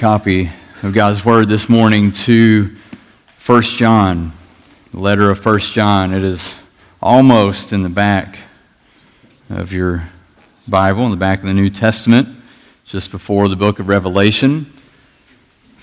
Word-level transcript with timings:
copy 0.00 0.48
of 0.84 0.94
God's 0.94 1.24
Word 1.24 1.48
this 1.48 1.68
morning 1.68 2.12
to 2.12 2.76
1 3.44 3.62
John, 3.62 4.30
the 4.92 5.00
letter 5.00 5.28
of 5.28 5.44
1 5.44 5.58
John. 5.58 6.14
It 6.14 6.22
is 6.22 6.54
almost 7.02 7.72
in 7.72 7.82
the 7.82 7.88
back 7.88 8.38
of 9.50 9.72
your 9.72 10.08
Bible, 10.68 11.04
in 11.06 11.10
the 11.10 11.16
back 11.16 11.40
of 11.40 11.46
the 11.46 11.52
New 11.52 11.68
Testament, 11.68 12.28
just 12.84 13.10
before 13.10 13.48
the 13.48 13.56
book 13.56 13.80
of 13.80 13.88
Revelation. 13.88 14.72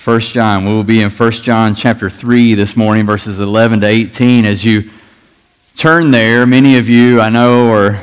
1 0.02 0.20
John. 0.22 0.64
We 0.64 0.72
will 0.72 0.86
be 0.86 1.02
in 1.02 1.10
1 1.10 1.32
John 1.34 1.76
chapter 1.76 2.10
3 2.10 2.54
this 2.54 2.78
morning, 2.78 3.06
verses 3.06 3.42
11 3.42 3.82
to 3.82 3.88
18. 3.88 4.46
As 4.46 4.64
you 4.64 4.92
turn 5.76 6.12
there, 6.12 6.46
many 6.46 6.78
of 6.78 6.88
you 6.88 7.20
I 7.20 7.28
know 7.28 7.70
are 7.74 8.02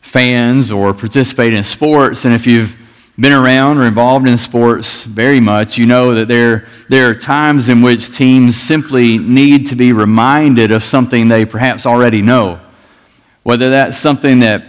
fans 0.00 0.72
or 0.72 0.92
participate 0.94 1.52
in 1.52 1.62
sports, 1.62 2.24
and 2.24 2.34
if 2.34 2.44
you've 2.44 2.76
been 3.18 3.32
around 3.32 3.78
or 3.78 3.86
involved 3.86 4.28
in 4.28 4.38
sports 4.38 5.02
very 5.02 5.40
much, 5.40 5.76
you 5.76 5.86
know 5.86 6.14
that 6.14 6.28
there, 6.28 6.68
there 6.88 7.10
are 7.10 7.14
times 7.14 7.68
in 7.68 7.82
which 7.82 8.16
teams 8.16 8.56
simply 8.56 9.18
need 9.18 9.66
to 9.66 9.74
be 9.74 9.92
reminded 9.92 10.70
of 10.70 10.84
something 10.84 11.26
they 11.26 11.44
perhaps 11.44 11.84
already 11.84 12.22
know. 12.22 12.60
Whether 13.42 13.70
that's 13.70 13.98
something 13.98 14.38
that, 14.40 14.62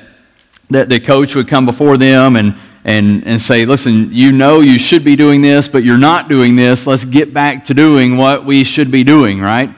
that 0.72 0.90
the 0.90 1.00
coach 1.00 1.36
would 1.36 1.48
come 1.48 1.68
before 1.68 1.98
them 1.98 2.36
and, 2.36 2.56
and, 2.84 3.24
and 3.28 3.40
say, 3.40 3.66
listen, 3.66 4.12
you 4.12 4.32
know 4.32 4.62
you 4.62 4.80
should 4.80 5.04
be 5.04 5.16
doing 5.16 5.44
this, 5.44 5.70
but 5.70 5.84
you're 5.84 6.00
not 6.00 6.28
doing 6.28 6.56
this. 6.56 6.88
Let's 6.88 7.06
get 7.06 7.32
back 7.32 7.66
to 7.66 7.76
doing 7.76 8.18
what 8.18 8.46
we 8.46 8.64
should 8.64 8.90
be 8.90 9.04
doing, 9.04 9.40
right? 9.40 9.70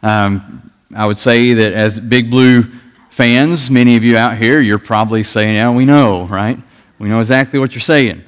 Um, 0.00 0.70
I 0.94 1.06
would 1.06 1.16
say 1.16 1.54
that 1.54 1.72
as 1.72 1.98
Big 1.98 2.30
Blue 2.30 2.70
fans, 3.10 3.68
many 3.68 3.96
of 3.96 4.04
you 4.04 4.16
out 4.16 4.36
here, 4.36 4.60
you're 4.60 4.78
probably 4.78 5.24
saying, 5.24 5.56
yeah, 5.56 5.70
we 5.72 5.84
know, 5.84 6.24
right? 6.26 6.58
We 7.02 7.08
know 7.08 7.18
exactly 7.18 7.58
what 7.58 7.74
you're 7.74 7.80
saying. 7.80 8.22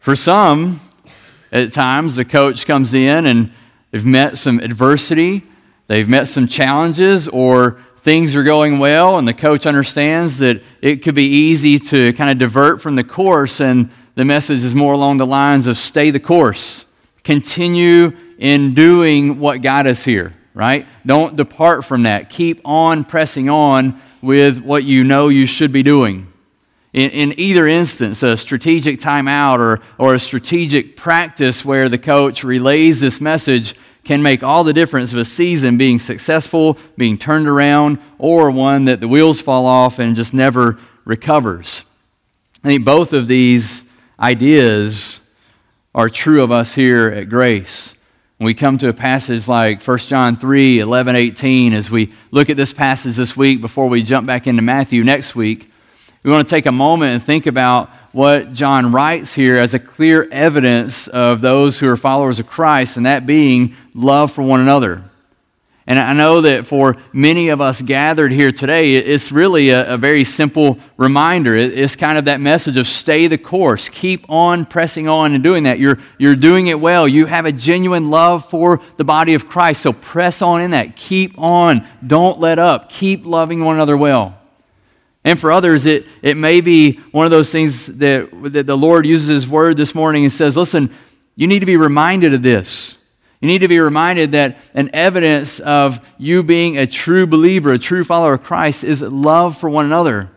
For 0.00 0.14
some, 0.14 0.82
at 1.50 1.72
times, 1.72 2.14
the 2.14 2.26
coach 2.26 2.66
comes 2.66 2.92
in 2.92 3.24
and 3.24 3.54
they've 3.90 4.04
met 4.04 4.36
some 4.36 4.60
adversity, 4.60 5.44
they've 5.86 6.06
met 6.06 6.28
some 6.28 6.46
challenges, 6.46 7.26
or 7.26 7.80
things 8.02 8.36
are 8.36 8.42
going 8.42 8.80
well, 8.80 9.16
and 9.16 9.26
the 9.26 9.32
coach 9.32 9.64
understands 9.64 10.36
that 10.40 10.62
it 10.82 11.02
could 11.02 11.14
be 11.14 11.24
easy 11.24 11.78
to 11.78 12.12
kind 12.12 12.30
of 12.30 12.36
divert 12.36 12.82
from 12.82 12.96
the 12.96 13.04
course, 13.04 13.62
and 13.62 13.88
the 14.14 14.26
message 14.26 14.62
is 14.62 14.74
more 14.74 14.92
along 14.92 15.16
the 15.16 15.24
lines 15.24 15.66
of 15.66 15.78
stay 15.78 16.10
the 16.10 16.20
course, 16.20 16.84
continue 17.24 18.14
in 18.36 18.74
doing 18.74 19.38
what 19.38 19.62
got 19.62 19.86
us 19.86 20.04
here, 20.04 20.34
right? 20.52 20.86
Don't 21.06 21.34
depart 21.34 21.86
from 21.86 22.02
that. 22.02 22.28
Keep 22.28 22.60
on 22.62 23.04
pressing 23.04 23.48
on 23.48 23.98
with 24.20 24.60
what 24.60 24.84
you 24.84 25.02
know 25.02 25.28
you 25.28 25.46
should 25.46 25.72
be 25.72 25.82
doing. 25.82 26.30
In, 26.92 27.10
in, 27.10 27.40
either 27.40 27.68
instance, 27.68 28.22
a 28.22 28.36
strategic 28.36 28.98
timeout 28.98 29.60
or, 29.60 29.80
or 29.96 30.14
a 30.14 30.18
strategic 30.18 30.96
practice 30.96 31.64
where 31.64 31.88
the 31.88 31.98
coach 31.98 32.42
relays 32.42 33.00
this 33.00 33.20
message 33.20 33.76
can 34.02 34.22
make 34.22 34.42
all 34.42 34.64
the 34.64 34.72
difference 34.72 35.12
of 35.12 35.18
a 35.18 35.24
season 35.24 35.76
being 35.76 36.00
successful, 36.00 36.76
being 36.96 37.16
turned 37.16 37.46
around, 37.46 37.98
or 38.18 38.50
one 38.50 38.86
that 38.86 38.98
the 38.98 39.06
wheels 39.06 39.40
fall 39.40 39.66
off 39.66 40.00
and 40.00 40.16
just 40.16 40.34
never 40.34 40.78
recovers. 41.04 41.84
I 42.64 42.68
think 42.68 42.84
both 42.84 43.12
of 43.12 43.28
these 43.28 43.82
ideas 44.18 45.20
are 45.94 46.08
true 46.08 46.42
of 46.42 46.50
us 46.50 46.74
here 46.74 47.08
at 47.08 47.28
Grace. 47.28 47.94
When 48.38 48.46
we 48.46 48.54
come 48.54 48.78
to 48.78 48.88
a 48.88 48.94
passage 48.94 49.46
like 49.48 49.82
1 49.82 49.98
John 49.98 50.36
3 50.36 50.80
11, 50.80 51.14
18, 51.14 51.72
as 51.72 51.90
we 51.90 52.12
look 52.30 52.50
at 52.50 52.56
this 52.56 52.72
passage 52.72 53.16
this 53.16 53.36
week 53.36 53.60
before 53.60 53.88
we 53.88 54.02
jump 54.02 54.26
back 54.26 54.46
into 54.46 54.62
Matthew 54.62 55.04
next 55.04 55.36
week, 55.36 55.69
we 56.22 56.30
want 56.30 56.46
to 56.46 56.54
take 56.54 56.66
a 56.66 56.72
moment 56.72 57.12
and 57.12 57.22
think 57.22 57.46
about 57.46 57.88
what 58.12 58.52
John 58.52 58.92
writes 58.92 59.34
here 59.34 59.56
as 59.56 59.72
a 59.72 59.78
clear 59.78 60.28
evidence 60.30 61.08
of 61.08 61.40
those 61.40 61.78
who 61.78 61.88
are 61.88 61.96
followers 61.96 62.40
of 62.40 62.46
Christ, 62.46 62.96
and 62.96 63.06
that 63.06 63.24
being 63.24 63.74
love 63.94 64.32
for 64.32 64.42
one 64.42 64.60
another. 64.60 65.04
And 65.86 65.98
I 65.98 66.12
know 66.12 66.42
that 66.42 66.66
for 66.66 66.96
many 67.12 67.48
of 67.48 67.60
us 67.60 67.80
gathered 67.80 68.30
here 68.30 68.52
today, 68.52 68.94
it's 68.94 69.32
really 69.32 69.70
a, 69.70 69.94
a 69.94 69.98
very 69.98 70.24
simple 70.24 70.78
reminder. 70.96 71.56
It's 71.56 71.96
kind 71.96 72.18
of 72.18 72.26
that 72.26 72.40
message 72.40 72.76
of 72.76 72.86
stay 72.86 73.26
the 73.26 73.38
course, 73.38 73.88
keep 73.88 74.28
on 74.28 74.66
pressing 74.66 75.08
on 75.08 75.32
and 75.32 75.42
doing 75.42 75.64
that. 75.64 75.78
You're, 75.78 75.98
you're 76.18 76.36
doing 76.36 76.66
it 76.66 76.78
well. 76.78 77.08
You 77.08 77.26
have 77.26 77.46
a 77.46 77.52
genuine 77.52 78.10
love 78.10 78.48
for 78.48 78.80
the 78.98 79.04
body 79.04 79.34
of 79.34 79.48
Christ, 79.48 79.82
so 79.82 79.92
press 79.92 80.42
on 80.42 80.60
in 80.60 80.72
that. 80.72 80.96
Keep 80.96 81.38
on. 81.38 81.86
Don't 82.06 82.38
let 82.38 82.58
up. 82.58 82.90
Keep 82.90 83.24
loving 83.24 83.64
one 83.64 83.76
another 83.76 83.96
well. 83.96 84.39
And 85.24 85.38
for 85.38 85.52
others, 85.52 85.84
it, 85.86 86.06
it 86.22 86.36
may 86.36 86.60
be 86.60 86.92
one 87.12 87.26
of 87.26 87.30
those 87.30 87.50
things 87.50 87.86
that, 87.86 88.30
that 88.52 88.66
the 88.66 88.76
Lord 88.76 89.04
uses 89.04 89.28
His 89.28 89.48
word 89.48 89.76
this 89.76 89.94
morning 89.94 90.24
and 90.24 90.32
says, 90.32 90.56
listen, 90.56 90.94
you 91.36 91.46
need 91.46 91.60
to 91.60 91.66
be 91.66 91.76
reminded 91.76 92.34
of 92.34 92.42
this. 92.42 92.96
You 93.40 93.48
need 93.48 93.60
to 93.60 93.68
be 93.68 93.80
reminded 93.80 94.32
that 94.32 94.58
an 94.74 94.90
evidence 94.92 95.60
of 95.60 96.00
you 96.18 96.42
being 96.42 96.76
a 96.78 96.86
true 96.86 97.26
believer, 97.26 97.72
a 97.72 97.78
true 97.78 98.04
follower 98.04 98.34
of 98.34 98.42
Christ, 98.42 98.84
is 98.84 99.00
love 99.00 99.56
for 99.56 99.68
one 99.68 99.86
another. 99.86 100.30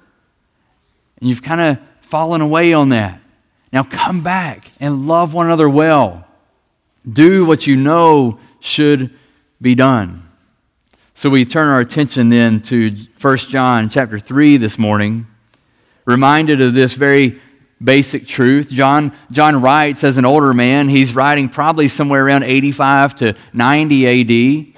And 1.20 1.30
you've 1.30 1.44
kind 1.44 1.62
of 1.62 1.78
fallen 2.02 2.42
away 2.42 2.74
on 2.74 2.90
that. 2.90 3.20
Now 3.72 3.84
come 3.84 4.22
back 4.22 4.72
and 4.80 5.08
love 5.08 5.34
one 5.34 5.48
another 5.48 5.70
well. 5.70 6.26
Do 7.12 7.46
what 7.46 7.68
you 7.68 7.76
know 7.76 8.40
should 8.60 9.14
be 9.62 9.76
done. 9.76 10.30
So 11.16 11.30
we 11.30 11.46
turn 11.46 11.70
our 11.70 11.80
attention 11.80 12.30
then 12.30 12.60
to 12.64 12.96
1 13.22 13.38
John 13.38 13.88
chapter 13.88 14.18
3 14.18 14.58
this 14.58 14.80
morning, 14.80 15.28
reminded 16.06 16.60
of 16.60 16.74
this 16.74 16.96
very 16.96 17.40
basic 17.82 18.26
truth. 18.26 18.72
John, 18.72 19.14
John 19.32 19.62
writes 19.62 20.04
as 20.04 20.18
an 20.18 20.26
older 20.26 20.56
man. 20.56 20.90
He's 20.90 21.14
writing 21.14 21.50
probably 21.50 21.88
somewhere 21.88 22.26
around 22.26 22.44
85 22.44 23.16
to 23.16 23.36
90 23.54 24.72
AD, 24.72 24.76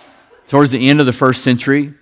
towards 0.50 0.72
the 0.72 0.90
end 0.90 1.00
of 1.00 1.06
the 1.06 1.14
first 1.14 1.42
century. 1.42 1.94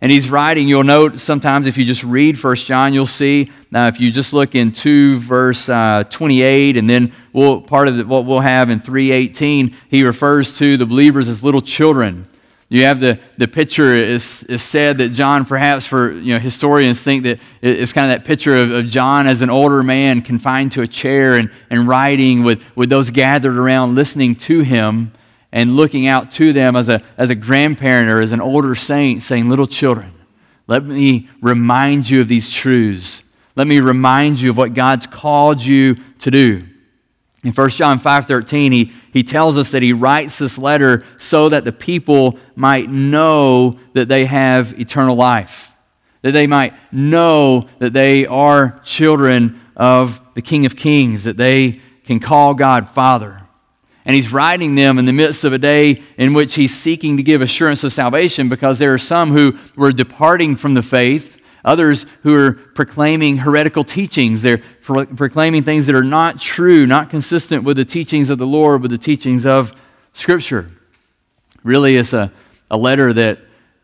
And 0.00 0.12
he's 0.12 0.30
writing, 0.30 0.68
you'll 0.68 0.84
note 0.84 1.20
sometimes 1.20 1.66
if 1.68 1.78
you 1.78 1.84
just 1.84 2.02
read 2.02 2.42
1 2.42 2.56
John, 2.56 2.92
you'll 2.92 3.06
see, 3.06 3.52
now 3.70 3.86
if 3.86 4.00
you 4.00 4.10
just 4.10 4.32
look 4.32 4.56
in 4.56 4.72
2 4.72 5.20
verse 5.20 5.68
uh, 5.68 6.02
28, 6.10 6.76
and 6.76 6.90
then 6.90 7.12
we'll, 7.32 7.60
part 7.60 7.86
of 7.86 7.96
the, 7.96 8.04
what 8.04 8.26
we'll 8.26 8.40
have 8.40 8.68
in 8.68 8.80
318, 8.80 9.74
he 9.88 10.04
refers 10.04 10.58
to 10.58 10.76
the 10.76 10.86
believers 10.86 11.28
as 11.28 11.44
little 11.44 11.62
children. 11.62 12.26
You 12.68 12.84
have 12.84 12.98
the, 12.98 13.20
the 13.38 13.46
picture, 13.46 13.96
is, 13.96 14.42
is 14.44 14.60
said 14.60 14.98
that 14.98 15.10
John, 15.10 15.44
perhaps 15.44 15.86
for 15.86 16.10
you 16.10 16.34
know, 16.34 16.40
historians 16.40 17.00
think 17.00 17.22
that 17.22 17.38
it's 17.62 17.92
kind 17.92 18.10
of 18.10 18.18
that 18.18 18.26
picture 18.26 18.56
of, 18.56 18.72
of 18.72 18.86
John 18.86 19.28
as 19.28 19.40
an 19.40 19.50
older 19.50 19.84
man 19.84 20.20
confined 20.20 20.72
to 20.72 20.82
a 20.82 20.88
chair 20.88 21.36
and, 21.36 21.50
and 21.70 21.86
writing 21.86 22.42
with, 22.42 22.64
with 22.76 22.88
those 22.88 23.10
gathered 23.10 23.56
around 23.56 23.94
listening 23.94 24.34
to 24.34 24.62
him 24.62 25.12
and 25.52 25.76
looking 25.76 26.08
out 26.08 26.32
to 26.32 26.52
them 26.52 26.74
as 26.74 26.88
a, 26.88 27.02
as 27.16 27.30
a 27.30 27.36
grandparent 27.36 28.10
or 28.10 28.20
as 28.20 28.32
an 28.32 28.40
older 28.40 28.74
saint 28.74 29.22
saying, 29.22 29.48
Little 29.48 29.68
children, 29.68 30.12
let 30.66 30.84
me 30.84 31.28
remind 31.40 32.10
you 32.10 32.20
of 32.20 32.26
these 32.26 32.50
truths. 32.52 33.22
Let 33.54 33.68
me 33.68 33.78
remind 33.78 34.40
you 34.40 34.50
of 34.50 34.58
what 34.58 34.74
God's 34.74 35.06
called 35.06 35.62
you 35.62 35.96
to 36.18 36.30
do. 36.32 36.66
In 37.46 37.52
1 37.52 37.70
John 37.70 38.00
5:13, 38.00 38.72
he, 38.72 38.92
he 39.12 39.22
tells 39.22 39.56
us 39.56 39.70
that 39.70 39.80
he 39.80 39.92
writes 39.92 40.36
this 40.36 40.58
letter 40.58 41.04
so 41.16 41.48
that 41.48 41.64
the 41.64 41.70
people 41.70 42.40
might 42.56 42.90
know 42.90 43.78
that 43.92 44.08
they 44.08 44.24
have 44.24 44.76
eternal 44.80 45.14
life. 45.14 45.72
That 46.22 46.32
they 46.32 46.48
might 46.48 46.74
know 46.92 47.68
that 47.78 47.92
they 47.92 48.26
are 48.26 48.80
children 48.82 49.60
of 49.76 50.20
the 50.34 50.42
King 50.42 50.66
of 50.66 50.74
Kings, 50.74 51.22
that 51.22 51.36
they 51.36 51.80
can 52.04 52.18
call 52.18 52.54
God 52.54 52.88
Father. 52.88 53.40
And 54.04 54.16
he's 54.16 54.32
writing 54.32 54.74
them 54.74 54.98
in 54.98 55.04
the 55.04 55.12
midst 55.12 55.44
of 55.44 55.52
a 55.52 55.58
day 55.58 56.02
in 56.18 56.34
which 56.34 56.56
he's 56.56 56.76
seeking 56.76 57.16
to 57.16 57.22
give 57.22 57.42
assurance 57.42 57.84
of 57.84 57.92
salvation 57.92 58.48
because 58.48 58.80
there 58.80 58.92
are 58.92 58.98
some 58.98 59.30
who 59.30 59.56
were 59.76 59.92
departing 59.92 60.56
from 60.56 60.74
the 60.74 60.82
faith 60.82 61.35
Others 61.66 62.06
who 62.22 62.32
are 62.32 62.52
proclaiming 62.52 63.38
heretical 63.38 63.82
teachings. 63.82 64.40
They're 64.42 64.62
pro- 64.82 65.04
proclaiming 65.04 65.64
things 65.64 65.86
that 65.86 65.96
are 65.96 66.04
not 66.04 66.40
true, 66.40 66.86
not 66.86 67.10
consistent 67.10 67.64
with 67.64 67.76
the 67.76 67.84
teachings 67.84 68.30
of 68.30 68.38
the 68.38 68.46
Lord, 68.46 68.82
with 68.82 68.92
the 68.92 68.98
teachings 68.98 69.44
of 69.44 69.74
Scripture. 70.14 70.70
Really, 71.64 71.96
it's 71.96 72.12
a, 72.12 72.32
a 72.70 72.76
letter 72.76 73.12
that 73.12 73.40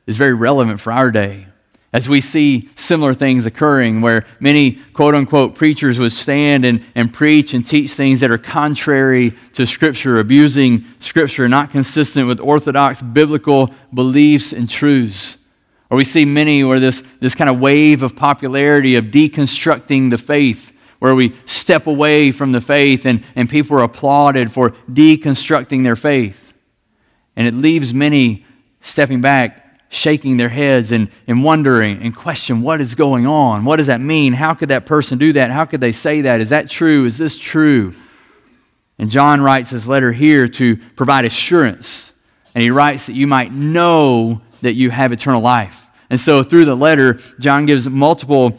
is 0.06 0.16
very 0.16 0.32
relevant 0.32 0.78
for 0.78 0.92
our 0.92 1.10
day. 1.10 1.48
As 1.92 2.08
we 2.08 2.20
see 2.20 2.70
similar 2.76 3.12
things 3.12 3.44
occurring, 3.44 4.00
where 4.00 4.24
many 4.38 4.78
quote 4.94 5.16
unquote 5.16 5.56
preachers 5.56 5.98
would 5.98 6.12
stand 6.12 6.64
and, 6.64 6.82
and 6.94 7.12
preach 7.12 7.52
and 7.52 7.66
teach 7.66 7.90
things 7.90 8.20
that 8.20 8.30
are 8.30 8.38
contrary 8.38 9.34
to 9.54 9.66
Scripture, 9.66 10.20
abusing 10.20 10.84
Scripture, 11.00 11.48
not 11.48 11.72
consistent 11.72 12.28
with 12.28 12.38
orthodox 12.38 13.02
biblical 13.02 13.74
beliefs 13.92 14.52
and 14.52 14.70
truths. 14.70 15.36
Or 15.92 15.96
we 15.96 16.04
see 16.04 16.24
many 16.24 16.64
where 16.64 16.80
this, 16.80 17.02
this 17.20 17.34
kind 17.34 17.50
of 17.50 17.60
wave 17.60 18.02
of 18.02 18.16
popularity 18.16 18.94
of 18.94 19.06
deconstructing 19.06 20.08
the 20.08 20.16
faith, 20.16 20.72
where 21.00 21.14
we 21.14 21.36
step 21.44 21.86
away 21.86 22.32
from 22.32 22.52
the 22.52 22.62
faith 22.62 23.04
and, 23.04 23.22
and 23.36 23.46
people 23.50 23.76
are 23.76 23.82
applauded 23.82 24.50
for 24.50 24.70
deconstructing 24.90 25.82
their 25.82 25.94
faith. 25.94 26.54
And 27.36 27.46
it 27.46 27.52
leaves 27.52 27.92
many 27.92 28.46
stepping 28.80 29.20
back, 29.20 29.82
shaking 29.90 30.38
their 30.38 30.48
heads 30.48 30.92
and, 30.92 31.10
and 31.26 31.44
wondering 31.44 32.00
and 32.00 32.16
question 32.16 32.62
what 32.62 32.80
is 32.80 32.94
going 32.94 33.26
on? 33.26 33.66
What 33.66 33.76
does 33.76 33.88
that 33.88 34.00
mean? 34.00 34.32
How 34.32 34.54
could 34.54 34.70
that 34.70 34.86
person 34.86 35.18
do 35.18 35.34
that? 35.34 35.50
How 35.50 35.66
could 35.66 35.82
they 35.82 35.92
say 35.92 36.22
that? 36.22 36.40
Is 36.40 36.48
that 36.48 36.70
true? 36.70 37.04
Is 37.04 37.18
this 37.18 37.38
true? 37.38 37.94
And 38.98 39.10
John 39.10 39.42
writes 39.42 39.68
his 39.68 39.86
letter 39.86 40.12
here 40.12 40.48
to 40.48 40.78
provide 40.96 41.26
assurance. 41.26 42.14
And 42.54 42.62
he 42.62 42.70
writes 42.70 43.08
that 43.08 43.14
you 43.14 43.26
might 43.26 43.52
know 43.52 44.40
that 44.62 44.72
you 44.72 44.88
have 44.88 45.12
eternal 45.12 45.42
life. 45.42 45.80
And 46.12 46.20
so 46.20 46.42
through 46.42 46.66
the 46.66 46.76
letter, 46.76 47.14
John 47.40 47.64
gives 47.64 47.88
multiple 47.88 48.58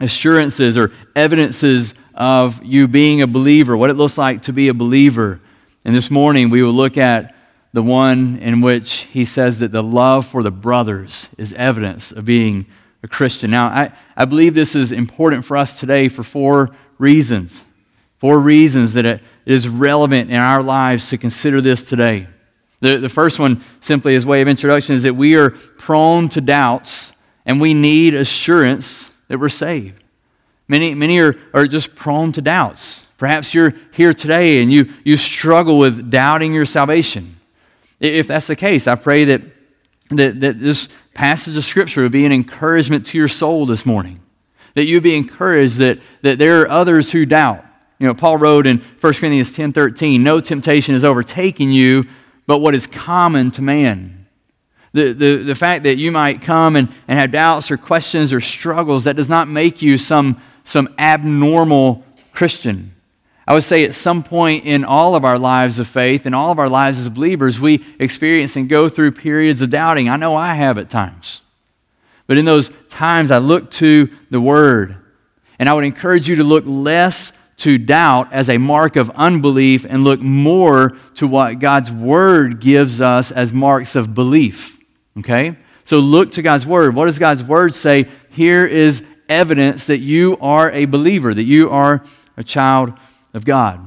assurances 0.00 0.78
or 0.78 0.90
evidences 1.14 1.92
of 2.14 2.64
you 2.64 2.88
being 2.88 3.20
a 3.20 3.26
believer, 3.26 3.76
what 3.76 3.90
it 3.90 3.94
looks 3.94 4.16
like 4.16 4.44
to 4.44 4.54
be 4.54 4.68
a 4.68 4.74
believer. 4.74 5.38
And 5.84 5.94
this 5.94 6.10
morning 6.10 6.48
we 6.48 6.62
will 6.62 6.72
look 6.72 6.96
at 6.96 7.34
the 7.74 7.82
one 7.82 8.38
in 8.38 8.62
which 8.62 9.00
he 9.12 9.26
says 9.26 9.58
that 9.58 9.70
the 9.70 9.82
love 9.82 10.26
for 10.26 10.42
the 10.42 10.50
brothers 10.50 11.28
is 11.36 11.52
evidence 11.52 12.10
of 12.10 12.24
being 12.24 12.64
a 13.02 13.06
Christian. 13.06 13.50
Now, 13.50 13.66
I, 13.66 13.92
I 14.16 14.24
believe 14.24 14.54
this 14.54 14.74
is 14.74 14.90
important 14.90 15.44
for 15.44 15.58
us 15.58 15.78
today 15.78 16.08
for 16.08 16.22
four 16.22 16.70
reasons. 16.96 17.66
Four 18.16 18.38
reasons 18.38 18.94
that 18.94 19.04
it 19.04 19.20
is 19.44 19.68
relevant 19.68 20.30
in 20.30 20.36
our 20.36 20.62
lives 20.62 21.10
to 21.10 21.18
consider 21.18 21.60
this 21.60 21.82
today. 21.82 22.28
The, 22.80 22.98
the 22.98 23.08
first 23.08 23.38
one, 23.38 23.62
simply 23.80 24.14
as 24.14 24.24
way 24.24 24.40
of 24.40 24.48
introduction, 24.48 24.94
is 24.94 25.02
that 25.02 25.14
we 25.14 25.36
are 25.36 25.50
prone 25.50 26.28
to 26.30 26.40
doubts 26.40 27.12
and 27.44 27.60
we 27.60 27.74
need 27.74 28.14
assurance 28.14 29.10
that 29.28 29.38
we're 29.38 29.48
saved. 29.48 30.02
Many, 30.68 30.94
many 30.94 31.18
are, 31.18 31.34
are 31.54 31.66
just 31.66 31.96
prone 31.96 32.32
to 32.32 32.42
doubts. 32.42 33.06
Perhaps 33.16 33.54
you're 33.54 33.74
here 33.92 34.14
today 34.14 34.62
and 34.62 34.70
you, 34.70 34.92
you 35.04 35.16
struggle 35.16 35.78
with 35.78 36.10
doubting 36.10 36.54
your 36.54 36.66
salvation. 36.66 37.36
If 38.00 38.28
that's 38.28 38.46
the 38.46 38.54
case, 38.54 38.86
I 38.86 38.94
pray 38.94 39.24
that, 39.24 39.42
that, 40.10 40.40
that 40.40 40.60
this 40.60 40.88
passage 41.14 41.56
of 41.56 41.64
Scripture 41.64 42.02
would 42.02 42.12
be 42.12 42.26
an 42.26 42.32
encouragement 42.32 43.06
to 43.06 43.18
your 43.18 43.28
soul 43.28 43.66
this 43.66 43.84
morning. 43.84 44.20
That 44.74 44.84
you'd 44.84 45.02
be 45.02 45.16
encouraged 45.16 45.78
that, 45.78 45.98
that 46.22 46.38
there 46.38 46.60
are 46.60 46.70
others 46.70 47.10
who 47.10 47.26
doubt. 47.26 47.64
You 47.98 48.06
know, 48.06 48.14
Paul 48.14 48.36
wrote 48.36 48.66
in 48.68 48.78
1 48.78 49.14
Corinthians 49.14 49.50
10 49.50 49.72
13, 49.72 50.22
no 50.22 50.38
temptation 50.38 50.94
is 50.94 51.04
overtaking 51.04 51.72
you, 51.72 52.04
but 52.48 52.58
what 52.58 52.74
is 52.74 52.86
common 52.86 53.50
to 53.52 53.62
man. 53.62 54.26
The, 54.94 55.12
the, 55.12 55.36
the 55.36 55.54
fact 55.54 55.84
that 55.84 55.98
you 55.98 56.10
might 56.10 56.40
come 56.40 56.76
and, 56.76 56.88
and 57.06 57.18
have 57.18 57.30
doubts 57.30 57.70
or 57.70 57.76
questions 57.76 58.32
or 58.32 58.40
struggles, 58.40 59.04
that 59.04 59.16
does 59.16 59.28
not 59.28 59.48
make 59.48 59.82
you 59.82 59.98
some, 59.98 60.40
some 60.64 60.94
abnormal 60.98 62.06
Christian. 62.32 62.94
I 63.46 63.52
would 63.52 63.64
say 63.64 63.84
at 63.84 63.94
some 63.94 64.22
point 64.22 64.64
in 64.64 64.82
all 64.82 65.14
of 65.14 65.26
our 65.26 65.38
lives 65.38 65.78
of 65.78 65.88
faith, 65.88 66.24
in 66.24 66.32
all 66.32 66.50
of 66.50 66.58
our 66.58 66.70
lives 66.70 66.98
as 66.98 67.10
believers, 67.10 67.60
we 67.60 67.84
experience 67.98 68.56
and 68.56 68.66
go 68.66 68.88
through 68.88 69.12
periods 69.12 69.60
of 69.60 69.68
doubting. 69.68 70.08
I 70.08 70.16
know 70.16 70.34
I 70.34 70.54
have 70.54 70.78
at 70.78 70.88
times. 70.88 71.42
But 72.26 72.38
in 72.38 72.46
those 72.46 72.70
times, 72.88 73.30
I 73.30 73.38
look 73.38 73.70
to 73.72 74.08
the 74.30 74.40
Word. 74.40 74.96
And 75.58 75.68
I 75.68 75.74
would 75.74 75.84
encourage 75.84 76.30
you 76.30 76.36
to 76.36 76.44
look 76.44 76.64
less 76.66 77.30
to 77.58 77.76
doubt 77.76 78.32
as 78.32 78.48
a 78.48 78.58
mark 78.58 78.96
of 78.96 79.10
unbelief 79.10 79.84
and 79.88 80.04
look 80.04 80.20
more 80.20 80.96
to 81.16 81.26
what 81.26 81.58
God's 81.58 81.92
Word 81.92 82.60
gives 82.60 83.00
us 83.00 83.30
as 83.30 83.52
marks 83.52 83.96
of 83.96 84.14
belief. 84.14 84.78
Okay? 85.18 85.56
So 85.84 85.98
look 85.98 86.32
to 86.32 86.42
God's 86.42 86.66
Word. 86.66 86.94
What 86.94 87.06
does 87.06 87.18
God's 87.18 87.42
Word 87.42 87.74
say? 87.74 88.06
Here 88.30 88.64
is 88.64 89.02
evidence 89.28 89.86
that 89.86 89.98
you 89.98 90.36
are 90.40 90.70
a 90.70 90.84
believer, 90.84 91.34
that 91.34 91.42
you 91.42 91.70
are 91.70 92.04
a 92.36 92.44
child 92.44 92.92
of 93.34 93.44
God. 93.44 93.80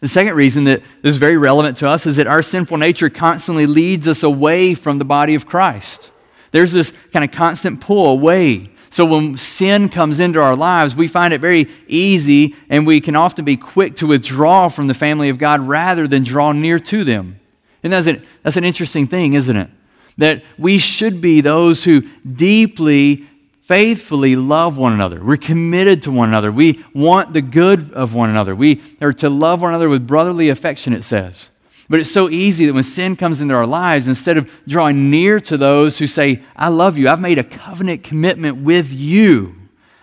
The 0.00 0.08
second 0.08 0.34
reason 0.34 0.64
that 0.64 0.82
this 1.02 1.14
is 1.14 1.18
very 1.18 1.36
relevant 1.36 1.78
to 1.78 1.88
us 1.88 2.06
is 2.06 2.16
that 2.16 2.26
our 2.26 2.42
sinful 2.42 2.76
nature 2.76 3.10
constantly 3.10 3.66
leads 3.66 4.08
us 4.08 4.22
away 4.22 4.74
from 4.74 4.98
the 4.98 5.04
body 5.04 5.34
of 5.34 5.46
Christ. 5.46 6.10
There's 6.50 6.72
this 6.72 6.92
kind 7.12 7.24
of 7.24 7.30
constant 7.30 7.80
pull 7.80 8.06
away. 8.06 8.70
So 8.96 9.04
when 9.04 9.36
sin 9.36 9.90
comes 9.90 10.20
into 10.20 10.40
our 10.40 10.56
lives, 10.56 10.96
we 10.96 11.06
find 11.06 11.34
it 11.34 11.40
very 11.42 11.68
easy 11.86 12.54
and 12.70 12.86
we 12.86 13.02
can 13.02 13.14
often 13.14 13.44
be 13.44 13.58
quick 13.58 13.96
to 13.96 14.06
withdraw 14.06 14.70
from 14.70 14.86
the 14.86 14.94
family 14.94 15.28
of 15.28 15.36
God 15.36 15.60
rather 15.60 16.08
than 16.08 16.24
draw 16.24 16.52
near 16.52 16.78
to 16.78 17.04
them. 17.04 17.38
And 17.82 17.92
that's 17.92 18.06
an, 18.06 18.24
that's 18.42 18.56
an 18.56 18.64
interesting 18.64 19.06
thing, 19.06 19.34
isn't 19.34 19.54
it? 19.54 19.68
That 20.16 20.44
we 20.56 20.78
should 20.78 21.20
be 21.20 21.42
those 21.42 21.84
who 21.84 22.08
deeply 22.24 23.26
faithfully 23.64 24.34
love 24.34 24.78
one 24.78 24.94
another. 24.94 25.22
We're 25.22 25.36
committed 25.36 26.00
to 26.04 26.10
one 26.10 26.30
another. 26.30 26.50
We 26.50 26.82
want 26.94 27.34
the 27.34 27.42
good 27.42 27.92
of 27.92 28.14
one 28.14 28.30
another. 28.30 28.54
We 28.54 28.80
are 29.02 29.12
to 29.12 29.28
love 29.28 29.60
one 29.60 29.72
another 29.72 29.90
with 29.90 30.06
brotherly 30.06 30.48
affection, 30.48 30.94
it 30.94 31.04
says. 31.04 31.50
But 31.88 32.00
it's 32.00 32.10
so 32.10 32.28
easy 32.28 32.66
that 32.66 32.74
when 32.74 32.82
sin 32.82 33.16
comes 33.16 33.40
into 33.40 33.54
our 33.54 33.66
lives, 33.66 34.08
instead 34.08 34.36
of 34.36 34.50
drawing 34.66 35.10
near 35.10 35.38
to 35.40 35.56
those 35.56 35.98
who 35.98 36.06
say, 36.06 36.42
I 36.56 36.68
love 36.68 36.98
you, 36.98 37.08
I've 37.08 37.20
made 37.20 37.38
a 37.38 37.44
covenant 37.44 38.02
commitment 38.02 38.58
with 38.58 38.92
you, 38.92 39.54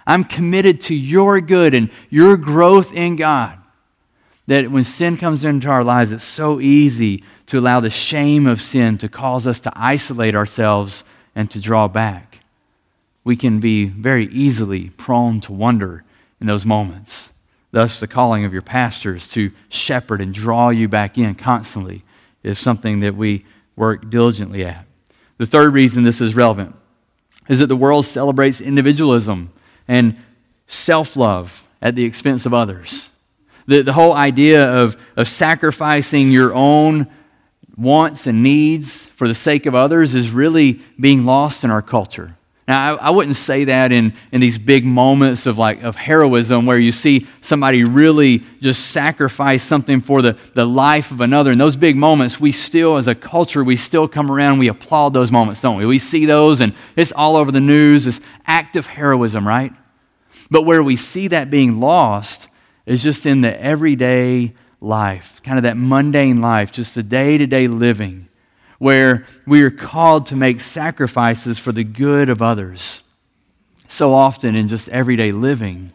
I'm 0.05 0.23
committed 0.23 0.81
to 0.81 0.95
your 0.95 1.39
good 1.41 1.73
and 1.73 1.89
your 2.09 2.37
growth 2.37 2.91
in 2.93 3.15
God. 3.15 3.57
That 4.47 4.69
when 4.69 4.83
sin 4.83 5.17
comes 5.17 5.45
into 5.45 5.69
our 5.69 5.83
lives, 5.83 6.11
it's 6.11 6.23
so 6.25 6.59
easy 6.59 7.23
to 7.47 7.59
allow 7.59 7.79
the 7.79 7.89
shame 7.89 8.45
of 8.47 8.61
sin 8.61 8.97
to 8.97 9.07
cause 9.07 9.47
us 9.47 9.59
to 9.61 9.71
isolate 9.75 10.35
ourselves 10.35 11.03
and 11.35 11.49
to 11.51 11.59
draw 11.59 11.87
back 11.87 12.33
we 13.23 13.35
can 13.35 13.59
be 13.59 13.85
very 13.85 14.27
easily 14.27 14.89
prone 14.89 15.39
to 15.41 15.53
wonder 15.53 16.03
in 16.41 16.47
those 16.47 16.65
moments. 16.65 17.29
Thus, 17.73 17.99
the 17.99 18.07
calling 18.07 18.45
of 18.45 18.53
your 18.53 18.61
pastors 18.61 19.27
to 19.29 19.51
shepherd 19.67 20.21
and 20.21 20.31
draw 20.31 20.69
you 20.69 20.87
back 20.87 21.17
in 21.17 21.33
constantly 21.33 22.03
is 22.43 22.59
something 22.59 22.99
that 22.99 23.15
we 23.15 23.45
work 23.75 24.11
diligently 24.11 24.63
at. 24.63 24.85
The 25.39 25.47
third 25.47 25.73
reason 25.73 26.03
this 26.03 26.21
is 26.21 26.35
relevant 26.35 26.75
is 27.49 27.57
that 27.57 27.67
the 27.67 27.75
world 27.75 28.05
celebrates 28.05 28.61
individualism 28.61 29.51
and 29.87 30.19
self 30.67 31.15
love 31.15 31.67
at 31.81 31.95
the 31.95 32.03
expense 32.03 32.45
of 32.45 32.53
others. 32.53 33.09
The, 33.65 33.81
the 33.81 33.93
whole 33.93 34.13
idea 34.13 34.71
of, 34.71 34.95
of 35.17 35.27
sacrificing 35.27 36.29
your 36.29 36.53
own 36.53 37.09
wants 37.75 38.27
and 38.27 38.43
needs 38.43 39.07
for 39.15 39.27
the 39.27 39.33
sake 39.33 39.65
of 39.65 39.73
others 39.73 40.13
is 40.13 40.29
really 40.29 40.79
being 40.99 41.25
lost 41.25 41.63
in 41.63 41.71
our 41.71 41.81
culture. 41.81 42.37
Now, 42.67 42.95
I, 42.95 43.07
I, 43.07 43.09
wouldn't 43.09 43.35
say 43.35 43.65
that 43.65 43.91
in, 43.91 44.13
in 44.31 44.39
these 44.39 44.57
big 44.57 44.85
moments 44.85 45.45
of 45.45 45.57
like 45.57 45.83
of 45.83 45.95
heroism 45.97 46.65
where 46.65 46.79
you 46.79 46.93
see 46.93 47.27
somebody 47.41 47.83
really 47.83 48.41
just 48.61 48.91
sacrifice 48.91 49.61
something 49.63 49.99
for 49.99 50.21
the, 50.21 50.37
the 50.53 50.63
life 50.63 51.11
of 51.11 51.19
another. 51.19 51.51
In 51.51 51.57
those 51.57 51.75
big 51.75 51.97
moments, 51.97 52.39
we 52.39 52.53
still, 52.53 52.95
as 52.95 53.09
a 53.09 53.15
culture, 53.15 53.63
we 53.65 53.75
still 53.75 54.07
come 54.07 54.31
around 54.31 54.59
we 54.59 54.69
applaud 54.69 55.13
those 55.13 55.31
moments, 55.31 55.59
don't 55.59 55.77
we? 55.77 55.85
We 55.85 55.99
see 55.99 56.25
those 56.25 56.61
and 56.61 56.73
it's 56.95 57.11
all 57.11 57.35
over 57.35 57.51
the 57.51 57.59
news, 57.59 58.05
this 58.05 58.21
act 58.47 58.77
of 58.77 58.87
heroism, 58.87 59.45
right? 59.45 59.73
But 60.49 60.61
where 60.61 60.81
we 60.81 60.95
see 60.95 61.27
that 61.29 61.49
being 61.49 61.81
lost 61.81 62.47
is 62.85 63.03
just 63.03 63.25
in 63.25 63.41
the 63.41 63.61
everyday 63.61 64.53
life, 64.79 65.41
kind 65.43 65.57
of 65.57 65.63
that 65.63 65.75
mundane 65.75 66.39
life, 66.39 66.71
just 66.71 66.95
the 66.95 67.03
day 67.03 67.37
to 67.37 67.45
day 67.45 67.67
living 67.67 68.29
where 68.83 69.25
we 69.47 69.63
are 69.63 69.71
called 69.71 70.25
to 70.25 70.35
make 70.35 70.59
sacrifices 70.59 71.57
for 71.57 71.71
the 71.71 71.85
good 71.85 72.27
of 72.27 72.41
others. 72.41 73.01
So 73.87 74.13
often 74.13 74.57
in 74.57 74.67
just 74.67 74.89
everyday 74.89 75.31
living, 75.31 75.93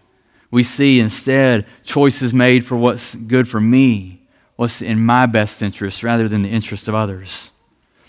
we 0.51 0.63
see 0.63 0.99
instead 0.99 1.67
choices 1.85 2.33
made 2.33 2.65
for 2.65 2.77
what's 2.77 3.15
good 3.15 3.47
for 3.47 3.61
me, 3.61 4.23
what's 4.57 4.81
in 4.81 5.05
my 5.05 5.27
best 5.27 5.61
interest, 5.61 6.03
rather 6.03 6.29
than 6.29 6.41
the 6.41 6.49
interest 6.49 6.89
of 6.89 6.95
others. 6.95 7.51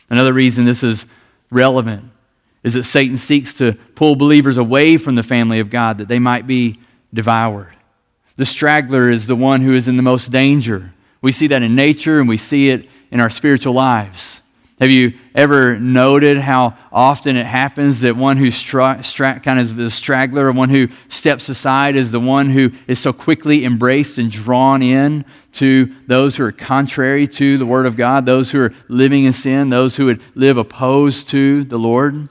Another 0.09 0.31
reason 0.31 0.63
this 0.63 0.81
is 0.81 1.05
relevant 1.51 2.05
is 2.63 2.75
that 2.75 2.85
Satan 2.85 3.17
seeks 3.17 3.53
to 3.55 3.73
pull 3.95 4.15
believers 4.15 4.55
away 4.55 4.95
from 4.95 5.15
the 5.15 5.23
family 5.23 5.59
of 5.59 5.69
God 5.69 5.97
that 5.97 6.07
they 6.07 6.19
might 6.19 6.47
be 6.47 6.79
devoured. 7.13 7.75
The 8.37 8.45
straggler 8.45 9.11
is 9.11 9.27
the 9.27 9.35
one 9.35 9.59
who 9.59 9.75
is 9.75 9.89
in 9.89 9.97
the 9.97 10.03
most 10.03 10.31
danger. 10.31 10.93
We 11.21 11.33
see 11.33 11.47
that 11.47 11.63
in 11.63 11.75
nature 11.75 12.21
and 12.21 12.29
we 12.29 12.37
see 12.37 12.69
it 12.69 12.87
in 13.11 13.19
our 13.19 13.29
spiritual 13.29 13.73
lives. 13.73 14.39
Have 14.79 14.91
you 14.91 15.15
ever 15.35 15.77
noted 15.77 16.37
how 16.37 16.77
often 16.89 17.35
it 17.35 17.45
happens 17.45 17.99
that 18.01 18.15
one 18.15 18.37
who's 18.37 18.55
stra- 18.55 19.03
stra- 19.03 19.41
kind 19.41 19.59
of 19.59 19.65
is 19.65 19.75
the 19.75 19.89
straggler, 19.89 20.45
or 20.45 20.53
one 20.53 20.69
who 20.69 20.87
steps 21.09 21.49
aside, 21.49 21.97
is 21.97 22.11
the 22.11 22.19
one 22.19 22.49
who 22.49 22.71
is 22.87 22.97
so 22.97 23.11
quickly 23.11 23.65
embraced 23.65 24.17
and 24.17 24.31
drawn 24.31 24.81
in 24.81 25.25
to 25.51 25.93
those 26.07 26.37
who 26.37 26.45
are 26.45 26.53
contrary 26.53 27.27
to 27.27 27.57
the 27.57 27.65
Word 27.65 27.87
of 27.87 27.97
God, 27.97 28.25
those 28.25 28.51
who 28.51 28.61
are 28.61 28.73
living 28.87 29.25
in 29.25 29.33
sin, 29.33 29.69
those 29.69 29.97
who 29.97 30.05
would 30.05 30.21
live 30.33 30.55
opposed 30.55 31.27
to 31.29 31.65
the 31.65 31.77
Lord? 31.77 32.29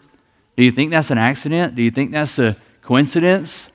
Do 0.57 0.65
you 0.65 0.71
think 0.71 0.91
that's 0.91 1.11
an 1.11 1.19
accident? 1.19 1.75
Do 1.75 1.83
you 1.83 1.91
think 1.91 2.13
that's 2.13 2.39
a 2.39 2.57
coincidence? 2.81 3.71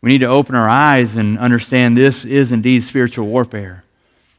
We 0.00 0.12
need 0.12 0.20
to 0.20 0.26
open 0.26 0.54
our 0.54 0.70
eyes 0.70 1.16
and 1.16 1.38
understand 1.38 1.98
this 1.98 2.24
is 2.24 2.50
indeed 2.50 2.82
spiritual 2.82 3.26
warfare, 3.26 3.84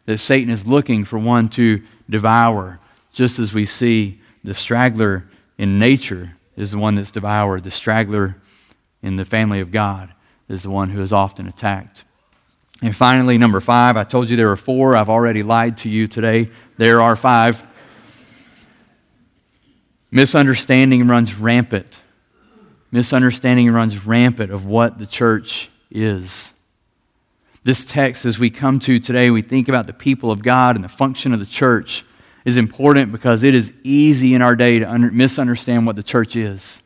that 0.08 0.18
Satan 0.18 0.50
is 0.50 0.66
looking 0.66 1.06
for 1.06 1.20
one 1.20 1.48
to 1.50 1.84
devour 2.10 2.80
just 3.12 3.40
as 3.40 3.54
we 3.54 3.66
see 3.66 4.20
the 4.44 4.54
straggler 4.54 5.26
in 5.58 5.80
nature 5.80 6.36
is 6.56 6.72
the 6.72 6.78
one 6.78 6.96
that's 6.96 7.12
devoured, 7.12 7.64
the 7.64 7.72
straggler 7.72 8.36
in 9.02 9.16
the 9.16 9.26
family 9.26 9.60
of 9.60 9.72
God 9.72 10.14
is 10.50 10.64
the 10.64 10.70
one 10.70 10.90
who 10.90 11.02
is 11.02 11.14
often 11.14 11.48
attacked. 11.48 12.04
And 12.82 12.96
finally, 12.96 13.38
number 13.38 13.60
five, 13.60 13.96
I 13.96 14.04
told 14.04 14.30
you 14.30 14.38
there 14.38 14.48
were 14.48 14.56
four. 14.56 14.96
I've 14.96 15.10
already 15.10 15.44
lied 15.44 15.78
to 15.80 15.90
you 15.90 16.08
today. 16.08 16.50
There 16.78 17.02
are 17.02 17.16
five. 17.16 17.64
Misunderstanding 20.10 21.08
runs 21.08 21.36
rampant. 21.36 22.02
Misunderstanding 22.92 23.72
runs 23.72 24.06
rampant 24.06 24.52
of 24.52 24.66
what 24.66 24.98
the 24.98 25.06
church 25.06 25.70
is. 25.92 26.52
This 27.64 27.86
text, 27.86 28.26
as 28.26 28.40
we 28.40 28.50
come 28.50 28.80
to 28.80 29.00
today, 29.00 29.30
we 29.30 29.44
think 29.44 29.70
about 29.70 29.86
the 29.86 29.94
people 29.94 30.32
of 30.32 30.42
God 30.42 30.76
and 30.76 30.84
the 30.84 30.90
function 30.90 31.32
of 31.34 31.40
the 31.40 31.46
church, 31.46 32.04
is 32.46 32.58
important 32.58 33.12
because 33.12 33.44
it 33.44 33.54
is 33.54 33.72
easy 33.84 34.34
in 34.34 34.42
our 34.42 34.56
day 34.56 34.80
to 34.80 34.90
under, 34.90 35.12
misunderstand 35.12 35.86
what 35.86 35.96
the 35.96 36.04
church 36.04 36.36
is. 36.36 36.82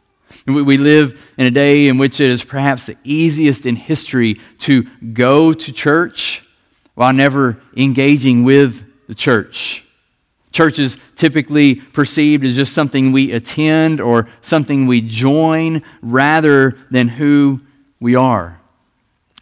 We, 0.45 0.61
we 0.61 0.77
live 0.77 1.21
in 1.37 1.45
a 1.45 1.51
day 1.51 1.87
in 1.87 1.97
which 1.97 2.19
it 2.19 2.29
is 2.29 2.43
perhaps 2.43 2.87
the 2.87 2.97
easiest 3.03 3.65
in 3.65 3.75
history 3.75 4.39
to 4.59 4.83
go 5.13 5.53
to 5.53 5.71
church 5.71 6.43
while 6.95 7.13
never 7.13 7.61
engaging 7.75 8.43
with 8.43 8.83
the 9.07 9.15
church. 9.15 9.83
Church 10.51 10.79
is 10.79 10.97
typically 11.15 11.75
perceived 11.75 12.45
as 12.45 12.55
just 12.55 12.73
something 12.73 13.11
we 13.11 13.31
attend 13.33 13.99
or 13.99 14.29
something 14.41 14.87
we 14.87 15.01
join 15.01 15.83
rather 16.01 16.77
than 16.89 17.09
who 17.09 17.61
we 17.99 18.15
are. 18.15 18.59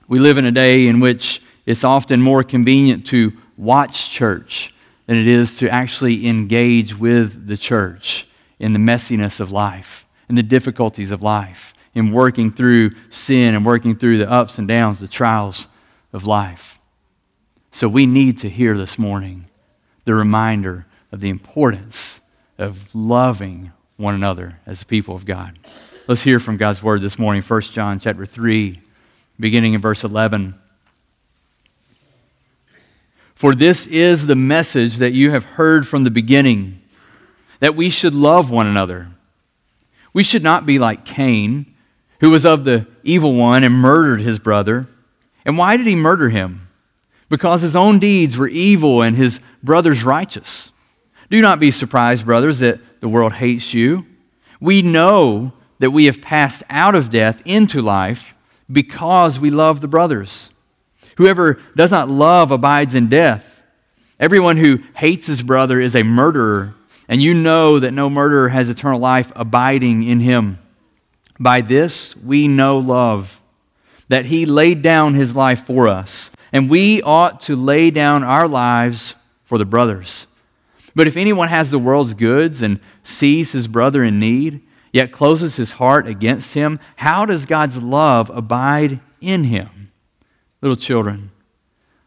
We 0.07 0.19
live 0.19 0.37
in 0.37 0.45
a 0.45 0.51
day 0.51 0.87
in 0.87 0.99
which 0.99 1.41
it's 1.65 1.83
often 1.83 2.21
more 2.21 2.43
convenient 2.43 3.07
to 3.07 3.33
watch 3.57 4.09
church 4.09 4.72
than 5.05 5.17
it 5.17 5.27
is 5.27 5.57
to 5.59 5.69
actually 5.69 6.27
engage 6.27 6.97
with 6.97 7.47
the 7.47 7.57
church 7.57 8.27
in 8.59 8.73
the 8.73 8.79
messiness 8.79 9.39
of 9.39 9.51
life, 9.51 10.07
in 10.29 10.35
the 10.35 10.43
difficulties 10.43 11.11
of 11.11 11.21
life, 11.21 11.73
in 11.93 12.11
working 12.11 12.51
through 12.51 12.91
sin 13.09 13.55
and 13.55 13.65
working 13.65 13.95
through 13.95 14.17
the 14.17 14.29
ups 14.29 14.57
and 14.57 14.67
downs, 14.67 14.99
the 14.99 15.07
trials 15.07 15.67
of 16.11 16.25
life. 16.25 16.79
So 17.71 17.87
we 17.87 18.05
need 18.05 18.39
to 18.39 18.49
hear 18.49 18.77
this 18.77 18.97
morning 18.97 19.45
the 20.05 20.13
reminder 20.13 20.85
of 21.11 21.19
the 21.19 21.29
importance 21.29 22.19
of 22.57 22.93
loving 22.93 23.71
one 23.97 24.15
another 24.15 24.59
as 24.65 24.79
the 24.79 24.85
people 24.85 25.15
of 25.15 25.25
God. 25.25 25.57
Let's 26.07 26.23
hear 26.23 26.39
from 26.39 26.57
God's 26.57 26.83
word 26.83 27.01
this 27.01 27.17
morning, 27.17 27.41
1 27.41 27.61
John 27.61 27.99
chapter 27.99 28.25
3, 28.25 28.79
beginning 29.39 29.73
in 29.73 29.81
verse 29.81 30.03
11. 30.03 30.59
For 33.35 33.55
this 33.55 33.87
is 33.87 34.27
the 34.27 34.35
message 34.35 34.97
that 34.97 35.13
you 35.13 35.31
have 35.31 35.43
heard 35.43 35.87
from 35.87 36.03
the 36.03 36.11
beginning, 36.11 36.81
that 37.59 37.75
we 37.75 37.89
should 37.89 38.13
love 38.13 38.51
one 38.51 38.67
another. 38.67 39.09
We 40.13 40.23
should 40.23 40.43
not 40.43 40.65
be 40.65 40.79
like 40.79 41.05
Cain, 41.05 41.73
who 42.19 42.29
was 42.29 42.45
of 42.45 42.63
the 42.63 42.87
evil 43.03 43.33
one 43.33 43.63
and 43.63 43.73
murdered 43.73 44.21
his 44.21 44.39
brother. 44.39 44.87
And 45.45 45.57
why 45.57 45.75
did 45.75 45.87
he 45.87 45.95
murder 45.95 46.29
him? 46.29 46.67
Because 47.29 47.61
his 47.61 47.75
own 47.75 47.99
deeds 47.99 48.37
were 48.37 48.47
evil 48.47 49.01
and 49.01 49.15
his 49.15 49.39
brother's 49.61 50.03
righteous. 50.03 50.71
Do 51.29 51.41
not 51.41 51.59
be 51.59 51.71
surprised, 51.71 52.25
brothers, 52.25 52.59
that 52.59 52.79
the 53.01 53.09
world 53.09 53.33
hates 53.33 53.73
you. 53.73 54.05
We 54.61 54.81
know 54.81 55.51
that 55.79 55.91
we 55.91 56.05
have 56.05 56.21
passed 56.21 56.63
out 56.69 56.95
of 56.95 57.09
death 57.09 57.41
into 57.43 57.81
life 57.81 58.35
because 58.71 59.39
we 59.39 59.49
love 59.49 59.81
the 59.81 59.87
brothers. 59.87 60.51
Whoever 61.17 61.59
does 61.75 61.91
not 61.91 62.09
love 62.09 62.51
abides 62.51 62.95
in 62.95 63.07
death. 63.07 63.63
Everyone 64.19 64.57
who 64.57 64.79
hates 64.95 65.27
his 65.27 65.43
brother 65.43 65.81
is 65.81 65.95
a 65.95 66.03
murderer, 66.03 66.75
and 67.07 67.21
you 67.21 67.33
know 67.33 67.79
that 67.79 67.91
no 67.91 68.09
murderer 68.09 68.49
has 68.49 68.69
eternal 68.69 68.99
life 68.99 69.31
abiding 69.35 70.03
in 70.03 70.19
him. 70.19 70.59
By 71.39 71.61
this 71.61 72.15
we 72.17 72.47
know 72.47 72.77
love, 72.77 73.41
that 74.07 74.25
he 74.25 74.45
laid 74.45 74.81
down 74.81 75.13
his 75.13 75.35
life 75.35 75.65
for 75.65 75.87
us, 75.87 76.31
and 76.51 76.69
we 76.69 77.01
ought 77.01 77.41
to 77.41 77.55
lay 77.55 77.91
down 77.91 78.23
our 78.23 78.47
lives 78.47 79.15
for 79.43 79.57
the 79.57 79.65
brothers. 79.65 80.27
But 80.95 81.07
if 81.07 81.17
anyone 81.17 81.47
has 81.47 81.71
the 81.71 81.79
world's 81.79 82.13
goods 82.13 82.61
and 82.61 82.79
sees 83.03 83.51
his 83.51 83.67
brother 83.67 84.03
in 84.03 84.19
need, 84.19 84.61
yet 84.91 85.11
closes 85.11 85.55
his 85.55 85.73
heart 85.73 86.07
against 86.07 86.53
him, 86.53 86.79
how 86.97 87.25
does 87.25 87.47
God's 87.47 87.77
love 87.77 88.29
abide 88.29 88.99
in 89.19 89.45
him? 89.45 89.82
Little 90.63 90.77
children, 90.77 91.29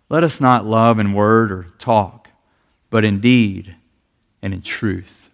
let 0.08 0.24
us 0.24 0.40
not 0.40 0.64
love 0.64 0.98
in 0.98 1.12
word 1.12 1.52
or 1.52 1.66
talk, 1.78 2.30
but 2.88 3.04
in 3.04 3.20
deed 3.20 3.76
and 4.40 4.54
in 4.54 4.62
truth. 4.62 5.28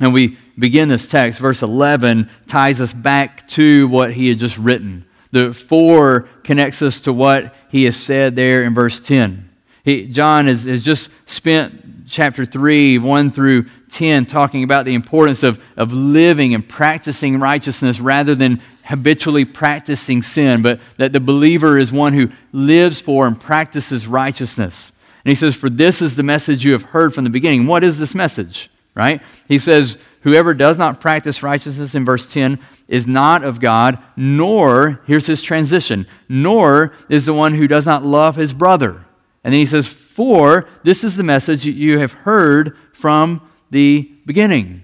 And 0.00 0.14
we 0.14 0.38
begin 0.58 0.88
this 0.88 1.06
text, 1.06 1.38
verse 1.38 1.60
11 1.60 2.30
ties 2.46 2.80
us 2.80 2.94
back 2.94 3.46
to 3.48 3.88
what 3.88 4.14
he 4.14 4.30
had 4.30 4.38
just 4.38 4.56
written. 4.56 5.04
The 5.32 5.52
4 5.52 6.22
connects 6.44 6.80
us 6.80 7.02
to 7.02 7.12
what 7.12 7.54
he 7.68 7.84
has 7.84 7.96
said 7.98 8.36
there 8.36 8.64
in 8.64 8.72
verse 8.72 9.00
10. 9.00 9.50
He, 9.84 10.06
John 10.06 10.46
has, 10.46 10.64
has 10.64 10.82
just 10.82 11.10
spent 11.26 12.08
chapter 12.08 12.46
3, 12.46 13.00
1 13.00 13.32
through 13.32 13.66
10, 13.90 14.24
talking 14.24 14.64
about 14.64 14.86
the 14.86 14.94
importance 14.94 15.42
of, 15.42 15.62
of 15.76 15.92
living 15.92 16.54
and 16.54 16.66
practicing 16.66 17.38
righteousness 17.38 18.00
rather 18.00 18.34
than 18.34 18.62
habitually 18.84 19.44
practicing 19.44 20.22
sin, 20.22 20.62
but 20.62 20.80
that 20.98 21.12
the 21.12 21.20
believer 21.20 21.78
is 21.78 21.92
one 21.92 22.12
who 22.12 22.30
lives 22.52 23.00
for 23.00 23.26
and 23.26 23.40
practices 23.40 24.06
righteousness. 24.06 24.92
And 25.24 25.30
he 25.30 25.34
says, 25.34 25.54
For 25.54 25.70
this 25.70 26.02
is 26.02 26.16
the 26.16 26.22
message 26.22 26.64
you 26.64 26.72
have 26.72 26.82
heard 26.82 27.14
from 27.14 27.24
the 27.24 27.30
beginning. 27.30 27.66
What 27.66 27.82
is 27.82 27.98
this 27.98 28.14
message? 28.14 28.70
Right? 28.94 29.22
He 29.48 29.58
says, 29.58 29.98
Whoever 30.20 30.54
does 30.54 30.78
not 30.78 31.00
practice 31.00 31.42
righteousness 31.42 31.94
in 31.94 32.04
verse 32.04 32.26
10 32.26 32.58
is 32.88 33.06
not 33.06 33.42
of 33.42 33.60
God, 33.60 33.98
nor, 34.16 35.02
here's 35.06 35.26
his 35.26 35.42
transition, 35.42 36.06
nor 36.28 36.92
is 37.08 37.26
the 37.26 37.34
one 37.34 37.54
who 37.54 37.66
does 37.66 37.84
not 37.84 38.04
love 38.04 38.36
his 38.36 38.52
brother. 38.52 39.04
And 39.42 39.52
then 39.52 39.60
he 39.60 39.66
says, 39.66 39.86
For 39.86 40.66
this 40.82 41.04
is 41.04 41.16
the 41.16 41.22
message 41.22 41.66
you 41.66 41.98
have 41.98 42.12
heard 42.12 42.76
from 42.92 43.40
the 43.70 44.10
beginning. 44.24 44.83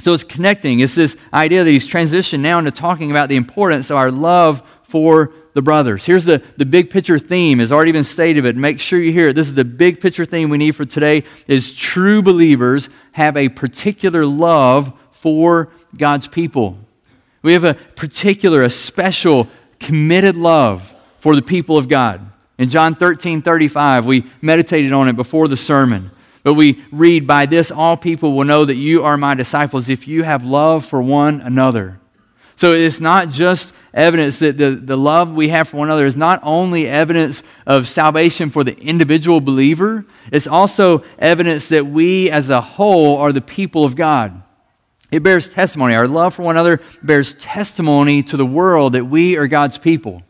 So 0.00 0.14
it's 0.14 0.24
connecting. 0.24 0.80
It's 0.80 0.94
this 0.94 1.16
idea 1.32 1.62
that 1.62 1.70
he's 1.70 1.86
transitioned 1.86 2.40
now 2.40 2.58
into 2.58 2.70
talking 2.70 3.10
about 3.10 3.28
the 3.28 3.36
importance 3.36 3.90
of 3.90 3.96
our 3.96 4.10
love 4.10 4.62
for 4.82 5.32
the 5.52 5.62
brothers. 5.62 6.04
Here's 6.04 6.24
the, 6.24 6.42
the 6.56 6.64
big 6.64 6.90
picture 6.90 7.18
theme, 7.18 7.58
has 7.58 7.72
already 7.72 7.92
been 7.92 8.04
stated, 8.04 8.44
but 8.44 8.56
make 8.56 8.80
sure 8.80 8.98
you 8.98 9.12
hear 9.12 9.28
it. 9.28 9.34
This 9.34 9.48
is 9.48 9.54
the 9.54 9.64
big 9.64 10.00
picture 10.00 10.24
theme 10.24 10.48
we 10.48 10.58
need 10.58 10.72
for 10.72 10.86
today 10.86 11.24
is 11.46 11.72
true 11.72 12.22
believers 12.22 12.88
have 13.12 13.36
a 13.36 13.48
particular 13.48 14.24
love 14.24 14.92
for 15.10 15.70
God's 15.96 16.28
people. 16.28 16.78
We 17.42 17.52
have 17.52 17.64
a 17.64 17.74
particular, 17.74 18.62
a 18.62 18.70
special, 18.70 19.48
committed 19.78 20.36
love 20.36 20.94
for 21.18 21.34
the 21.34 21.42
people 21.42 21.76
of 21.76 21.88
God. 21.88 22.26
In 22.58 22.68
John 22.68 22.94
13 22.94 23.42
35, 23.42 24.06
we 24.06 24.26
meditated 24.40 24.92
on 24.92 25.08
it 25.08 25.16
before 25.16 25.48
the 25.48 25.56
sermon. 25.56 26.10
But 26.42 26.54
we 26.54 26.82
read, 26.90 27.26
By 27.26 27.46
this 27.46 27.70
all 27.70 27.96
people 27.96 28.32
will 28.32 28.44
know 28.44 28.64
that 28.64 28.76
you 28.76 29.04
are 29.04 29.16
my 29.16 29.34
disciples 29.34 29.88
if 29.88 30.08
you 30.08 30.22
have 30.22 30.44
love 30.44 30.84
for 30.84 31.02
one 31.02 31.40
another. 31.40 32.00
So 32.56 32.72
it's 32.74 33.00
not 33.00 33.30
just 33.30 33.72
evidence 33.94 34.38
that 34.40 34.58
the, 34.58 34.70
the 34.70 34.96
love 34.96 35.32
we 35.32 35.48
have 35.48 35.68
for 35.68 35.78
one 35.78 35.88
another 35.88 36.06
is 36.06 36.16
not 36.16 36.40
only 36.42 36.86
evidence 36.86 37.42
of 37.66 37.88
salvation 37.88 38.50
for 38.50 38.64
the 38.64 38.78
individual 38.78 39.40
believer, 39.40 40.04
it's 40.30 40.46
also 40.46 41.02
evidence 41.18 41.68
that 41.70 41.86
we 41.86 42.30
as 42.30 42.50
a 42.50 42.60
whole 42.60 43.16
are 43.18 43.32
the 43.32 43.40
people 43.40 43.84
of 43.84 43.96
God. 43.96 44.42
It 45.10 45.22
bears 45.22 45.48
testimony. 45.48 45.94
Our 45.94 46.06
love 46.06 46.34
for 46.34 46.42
one 46.42 46.56
another 46.56 46.80
bears 47.02 47.34
testimony 47.34 48.22
to 48.24 48.36
the 48.36 48.46
world 48.46 48.92
that 48.92 49.06
we 49.06 49.36
are 49.36 49.48
God's 49.48 49.78
people. 49.78 50.22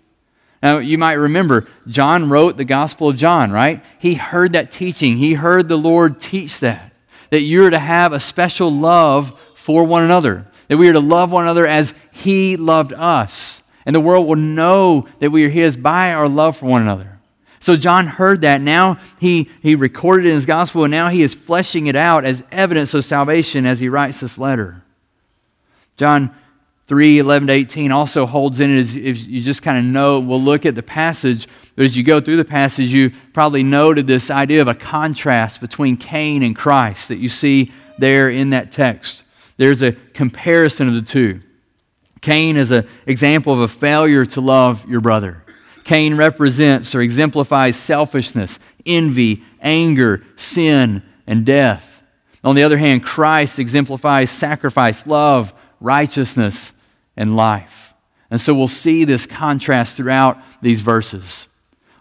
Now, 0.62 0.78
you 0.78 0.98
might 0.98 1.14
remember, 1.14 1.66
John 1.86 2.28
wrote 2.28 2.56
the 2.56 2.64
Gospel 2.64 3.08
of 3.08 3.16
John, 3.16 3.50
right? 3.50 3.82
He 3.98 4.14
heard 4.14 4.52
that 4.52 4.70
teaching. 4.70 5.16
He 5.16 5.34
heard 5.34 5.68
the 5.68 5.78
Lord 5.78 6.20
teach 6.20 6.60
that, 6.60 6.92
that 7.30 7.40
you're 7.40 7.70
to 7.70 7.78
have 7.78 8.12
a 8.12 8.20
special 8.20 8.70
love 8.70 9.38
for 9.54 9.84
one 9.84 10.02
another, 10.02 10.46
that 10.68 10.76
we 10.76 10.88
are 10.88 10.92
to 10.92 11.00
love 11.00 11.32
one 11.32 11.44
another 11.44 11.66
as 11.66 11.94
He 12.12 12.56
loved 12.56 12.92
us. 12.92 13.62
And 13.86 13.96
the 13.96 14.00
world 14.00 14.26
will 14.26 14.36
know 14.36 15.08
that 15.20 15.30
we 15.30 15.44
are 15.44 15.50
His 15.50 15.76
by 15.76 16.12
our 16.12 16.28
love 16.28 16.58
for 16.58 16.66
one 16.66 16.82
another. 16.82 17.20
So 17.60 17.76
John 17.76 18.06
heard 18.06 18.40
that. 18.40 18.62
Now 18.62 18.98
he, 19.18 19.48
he 19.62 19.74
recorded 19.74 20.26
in 20.26 20.34
his 20.34 20.46
gospel, 20.46 20.84
and 20.84 20.90
now 20.90 21.08
he 21.08 21.22
is 21.22 21.34
fleshing 21.34 21.86
it 21.86 21.96
out 21.96 22.24
as 22.24 22.42
evidence 22.50 22.94
of 22.94 23.04
salvation 23.04 23.66
as 23.66 23.80
he 23.80 23.88
writes 23.88 24.20
this 24.20 24.38
letter. 24.38 24.82
John 25.98 26.34
3 26.90 27.20
11 27.20 27.46
to 27.46 27.54
18 27.54 27.92
also 27.92 28.26
holds 28.26 28.58
in 28.58 28.76
it 28.76 28.80
as 28.80 28.96
you 28.96 29.40
just 29.40 29.62
kind 29.62 29.78
of 29.78 29.84
know 29.84 30.18
we'll 30.18 30.42
look 30.42 30.66
at 30.66 30.74
the 30.74 30.82
passage 30.82 31.46
but 31.76 31.84
as 31.84 31.96
you 31.96 32.02
go 32.02 32.20
through 32.20 32.36
the 32.36 32.44
passage 32.44 32.92
you 32.92 33.12
probably 33.32 33.62
noted 33.62 34.08
this 34.08 34.28
idea 34.28 34.60
of 34.60 34.66
a 34.66 34.74
contrast 34.74 35.60
between 35.60 35.96
cain 35.96 36.42
and 36.42 36.56
christ 36.56 37.06
that 37.06 37.18
you 37.18 37.28
see 37.28 37.70
there 38.00 38.28
in 38.28 38.50
that 38.50 38.72
text. 38.72 39.22
There's 39.56 39.82
a 39.82 39.92
comparison 39.92 40.88
of 40.88 40.94
the 40.94 41.02
two. 41.02 41.40
Cain 42.22 42.56
is 42.56 42.70
an 42.70 42.88
example 43.06 43.52
of 43.52 43.60
a 43.60 43.68
failure 43.68 44.24
to 44.24 44.40
love 44.40 44.88
your 44.88 45.00
brother. 45.00 45.44
Cain 45.84 46.16
represents 46.16 46.94
or 46.94 47.00
exemplifies 47.00 47.76
selfishness 47.76 48.58
envy 48.84 49.44
anger 49.60 50.24
sin 50.36 51.02
and 51.26 51.46
death. 51.46 52.02
On 52.42 52.56
the 52.56 52.62
other 52.62 52.78
hand 52.78 53.04
christ 53.04 53.58
exemplifies 53.58 54.30
sacrifice 54.30 55.06
love 55.06 55.52
righteousness 55.80 56.72
and 57.20 57.36
life. 57.36 57.92
And 58.30 58.40
so 58.40 58.54
we'll 58.54 58.66
see 58.66 59.04
this 59.04 59.26
contrast 59.26 59.94
throughout 59.94 60.38
these 60.62 60.80
verses. 60.80 61.48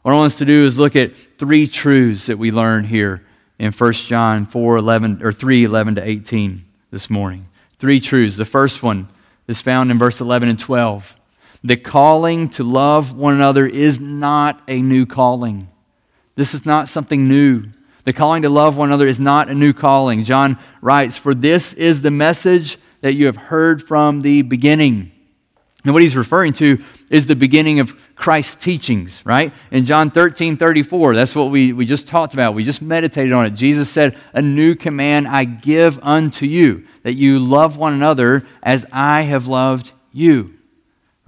What 0.02 0.14
I 0.14 0.16
want 0.16 0.32
us 0.32 0.38
to 0.38 0.46
do 0.46 0.66
is 0.66 0.80
look 0.80 0.96
at 0.96 1.18
three 1.38 1.68
truths 1.68 2.28
that 2.28 2.40
we 2.40 2.52
learn 2.52 2.86
here 2.86 3.26
in 3.60 3.74
1 3.74 3.94
John 3.94 4.46
4 4.46 4.78
11, 4.78 5.22
or 5.22 5.34
3 5.34 5.66
11 5.66 5.96
to 5.96 6.08
18 6.08 6.64
this 6.90 7.10
morning. 7.10 7.50
Three 7.78 8.00
truths. 8.00 8.38
The 8.38 8.46
first 8.46 8.82
one 8.82 9.10
is 9.46 9.62
found 9.62 9.92
in 9.92 10.00
verse 10.00 10.22
11 10.22 10.48
and 10.48 10.58
12. 10.58 11.18
The 11.66 11.76
calling 11.76 12.48
to 12.52 12.64
love 12.64 13.12
one 13.12 13.34
another 13.34 13.68
is 13.68 14.00
not 14.00 14.62
a 14.70 14.82
new 14.82 15.06
calling. 15.06 15.68
This 16.36 16.54
is 16.54 16.66
not 16.66 16.88
something 16.88 17.28
new. 17.28 17.66
The 18.06 18.14
calling 18.14 18.44
to 18.44 18.50
love 18.50 18.78
one 18.78 18.88
another 18.88 19.08
is 19.08 19.20
not 19.20 19.50
a 19.50 19.54
new 19.54 19.74
calling. 19.74 20.24
John 20.24 20.58
writes, 20.82 21.18
For 21.18 21.36
this 21.36 21.74
is 21.74 22.02
the 22.02 22.12
message 22.12 22.78
that 23.02 23.14
you 23.14 23.26
have 23.28 23.38
heard 23.38 23.82
from 23.82 24.22
the 24.22 24.42
beginning. 24.42 25.12
And 25.86 25.94
what 25.94 26.04
he's 26.04 26.16
referring 26.16 26.54
to 26.54 26.84
is 27.10 27.26
the 27.26 27.36
beginning 27.36 27.80
of 27.80 27.96
Christ's 28.16 28.56
teachings, 28.56 29.22
right? 29.26 29.54
In 29.72 29.86
John 29.86 30.12
13, 30.12 30.58
34, 30.58 31.16
that's 31.16 31.36
what 31.36 31.52
we, 31.52 31.72
we 31.72 31.86
just 31.86 32.06
talked 32.06 32.34
about. 32.34 32.54
We 32.54 32.66
just 32.66 32.82
meditated 32.82 33.32
on 33.32 33.46
it. 33.46 33.52
Jesus 33.52 33.90
said, 33.90 34.18
A 34.34 34.42
new 34.42 34.76
command 34.76 35.28
I 35.28 35.46
give 35.46 35.98
unto 36.04 36.46
you, 36.46 36.86
that 37.04 37.14
you 37.14 37.40
love 37.40 37.78
one 37.78 37.94
another 37.94 38.46
as 38.62 38.86
I 38.92 39.22
have 39.22 39.48
loved 39.48 39.94
you. 40.12 40.59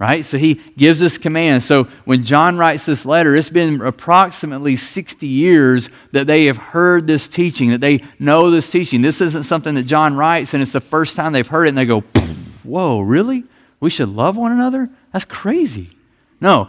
Right? 0.02 0.24
So 0.24 0.36
he 0.36 0.54
gives 0.76 0.98
this 0.98 1.16
command. 1.16 1.62
So 1.62 1.84
when 2.06 2.24
John 2.24 2.56
writes 2.58 2.84
this 2.86 3.06
letter, 3.06 3.36
it's 3.36 3.50
been 3.50 3.80
approximately 3.80 4.74
60 4.74 5.28
years 5.28 5.90
that 6.10 6.26
they 6.26 6.46
have 6.46 6.56
heard 6.56 7.06
this 7.06 7.28
teaching, 7.28 7.70
that 7.70 7.80
they 7.80 8.00
know 8.18 8.50
this 8.50 8.68
teaching. 8.68 9.00
This 9.00 9.20
isn't 9.20 9.44
something 9.44 9.76
that 9.76 9.84
John 9.84 10.16
writes 10.16 10.54
and 10.54 10.60
it's 10.60 10.72
the 10.72 10.80
first 10.80 11.14
time 11.14 11.32
they've 11.32 11.46
heard 11.46 11.66
it 11.66 11.68
and 11.68 11.78
they 11.78 11.84
go, 11.84 12.00
Whoa, 12.64 12.98
really? 12.98 13.44
We 13.78 13.90
should 13.90 14.08
love 14.08 14.36
one 14.36 14.50
another? 14.50 14.90
That's 15.12 15.24
crazy. 15.24 15.90
No, 16.40 16.68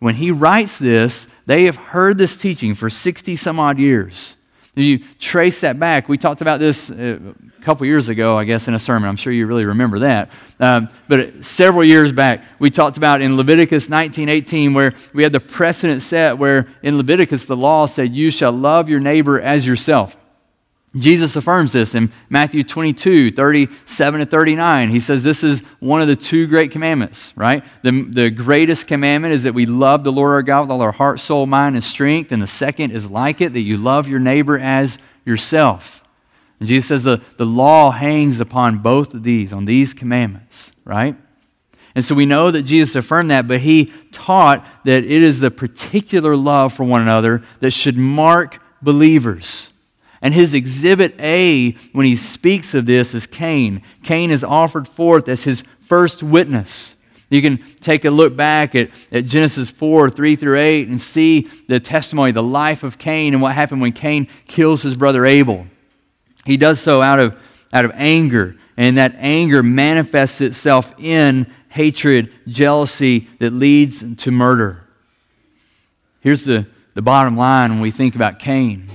when 0.00 0.16
he 0.16 0.32
writes 0.32 0.76
this, 0.76 1.28
they 1.46 1.66
have 1.66 1.76
heard 1.76 2.18
this 2.18 2.36
teaching 2.36 2.74
for 2.74 2.90
60 2.90 3.36
some 3.36 3.60
odd 3.60 3.78
years. 3.78 4.34
You 4.74 4.98
trace 5.20 5.60
that 5.60 5.78
back. 5.78 6.08
We 6.08 6.18
talked 6.18 6.40
about 6.40 6.58
this 6.58 6.90
uh, 6.90 7.18
a 7.58 7.62
couple 7.62 7.86
years 7.86 8.08
ago, 8.08 8.36
I 8.36 8.44
guess, 8.44 8.66
in 8.66 8.74
a 8.74 8.78
sermon. 8.78 9.08
I'm 9.08 9.16
sure 9.16 9.32
you 9.32 9.46
really 9.46 9.66
remember 9.66 10.00
that. 10.00 10.30
Um, 10.58 10.88
but 11.06 11.44
several 11.44 11.84
years 11.84 12.10
back, 12.10 12.44
we 12.58 12.70
talked 12.70 12.96
about 12.96 13.22
in 13.22 13.36
Leviticus 13.36 13.86
19:18, 13.86 14.74
where 14.74 14.92
we 15.12 15.22
had 15.22 15.32
the 15.32 15.40
precedent 15.40 16.02
set 16.02 16.38
where 16.38 16.66
in 16.82 16.96
Leviticus 16.96 17.44
the 17.44 17.56
law 17.56 17.86
said, 17.86 18.14
"You 18.14 18.32
shall 18.32 18.52
love 18.52 18.88
your 18.88 19.00
neighbor 19.00 19.40
as 19.40 19.64
yourself." 19.64 20.16
Jesus 20.96 21.34
affirms 21.34 21.72
this 21.72 21.94
in 21.96 22.12
Matthew 22.28 22.62
22, 22.62 23.32
37 23.32 24.20
to 24.20 24.26
39. 24.26 24.90
He 24.90 25.00
says 25.00 25.24
this 25.24 25.42
is 25.42 25.60
one 25.80 26.00
of 26.00 26.06
the 26.06 26.14
two 26.14 26.46
great 26.46 26.70
commandments, 26.70 27.32
right? 27.36 27.64
The, 27.82 28.02
the 28.08 28.30
greatest 28.30 28.86
commandment 28.86 29.34
is 29.34 29.42
that 29.42 29.54
we 29.54 29.66
love 29.66 30.04
the 30.04 30.12
Lord 30.12 30.32
our 30.34 30.42
God 30.42 30.62
with 30.62 30.70
all 30.70 30.82
our 30.82 30.92
heart, 30.92 31.18
soul, 31.18 31.46
mind, 31.46 31.74
and 31.74 31.82
strength. 31.82 32.30
And 32.30 32.40
the 32.40 32.46
second 32.46 32.92
is 32.92 33.10
like 33.10 33.40
it, 33.40 33.52
that 33.54 33.60
you 33.60 33.76
love 33.76 34.06
your 34.06 34.20
neighbor 34.20 34.56
as 34.56 34.98
yourself. 35.24 36.04
And 36.60 36.68
Jesus 36.68 36.88
says 36.88 37.02
the, 37.02 37.20
the 37.38 37.44
law 37.44 37.90
hangs 37.90 38.38
upon 38.38 38.78
both 38.78 39.14
of 39.14 39.24
these, 39.24 39.52
on 39.52 39.64
these 39.64 39.94
commandments, 39.94 40.70
right? 40.84 41.16
And 41.96 42.04
so 42.04 42.14
we 42.14 42.26
know 42.26 42.52
that 42.52 42.62
Jesus 42.62 42.94
affirmed 42.94 43.32
that, 43.32 43.48
but 43.48 43.60
he 43.60 43.92
taught 44.12 44.64
that 44.84 45.04
it 45.04 45.22
is 45.22 45.40
the 45.40 45.50
particular 45.50 46.36
love 46.36 46.72
for 46.72 46.84
one 46.84 47.02
another 47.02 47.42
that 47.60 47.72
should 47.72 47.96
mark 47.96 48.60
believers. 48.80 49.70
And 50.24 50.32
his 50.32 50.54
exhibit 50.54 51.14
A, 51.20 51.72
when 51.92 52.06
he 52.06 52.16
speaks 52.16 52.72
of 52.72 52.86
this, 52.86 53.14
is 53.14 53.26
Cain. 53.26 53.82
Cain 54.02 54.30
is 54.30 54.42
offered 54.42 54.88
forth 54.88 55.28
as 55.28 55.44
his 55.44 55.62
first 55.82 56.22
witness. 56.22 56.94
You 57.28 57.42
can 57.42 57.58
take 57.82 58.06
a 58.06 58.10
look 58.10 58.34
back 58.34 58.74
at, 58.74 58.88
at 59.12 59.26
Genesis 59.26 59.70
4, 59.70 60.08
3 60.08 60.36
through 60.36 60.58
8, 60.58 60.88
and 60.88 60.98
see 60.98 61.50
the 61.68 61.78
testimony, 61.78 62.32
the 62.32 62.42
life 62.42 62.84
of 62.84 62.96
Cain, 62.96 63.34
and 63.34 63.42
what 63.42 63.52
happened 63.52 63.82
when 63.82 63.92
Cain 63.92 64.26
kills 64.46 64.80
his 64.80 64.96
brother 64.96 65.26
Abel. 65.26 65.66
He 66.46 66.56
does 66.56 66.80
so 66.80 67.02
out 67.02 67.20
of, 67.20 67.38
out 67.70 67.84
of 67.84 67.92
anger, 67.94 68.56
and 68.78 68.96
that 68.96 69.14
anger 69.18 69.62
manifests 69.62 70.40
itself 70.40 70.94
in 70.98 71.52
hatred, 71.68 72.32
jealousy 72.48 73.28
that 73.40 73.52
leads 73.52 74.02
to 74.24 74.30
murder. 74.30 74.84
Here's 76.20 76.46
the, 76.46 76.66
the 76.94 77.02
bottom 77.02 77.36
line 77.36 77.72
when 77.72 77.80
we 77.80 77.90
think 77.90 78.14
about 78.14 78.38
Cain 78.38 78.88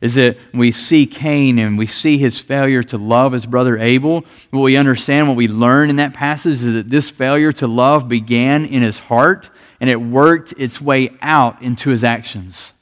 is 0.00 0.14
that 0.14 0.38
we 0.54 0.72
see 0.72 1.06
Cain 1.06 1.58
and 1.58 1.76
we 1.76 1.86
see 1.86 2.16
his 2.16 2.38
failure 2.38 2.82
to 2.84 2.96
love 2.96 3.32
his 3.32 3.44
brother 3.44 3.78
Abel. 3.78 4.24
What 4.50 4.62
we 4.62 4.76
understand, 4.76 5.28
what 5.28 5.36
we 5.36 5.48
learn 5.48 5.90
in 5.90 5.96
that 5.96 6.14
passage 6.14 6.54
is 6.54 6.72
that 6.72 6.88
this 6.88 7.10
failure 7.10 7.52
to 7.52 7.66
love 7.66 8.08
began 8.08 8.64
in 8.64 8.82
his 8.82 8.98
heart 8.98 9.50
and 9.78 9.90
it 9.90 9.96
worked 9.96 10.54
its 10.56 10.80
way 10.80 11.10
out 11.20 11.60
into 11.62 11.90
his 11.90 12.02
actions. 12.02 12.72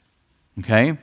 Okay? 0.59 0.97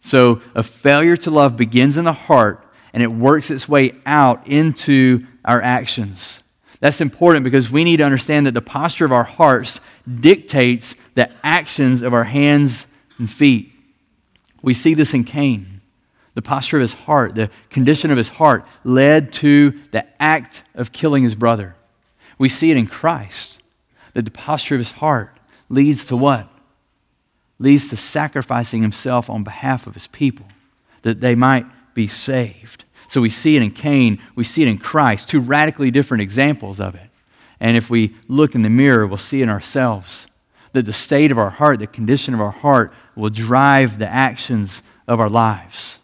So 0.00 0.40
a 0.54 0.62
failure 0.62 1.16
to 1.18 1.30
love 1.30 1.56
begins 1.56 1.98
in 1.98 2.04
the 2.04 2.12
heart 2.12 2.64
and 2.94 3.02
it 3.02 3.12
works 3.12 3.50
its 3.50 3.68
way 3.68 3.92
out 4.06 4.46
into 4.46 5.26
our 5.44 5.60
actions. 5.60 6.42
That's 6.80 7.00
important 7.00 7.44
because 7.44 7.70
we 7.70 7.84
need 7.84 7.98
to 7.98 8.04
understand 8.04 8.46
that 8.46 8.52
the 8.52 8.62
posture 8.62 9.04
of 9.04 9.12
our 9.12 9.24
hearts 9.24 9.80
dictates 10.20 10.94
the 11.14 11.30
actions 11.42 12.02
of 12.02 12.14
our 12.14 12.24
hands 12.24 12.86
and 13.18 13.30
feet. 13.30 13.73
We 14.64 14.72
see 14.72 14.94
this 14.94 15.12
in 15.12 15.24
Cain. 15.24 15.82
The 16.32 16.42
posture 16.42 16.78
of 16.78 16.80
his 16.80 16.94
heart, 16.94 17.34
the 17.34 17.50
condition 17.68 18.10
of 18.10 18.16
his 18.16 18.30
heart, 18.30 18.66
led 18.82 19.32
to 19.34 19.72
the 19.92 20.06
act 20.20 20.62
of 20.74 20.90
killing 20.90 21.22
his 21.22 21.34
brother. 21.34 21.76
We 22.38 22.48
see 22.48 22.70
it 22.70 22.76
in 22.76 22.86
Christ, 22.86 23.62
that 24.14 24.24
the 24.24 24.30
posture 24.30 24.74
of 24.74 24.80
his 24.80 24.90
heart 24.92 25.38
leads 25.68 26.06
to 26.06 26.16
what? 26.16 26.48
Leads 27.58 27.88
to 27.90 27.96
sacrificing 27.96 28.82
himself 28.82 29.28
on 29.30 29.44
behalf 29.44 29.86
of 29.86 29.94
his 29.94 30.08
people, 30.08 30.46
that 31.02 31.20
they 31.20 31.34
might 31.34 31.66
be 31.94 32.08
saved. 32.08 32.84
So 33.08 33.20
we 33.20 33.30
see 33.30 33.56
it 33.56 33.62
in 33.62 33.70
Cain, 33.70 34.18
we 34.34 34.44
see 34.44 34.62
it 34.62 34.68
in 34.68 34.78
Christ, 34.78 35.28
two 35.28 35.40
radically 35.40 35.90
different 35.90 36.22
examples 36.22 36.80
of 36.80 36.94
it. 36.94 37.10
And 37.60 37.76
if 37.76 37.90
we 37.90 38.16
look 38.28 38.54
in 38.54 38.62
the 38.62 38.70
mirror, 38.70 39.06
we'll 39.06 39.18
see 39.18 39.42
in 39.42 39.48
ourselves 39.50 40.26
that 40.74 40.84
the 40.84 40.92
state 40.92 41.30
of 41.30 41.38
our 41.38 41.50
heart, 41.50 41.78
the 41.78 41.86
condition 41.86 42.34
of 42.34 42.40
our 42.40 42.50
heart, 42.50 42.92
will 43.16 43.30
drive 43.30 43.98
the 43.98 44.08
actions 44.08 44.82
of 45.08 45.20
our 45.20 45.30
lives. 45.30 45.98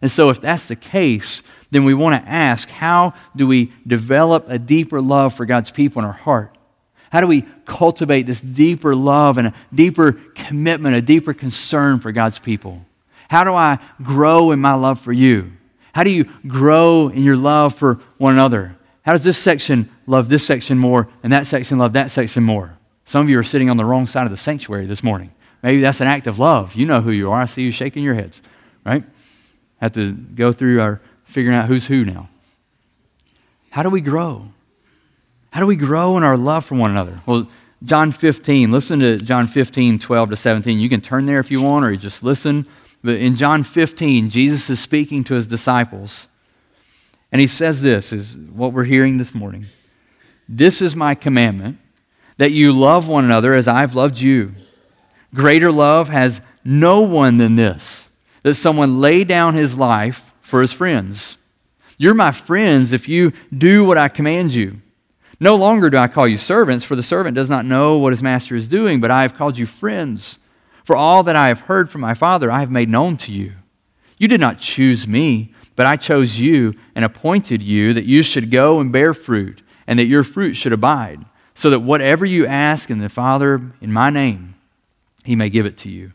And 0.00 0.10
so, 0.10 0.30
if 0.30 0.40
that's 0.40 0.68
the 0.68 0.76
case, 0.76 1.42
then 1.70 1.84
we 1.84 1.94
want 1.94 2.22
to 2.22 2.30
ask 2.30 2.68
how 2.68 3.14
do 3.34 3.46
we 3.46 3.72
develop 3.86 4.46
a 4.48 4.58
deeper 4.58 5.00
love 5.00 5.34
for 5.34 5.44
God's 5.46 5.70
people 5.70 6.00
in 6.00 6.06
our 6.06 6.12
heart? 6.12 6.56
How 7.10 7.20
do 7.20 7.26
we 7.26 7.42
cultivate 7.64 8.22
this 8.22 8.40
deeper 8.40 8.94
love 8.94 9.38
and 9.38 9.48
a 9.48 9.54
deeper 9.74 10.12
commitment, 10.34 10.96
a 10.96 11.02
deeper 11.02 11.34
concern 11.34 12.00
for 12.00 12.12
God's 12.12 12.38
people? 12.38 12.84
How 13.28 13.44
do 13.44 13.54
I 13.54 13.78
grow 14.02 14.52
in 14.52 14.60
my 14.60 14.74
love 14.74 15.00
for 15.00 15.12
you? 15.12 15.52
How 15.92 16.04
do 16.04 16.10
you 16.10 16.24
grow 16.46 17.08
in 17.08 17.22
your 17.22 17.36
love 17.36 17.74
for 17.74 18.00
one 18.18 18.32
another? 18.32 18.76
How 19.02 19.12
does 19.12 19.24
this 19.24 19.38
section 19.38 19.90
love 20.06 20.28
this 20.28 20.46
section 20.46 20.78
more 20.78 21.08
and 21.22 21.32
that 21.32 21.46
section 21.46 21.78
love 21.78 21.92
that 21.94 22.10
section 22.10 22.42
more? 22.42 22.76
Some 23.04 23.22
of 23.22 23.30
you 23.30 23.38
are 23.38 23.44
sitting 23.44 23.70
on 23.70 23.76
the 23.76 23.84
wrong 23.84 24.06
side 24.06 24.24
of 24.24 24.30
the 24.30 24.36
sanctuary 24.36 24.86
this 24.86 25.02
morning. 25.02 25.32
Maybe 25.62 25.80
that's 25.80 26.00
an 26.00 26.06
act 26.06 26.26
of 26.26 26.38
love. 26.38 26.74
You 26.74 26.86
know 26.86 27.00
who 27.00 27.10
you 27.10 27.30
are. 27.30 27.42
I 27.42 27.46
see 27.46 27.62
you 27.62 27.72
shaking 27.72 28.02
your 28.02 28.14
heads, 28.14 28.42
right? 28.84 29.04
Have 29.80 29.92
to 29.92 30.12
go 30.12 30.52
through 30.52 30.80
our 30.80 31.00
figuring 31.24 31.56
out 31.56 31.66
who's 31.66 31.86
who 31.86 32.04
now. 32.04 32.28
How 33.70 33.82
do 33.82 33.90
we 33.90 34.00
grow? 34.00 34.48
How 35.50 35.60
do 35.60 35.66
we 35.66 35.76
grow 35.76 36.16
in 36.16 36.22
our 36.22 36.36
love 36.36 36.64
for 36.64 36.74
one 36.74 36.90
another? 36.90 37.20
Well, 37.26 37.48
John 37.82 38.12
15, 38.12 38.70
listen 38.70 39.00
to 39.00 39.18
John 39.18 39.46
15, 39.46 39.98
12 39.98 40.30
to 40.30 40.36
17. 40.36 40.78
You 40.78 40.88
can 40.88 41.00
turn 41.00 41.26
there 41.26 41.38
if 41.38 41.50
you 41.50 41.62
want, 41.62 41.84
or 41.84 41.92
you 41.92 41.98
just 41.98 42.22
listen. 42.22 42.66
But 43.02 43.18
in 43.18 43.36
John 43.36 43.62
15, 43.62 44.30
Jesus 44.30 44.70
is 44.70 44.80
speaking 44.80 45.22
to 45.24 45.34
his 45.34 45.46
disciples. 45.46 46.28
And 47.30 47.40
he 47.40 47.46
says 47.46 47.82
this 47.82 48.12
is 48.12 48.36
what 48.36 48.72
we're 48.72 48.84
hearing 48.84 49.18
this 49.18 49.34
morning. 49.34 49.66
This 50.48 50.80
is 50.80 50.96
my 50.96 51.14
commandment 51.14 51.78
that 52.36 52.52
you 52.52 52.72
love 52.72 53.08
one 53.08 53.24
another 53.24 53.52
as 53.54 53.68
I've 53.68 53.94
loved 53.94 54.18
you. 54.18 54.54
Greater 55.34 55.70
love 55.70 56.08
has 56.08 56.40
no 56.64 57.00
one 57.00 57.36
than 57.36 57.56
this, 57.56 58.08
that 58.42 58.54
someone 58.54 59.00
lay 59.00 59.24
down 59.24 59.54
his 59.54 59.76
life 59.76 60.32
for 60.40 60.60
his 60.60 60.72
friends. 60.72 61.38
You're 61.98 62.14
my 62.14 62.32
friends 62.32 62.92
if 62.92 63.08
you 63.08 63.32
do 63.56 63.84
what 63.84 63.98
I 63.98 64.08
command 64.08 64.54
you. 64.54 64.80
No 65.40 65.56
longer 65.56 65.90
do 65.90 65.96
I 65.96 66.08
call 66.08 66.26
you 66.26 66.36
servants, 66.36 66.84
for 66.84 66.96
the 66.96 67.02
servant 67.02 67.34
does 67.34 67.50
not 67.50 67.64
know 67.64 67.98
what 67.98 68.12
his 68.12 68.22
master 68.22 68.56
is 68.56 68.68
doing, 68.68 69.00
but 69.00 69.10
I 69.10 69.22
have 69.22 69.36
called 69.36 69.58
you 69.58 69.66
friends. 69.66 70.38
For 70.84 70.96
all 70.96 71.22
that 71.24 71.36
I 71.36 71.48
have 71.48 71.60
heard 71.60 71.90
from 71.90 72.00
my 72.00 72.14
Father, 72.14 72.50
I 72.50 72.60
have 72.60 72.70
made 72.70 72.88
known 72.88 73.16
to 73.18 73.32
you. 73.32 73.52
You 74.18 74.28
did 74.28 74.40
not 74.40 74.58
choose 74.58 75.08
me, 75.08 75.52
but 75.76 75.86
I 75.86 75.96
chose 75.96 76.38
you 76.38 76.74
and 76.94 77.04
appointed 77.04 77.62
you 77.62 77.92
that 77.94 78.04
you 78.04 78.22
should 78.22 78.50
go 78.50 78.80
and 78.80 78.92
bear 78.92 79.12
fruit, 79.12 79.62
and 79.86 79.98
that 79.98 80.06
your 80.06 80.22
fruit 80.22 80.54
should 80.54 80.72
abide 80.72 81.24
so 81.54 81.70
that 81.70 81.80
whatever 81.80 82.26
you 82.26 82.46
ask 82.46 82.90
in 82.90 82.98
the 82.98 83.08
Father 83.08 83.72
in 83.80 83.92
my 83.92 84.10
name, 84.10 84.54
he 85.24 85.36
may 85.36 85.48
give 85.48 85.66
it 85.66 85.78
to 85.78 85.90
you. 85.90 86.12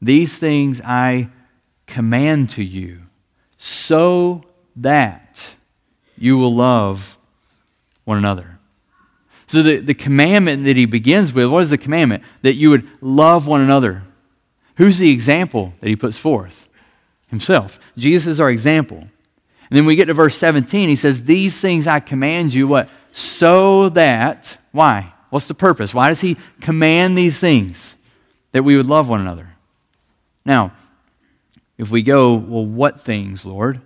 These 0.00 0.36
things 0.36 0.80
I 0.84 1.28
command 1.86 2.50
to 2.50 2.62
you, 2.62 3.02
so 3.56 4.42
that 4.76 5.54
you 6.16 6.38
will 6.38 6.54
love 6.54 7.18
one 8.04 8.18
another. 8.18 8.58
So, 9.46 9.62
the, 9.62 9.78
the 9.78 9.94
commandment 9.94 10.64
that 10.66 10.76
he 10.76 10.84
begins 10.84 11.32
with, 11.32 11.46
what 11.46 11.62
is 11.62 11.70
the 11.70 11.78
commandment? 11.78 12.22
That 12.42 12.54
you 12.54 12.70
would 12.70 12.86
love 13.00 13.46
one 13.46 13.62
another. 13.62 14.02
Who's 14.76 14.98
the 14.98 15.10
example 15.10 15.72
that 15.80 15.88
he 15.88 15.96
puts 15.96 16.18
forth? 16.18 16.68
Himself. 17.28 17.78
Jesus 17.96 18.26
is 18.26 18.40
our 18.40 18.50
example. 18.50 18.98
And 18.98 19.76
then 19.76 19.84
we 19.84 19.96
get 19.96 20.06
to 20.06 20.14
verse 20.14 20.36
17. 20.36 20.88
He 20.88 20.96
says, 20.96 21.24
These 21.24 21.58
things 21.58 21.86
I 21.86 22.00
command 22.00 22.54
you, 22.54 22.68
what? 22.68 22.88
So 23.12 23.88
that 23.90 24.58
why? 24.72 25.12
What's 25.30 25.48
the 25.48 25.54
purpose? 25.54 25.92
Why 25.92 26.08
does 26.08 26.20
he 26.20 26.36
command 26.60 27.16
these 27.16 27.38
things? 27.38 27.96
That 28.52 28.62
we 28.62 28.76
would 28.76 28.86
love 28.86 29.08
one 29.08 29.20
another. 29.20 29.50
Now, 30.44 30.72
if 31.76 31.90
we 31.90 32.02
go, 32.02 32.34
well, 32.34 32.64
what 32.64 33.02
things, 33.02 33.44
Lord? 33.44 33.80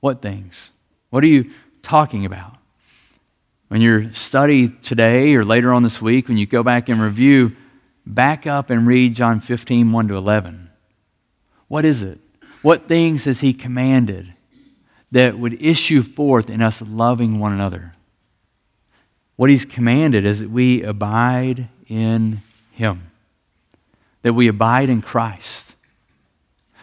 What 0.00 0.20
things? 0.20 0.70
What 1.10 1.24
are 1.24 1.28
you 1.28 1.50
talking 1.82 2.26
about? 2.26 2.56
When 3.68 3.80
you 3.80 4.12
study 4.12 4.68
today 4.68 5.34
or 5.34 5.44
later 5.44 5.72
on 5.72 5.82
this 5.82 6.02
week, 6.02 6.28
when 6.28 6.36
you 6.36 6.46
go 6.46 6.62
back 6.62 6.88
and 6.88 7.00
review, 7.00 7.56
back 8.06 8.46
up 8.46 8.70
and 8.70 8.86
read 8.86 9.14
John 9.14 9.40
15, 9.40 9.90
1 9.90 10.08
to 10.08 10.14
11. 10.14 10.70
What 11.68 11.84
is 11.84 12.02
it? 12.02 12.20
What 12.62 12.86
things 12.86 13.24
has 13.24 13.40
he 13.40 13.54
commanded 13.54 14.32
that 15.10 15.38
would 15.38 15.60
issue 15.62 16.02
forth 16.02 16.50
in 16.50 16.62
us 16.62 16.82
loving 16.82 17.38
one 17.38 17.52
another? 17.52 17.93
What 19.36 19.50
he's 19.50 19.64
commanded 19.64 20.24
is 20.24 20.40
that 20.40 20.50
we 20.50 20.82
abide 20.82 21.68
in 21.88 22.42
him, 22.72 23.10
that 24.22 24.32
we 24.32 24.48
abide 24.48 24.88
in 24.88 25.02
Christ, 25.02 25.74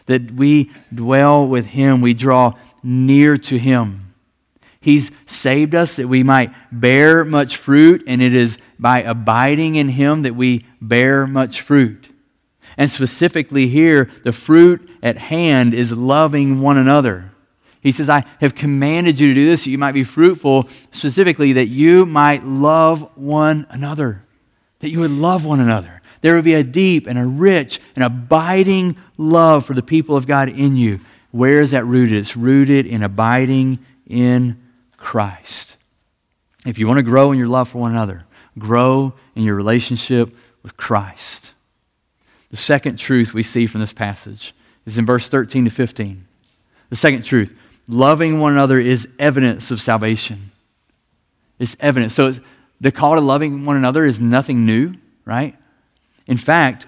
that 0.05 0.31
we 0.31 0.71
dwell 0.93 1.47
with 1.47 1.67
him, 1.67 2.01
we 2.01 2.13
draw 2.13 2.53
near 2.83 3.37
to 3.37 3.57
him. 3.57 4.13
He's 4.81 5.11
saved 5.27 5.75
us 5.75 5.95
that 5.97 6.07
we 6.07 6.23
might 6.23 6.51
bear 6.71 7.23
much 7.23 7.55
fruit, 7.55 8.03
and 8.07 8.21
it 8.21 8.33
is 8.33 8.57
by 8.79 9.03
abiding 9.03 9.75
in 9.75 9.89
him 9.89 10.23
that 10.23 10.35
we 10.35 10.65
bear 10.81 11.27
much 11.27 11.61
fruit. 11.61 12.09
And 12.77 12.89
specifically 12.89 13.67
here, 13.67 14.09
the 14.23 14.31
fruit 14.31 14.89
at 15.03 15.17
hand 15.17 15.73
is 15.73 15.91
loving 15.91 16.61
one 16.61 16.77
another. 16.77 17.30
He 17.81 17.91
says, 17.91 18.09
I 18.09 18.25
have 18.39 18.55
commanded 18.55 19.19
you 19.19 19.29
to 19.29 19.33
do 19.33 19.47
this 19.47 19.63
so 19.63 19.71
you 19.71 19.77
might 19.77 19.93
be 19.93 20.03
fruitful, 20.03 20.69
specifically 20.91 21.53
that 21.53 21.67
you 21.67 22.05
might 22.05 22.45
love 22.45 23.09
one 23.15 23.65
another. 23.69 24.23
That 24.79 24.91
you 24.91 24.99
would 24.99 25.11
love 25.11 25.45
one 25.45 25.59
another. 25.59 26.01
There 26.21 26.35
would 26.35 26.43
be 26.43 26.53
a 26.53 26.63
deep 26.63 27.07
and 27.07 27.17
a 27.17 27.25
rich 27.25 27.79
and 27.95 28.03
abiding 28.03 28.97
love 29.17 29.65
for 29.65 29.73
the 29.73 29.81
people 29.81 30.15
of 30.15 30.27
God 30.27 30.49
in 30.49 30.75
you. 30.75 30.99
Where 31.31 31.61
is 31.61 31.71
that 31.71 31.85
rooted? 31.85 32.19
It's 32.19 32.37
rooted 32.37 32.85
in 32.85 33.01
abiding 33.01 33.79
in 34.07 34.61
Christ. 34.97 35.77
If 36.65 36.77
you 36.77 36.87
want 36.87 36.97
to 36.97 37.03
grow 37.03 37.31
in 37.31 37.39
your 37.39 37.47
love 37.47 37.69
for 37.69 37.79
one 37.79 37.91
another, 37.91 38.25
grow 38.59 39.13
in 39.35 39.43
your 39.43 39.55
relationship 39.55 40.35
with 40.61 40.77
Christ. 40.77 41.53
The 42.51 42.57
second 42.57 42.97
truth 42.97 43.33
we 43.33 43.43
see 43.43 43.65
from 43.65 43.81
this 43.81 43.93
passage 43.93 44.53
is 44.85 44.99
in 44.99 45.05
verse 45.05 45.27
13 45.27 45.65
to 45.65 45.71
15. 45.71 46.27
The 46.89 46.95
second 46.95 47.23
truth 47.23 47.57
loving 47.87 48.39
one 48.39 48.53
another 48.53 48.79
is 48.79 49.07
evidence 49.19 49.71
of 49.71 49.81
salvation. 49.81 50.51
It's 51.59 51.75
evidence. 51.79 52.13
So 52.13 52.33
the 52.79 52.91
call 52.91 53.15
to 53.15 53.21
loving 53.21 53.65
one 53.65 53.77
another 53.77 54.05
is 54.05 54.19
nothing 54.19 54.65
new, 54.65 54.95
right? 55.25 55.55
In 56.27 56.37
fact, 56.37 56.85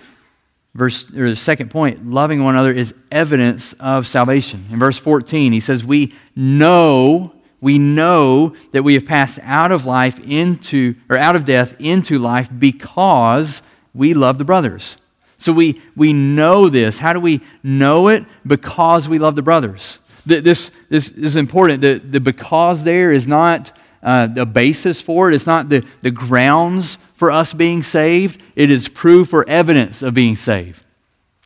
verse 0.73 1.09
or 1.15 1.29
the 1.29 1.35
second 1.35 1.69
point, 1.69 2.09
loving 2.09 2.43
one 2.43 2.55
another 2.55 2.71
is 2.71 2.93
evidence 3.11 3.73
of 3.79 4.07
salvation. 4.07 4.65
In 4.71 4.79
verse 4.79 4.97
14, 4.97 5.51
he 5.51 5.59
says, 5.59 5.85
We 5.85 6.13
know, 6.35 7.33
we 7.61 7.77
know 7.77 8.55
that 8.71 8.83
we 8.83 8.95
have 8.95 9.05
passed 9.05 9.39
out 9.43 9.71
of 9.71 9.85
life 9.85 10.19
into 10.19 10.95
or 11.09 11.17
out 11.17 11.35
of 11.35 11.45
death 11.45 11.75
into 11.79 12.17
life 12.17 12.49
because 12.57 13.61
we 13.93 14.13
love 14.13 14.37
the 14.37 14.45
brothers. 14.45 14.97
So 15.37 15.51
we, 15.51 15.81
we 15.95 16.13
know 16.13 16.69
this. 16.69 16.97
How 16.97 17.13
do 17.13 17.19
we 17.19 17.41
know 17.61 18.07
it? 18.07 18.23
Because 18.47 19.09
we 19.09 19.19
love 19.19 19.35
the 19.35 19.41
brothers. 19.41 19.99
This, 20.25 20.71
this 20.89 21.09
is 21.09 21.35
important. 21.35 21.81
The, 21.81 21.99
the 21.99 22.19
because 22.19 22.83
there 22.83 23.11
is 23.11 23.27
not 23.27 23.71
uh, 24.01 24.45
basis 24.45 25.01
for 25.01 25.31
it, 25.31 25.35
it's 25.35 25.47
not 25.47 25.69
the, 25.69 25.85
the 26.01 26.11
grounds 26.11 26.97
for 27.15 27.31
us 27.31 27.53
being 27.53 27.83
saved. 27.83 28.41
It 28.55 28.69
is 28.69 28.89
proof 28.89 29.33
or 29.33 29.47
evidence 29.47 30.01
of 30.01 30.13
being 30.13 30.35
saved. 30.35 30.83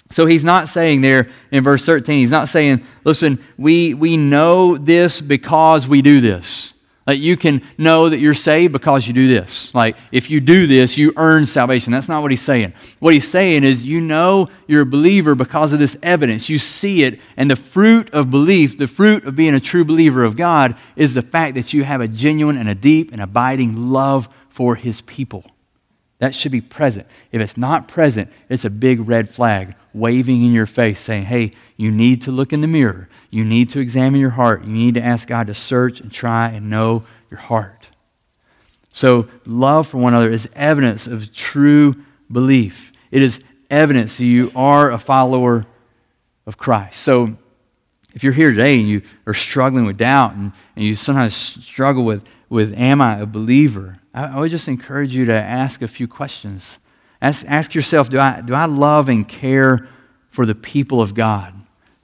So 0.09 0.25
he's 0.25 0.43
not 0.43 0.69
saying 0.69 1.01
there 1.01 1.29
in 1.51 1.63
verse 1.63 1.85
13, 1.85 2.19
he's 2.19 2.31
not 2.31 2.47
saying, 2.47 2.83
listen, 3.03 3.43
we, 3.57 3.93
we 3.93 4.15
know 4.15 4.77
this 4.77 5.21
because 5.21 5.87
we 5.87 6.01
do 6.01 6.21
this. 6.21 6.73
Like 7.07 7.19
you 7.19 7.37
can 7.37 7.61
know 7.77 8.09
that 8.09 8.19
you're 8.19 8.33
saved 8.33 8.73
because 8.73 9.07
you 9.07 9.13
do 9.13 9.29
this. 9.29 9.73
Like 9.73 9.95
if 10.11 10.29
you 10.29 10.41
do 10.41 10.67
this, 10.67 10.97
you 10.97 11.13
earn 11.15 11.45
salvation. 11.45 11.93
That's 11.93 12.09
not 12.09 12.21
what 12.21 12.31
he's 12.31 12.41
saying. 12.41 12.73
What 12.99 13.13
he's 13.13 13.27
saying 13.27 13.63
is 13.63 13.83
you 13.83 14.01
know 14.01 14.49
you're 14.67 14.81
a 14.81 14.85
believer 14.85 15.33
because 15.33 15.71
of 15.71 15.79
this 15.79 15.97
evidence. 16.03 16.49
You 16.49 16.59
see 16.59 17.03
it, 17.03 17.21
and 17.37 17.49
the 17.49 17.55
fruit 17.55 18.09
of 18.13 18.29
belief, 18.29 18.77
the 18.77 18.87
fruit 18.87 19.23
of 19.23 19.37
being 19.37 19.55
a 19.55 19.61
true 19.61 19.85
believer 19.85 20.25
of 20.25 20.35
God, 20.35 20.75
is 20.97 21.13
the 21.13 21.21
fact 21.21 21.55
that 21.55 21.73
you 21.73 21.85
have 21.85 22.01
a 22.01 22.09
genuine 22.09 22.57
and 22.57 22.67
a 22.67 22.75
deep 22.75 23.13
and 23.13 23.21
abiding 23.21 23.89
love 23.89 24.27
for 24.49 24.75
his 24.75 25.01
people. 25.03 25.45
That 26.19 26.35
should 26.35 26.51
be 26.51 26.61
present. 26.61 27.07
If 27.31 27.41
it's 27.41 27.57
not 27.57 27.87
present, 27.87 28.31
it's 28.49 28.65
a 28.65 28.69
big 28.69 29.07
red 29.07 29.29
flag 29.29 29.75
waving 29.93 30.43
in 30.43 30.51
your 30.51 30.65
face 30.65 30.99
saying, 30.99 31.25
hey, 31.25 31.51
you 31.77 31.91
need 31.91 32.23
to 32.23 32.31
look 32.31 32.51
in 32.51 32.61
the 32.61 32.67
mirror. 32.67 33.07
You 33.29 33.43
need 33.43 33.69
to 33.71 33.79
examine 33.79 34.19
your 34.19 34.31
heart. 34.31 34.63
You 34.63 34.73
need 34.73 34.95
to 34.95 35.03
ask 35.03 35.27
God 35.27 35.47
to 35.47 35.53
search 35.53 35.99
and 35.99 36.11
try 36.11 36.49
and 36.49 36.69
know 36.69 37.03
your 37.29 37.39
heart. 37.39 37.89
So, 38.91 39.27
love 39.45 39.87
for 39.87 39.97
one 39.97 40.13
another 40.13 40.31
is 40.31 40.49
evidence 40.55 41.07
of 41.07 41.31
true 41.31 41.95
belief. 42.31 42.91
It 43.11 43.21
is 43.21 43.39
evidence 43.69 44.17
that 44.17 44.25
you 44.25 44.51
are 44.55 44.91
a 44.91 44.97
follower 44.97 45.65
of 46.45 46.57
Christ. 46.57 47.01
So, 47.01 47.37
if 48.13 48.23
you're 48.23 48.33
here 48.33 48.49
today 48.49 48.79
and 48.79 48.89
you 48.89 49.03
are 49.27 49.33
struggling 49.35 49.85
with 49.85 49.97
doubt 49.97 50.33
and, 50.33 50.51
and 50.75 50.85
you 50.85 50.95
sometimes 50.95 51.35
struggle 51.35 52.03
with, 52.03 52.25
with, 52.49 52.73
am 52.75 53.01
I 53.01 53.19
a 53.19 53.27
believer? 53.27 53.99
I, 54.13 54.25
I 54.25 54.39
would 54.39 54.49
just 54.49 54.67
encourage 54.67 55.13
you 55.13 55.25
to 55.25 55.33
ask 55.33 55.83
a 55.83 55.87
few 55.87 56.07
questions. 56.07 56.79
Ask, 57.21 57.45
ask 57.47 57.75
yourself 57.75 58.09
do 58.09 58.19
I, 58.19 58.41
do 58.41 58.55
I 58.55 58.65
love 58.65 59.09
and 59.09 59.27
care 59.27 59.87
for 60.29 60.45
the 60.45 60.55
people 60.55 61.01
of 61.01 61.13
God? 61.13 61.53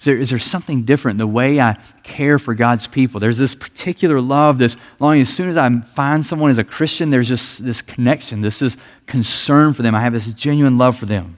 Is 0.04 0.06
there, 0.06 0.18
is 0.18 0.30
there 0.32 0.40
something 0.40 0.84
different 0.84 1.14
in 1.14 1.20
the 1.20 1.28
way 1.28 1.62
I 1.62 1.78
care 2.04 2.38
for 2.38 2.54
God's 2.54 2.88
people? 2.88 3.22
There's 3.22 3.38
this 3.38 3.56
particular 3.56 4.20
love, 4.20 4.58
this 4.58 4.76
longing. 5.00 5.22
As 5.22 5.34
soon 5.34 5.48
as 5.48 5.56
I 5.56 5.80
find 5.80 6.26
someone 6.26 6.52
as 6.52 6.58
a 6.58 6.66
Christian, 6.66 7.10
there's 7.10 7.30
just 7.30 7.64
this 7.64 7.82
connection, 7.82 8.42
this 8.42 8.62
is 8.62 8.76
concern 9.06 9.74
for 9.74 9.82
them. 9.82 9.96
I 9.96 10.02
have 10.02 10.12
this 10.12 10.28
genuine 10.34 10.78
love 10.78 10.98
for 10.98 11.06
them. 11.06 11.38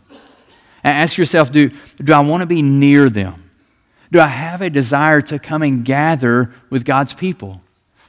And 0.84 0.98
ask 0.98 1.16
yourself 1.16 1.52
do, 1.52 1.70
do 2.04 2.12
I 2.12 2.22
want 2.22 2.42
to 2.42 2.48
be 2.48 2.64
near 2.64 3.08
them? 3.08 3.52
Do 4.12 4.20
I 4.20 4.26
have 4.26 4.64
a 4.64 4.70
desire 4.72 5.22
to 5.22 5.38
come 5.38 5.62
and 5.62 5.86
gather 5.86 6.52
with 6.72 6.86
God's 6.86 7.14
people? 7.14 7.62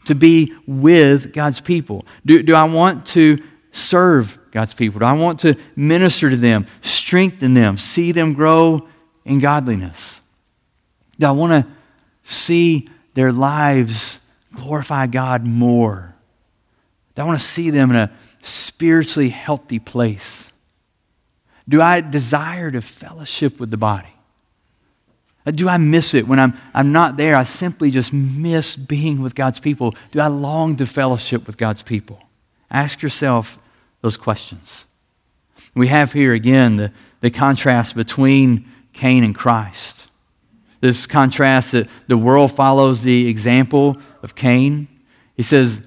to 0.06 0.14
be 0.14 0.54
with 0.66 1.32
God's 1.32 1.60
people? 1.60 2.06
Do, 2.24 2.42
do 2.42 2.54
I 2.54 2.64
want 2.64 3.06
to 3.08 3.42
serve 3.72 4.38
God's 4.50 4.72
people? 4.72 5.00
Do 5.00 5.04
I 5.04 5.12
want 5.12 5.40
to 5.40 5.56
minister 5.74 6.30
to 6.30 6.36
them, 6.36 6.66
strengthen 6.80 7.54
them, 7.54 7.76
see 7.76 8.12
them 8.12 8.32
grow 8.32 8.88
in 9.24 9.40
godliness? 9.40 10.20
Do 11.18 11.26
I 11.26 11.30
want 11.30 11.52
to 11.52 11.70
see 12.22 12.88
their 13.14 13.32
lives 13.32 14.18
glorify 14.54 15.06
God 15.06 15.46
more? 15.46 16.14
Do 17.14 17.22
I 17.22 17.24
want 17.24 17.40
to 17.40 17.46
see 17.46 17.70
them 17.70 17.90
in 17.90 17.96
a 17.96 18.12
spiritually 18.42 19.30
healthy 19.30 19.78
place? 19.78 20.52
Do 21.68 21.80
I 21.80 22.00
desire 22.00 22.70
to 22.70 22.80
fellowship 22.80 23.58
with 23.58 23.70
the 23.70 23.76
body? 23.76 24.08
Do 25.46 25.68
I 25.68 25.76
miss 25.76 26.14
it 26.14 26.26
when 26.26 26.40
I'm, 26.40 26.54
I'm 26.74 26.92
not 26.92 27.16
there? 27.16 27.36
I 27.36 27.44
simply 27.44 27.90
just 27.90 28.12
miss 28.12 28.76
being 28.76 29.22
with 29.22 29.34
God's 29.34 29.60
people. 29.60 29.94
Do 30.10 30.20
I 30.20 30.26
long 30.26 30.76
to 30.76 30.86
fellowship 30.86 31.46
with 31.46 31.56
God's 31.56 31.82
people? 31.82 32.20
Ask 32.70 33.00
yourself 33.00 33.58
those 34.02 34.16
questions. 34.16 34.84
We 35.74 35.88
have 35.88 36.12
here 36.12 36.32
again 36.32 36.76
the, 36.76 36.92
the 37.20 37.30
contrast 37.30 37.94
between 37.94 38.68
Cain 38.92 39.22
and 39.22 39.34
Christ. 39.34 40.05
This 40.86 41.06
contrast 41.06 41.72
that 41.72 41.88
the 42.06 42.16
world 42.16 42.52
follows 42.52 43.02
the 43.02 43.28
example 43.28 43.96
of 44.22 44.36
Cain. 44.36 44.86
He 45.36 45.42
says 45.42 45.82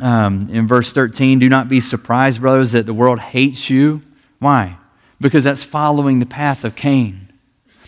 um, 0.00 0.48
in 0.52 0.68
verse 0.68 0.92
13, 0.92 1.40
Do 1.40 1.48
not 1.48 1.68
be 1.68 1.80
surprised, 1.80 2.40
brothers, 2.40 2.72
that 2.72 2.86
the 2.86 2.94
world 2.94 3.18
hates 3.18 3.68
you. 3.68 4.02
Why? 4.38 4.78
Because 5.20 5.42
that's 5.42 5.64
following 5.64 6.20
the 6.20 6.26
path 6.26 6.64
of 6.64 6.76
Cain 6.76 7.24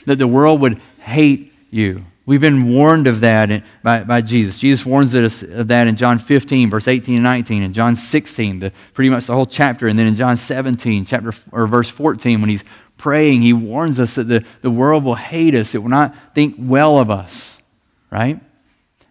that 0.07 0.19
the 0.19 0.27
world 0.27 0.61
would 0.63 0.81
hate 1.01 1.53
you. 1.71 2.05
We've 2.25 2.41
been 2.41 2.73
warned 2.73 3.07
of 3.07 3.21
that 3.21 3.63
by, 3.85 4.03
by 4.03 4.21
Jesus. 4.21 4.59
Jesus 4.59 4.85
warns 4.85 5.15
us 5.15 5.45
of 5.45 5.69
that 5.69 5.87
in 5.87 5.95
John 5.95 6.19
15, 6.19 6.71
verse 6.71 6.89
18 6.89 7.17
and 7.17 7.23
19, 7.23 7.63
and 7.63 7.73
John 7.73 7.95
16, 7.95 8.59
the, 8.59 8.73
pretty 8.95 9.11
much 9.11 9.27
the 9.27 9.35
whole 9.35 9.47
chapter, 9.47 9.87
and 9.87 9.97
then 9.97 10.09
in 10.09 10.17
John 10.17 10.37
17, 10.37 11.05
chapter 11.05 11.33
or 11.53 11.69
verse 11.69 11.89
14, 11.89 12.41
when 12.41 12.51
he's 12.51 12.65
praying, 12.97 13.43
he 13.43 13.53
warns 13.53 14.01
us 14.01 14.15
that 14.15 14.25
the, 14.25 14.45
the 14.63 14.71
world 14.71 15.05
will 15.05 15.15
hate 15.15 15.55
us. 15.55 15.75
It 15.75 15.83
will 15.83 15.91
not 15.91 16.15
think 16.35 16.57
well 16.59 16.99
of 16.99 17.11
us. 17.11 17.59
Right? 18.11 18.41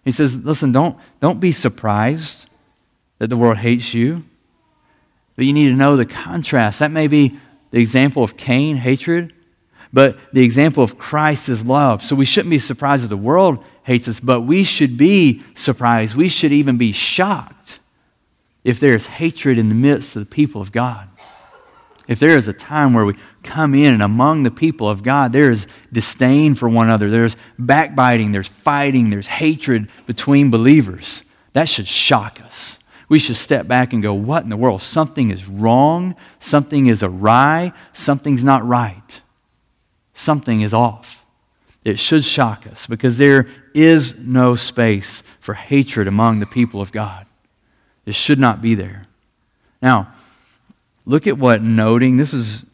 He 0.04 0.12
says, 0.12 0.38
listen, 0.38 0.72
don't, 0.72 0.98
don't 1.20 1.40
be 1.40 1.52
surprised 1.52 2.48
that 3.20 3.28
the 3.28 3.38
world 3.38 3.58
hates 3.58 3.94
you. 3.94 4.24
But 5.36 5.46
you 5.46 5.54
need 5.54 5.70
to 5.70 5.76
know 5.76 5.96
the 5.96 6.06
contrast. 6.06 6.80
That 6.80 6.92
may 6.92 7.08
be 7.08 7.38
the 7.72 7.80
example 7.82 8.24
of 8.24 8.38
Cain, 8.38 8.78
hatred, 8.78 9.34
but 9.92 10.18
the 10.34 10.44
example 10.44 10.84
of 10.84 10.98
Christ 10.98 11.50
is 11.50 11.66
love. 11.66 12.04
So 12.04 12.16
we 12.16 12.26
shouldn't 12.26 12.52
be 12.52 12.60
surprised 12.60 13.04
that 13.04 13.10
the 13.10 13.18
world 13.18 13.64
hates 13.84 14.08
us, 14.08 14.20
but 14.20 14.42
we 14.42 14.64
should 14.64 14.98
be 14.98 15.44
surprised. 15.56 16.16
We 16.16 16.28
should 16.28 16.52
even 16.52 16.78
be 16.78 16.92
shocked 16.92 17.80
if 18.64 18.80
there's 18.80 19.06
hatred 19.06 19.58
in 19.58 19.70
the 19.70 19.76
midst 19.76 20.16
of 20.16 20.22
the 20.22 20.26
people 20.26 20.62
of 20.62 20.72
God, 20.72 21.08
if 22.08 22.20
there 22.20 22.38
is 22.38 22.48
a 22.48 22.54
time 22.54 22.94
where 22.94 23.06
we 23.06 23.16
come 23.46 23.76
in 23.76 23.94
and 23.94 24.04
among 24.04 24.44
the 24.44 24.52
people 24.52 24.90
of 24.90 25.04
God, 25.04 25.32
there 25.32 25.50
is 25.50 25.68
disdain 25.94 26.56
for 26.56 26.68
one 26.68 26.88
another, 26.88 27.10
there's 27.10 27.36
backbiting, 27.58 28.32
there's 28.32 28.48
fighting, 28.48 29.10
there's 29.10 29.28
hatred 29.28 29.88
between 30.06 30.52
believers, 30.52 31.24
that 31.54 31.70
should 31.70 31.88
shock 31.88 32.42
us. 32.42 32.80
We 33.08 33.20
should 33.20 33.36
step 33.36 33.68
back 33.68 33.94
and 33.94 34.02
go, 34.02 34.14
What 34.14 34.44
in 34.44 34.50
the 34.50 34.58
world? 34.58 34.82
Something 34.82 35.30
is 35.30 35.48
wrong, 35.48 36.16
something 36.40 36.88
is 36.88 37.04
awry, 37.04 37.72
something's 37.94 38.44
not 38.44 38.66
right, 38.68 39.22
something 40.14 40.62
is 40.62 40.74
off. 40.74 41.26
It 41.84 42.00
should 42.00 42.26
shock 42.26 42.66
us 42.66 42.88
because 42.88 43.18
there 43.18 43.48
is 43.76 44.16
no 44.18 44.56
space 44.56 45.22
for 45.40 45.54
hatred 45.54 46.08
among 46.08 46.40
the 46.40 46.48
people 46.48 46.82
of 46.82 46.92
God. 46.92 47.28
It 48.08 48.16
should 48.16 48.40
not 48.40 48.60
be 48.60 48.74
there. 48.74 49.04
Now, 49.84 50.12
look 51.06 51.28
at 51.28 51.38
what 51.38 51.62
noting, 51.62 52.18
this 52.18 52.34
is, 52.34 52.66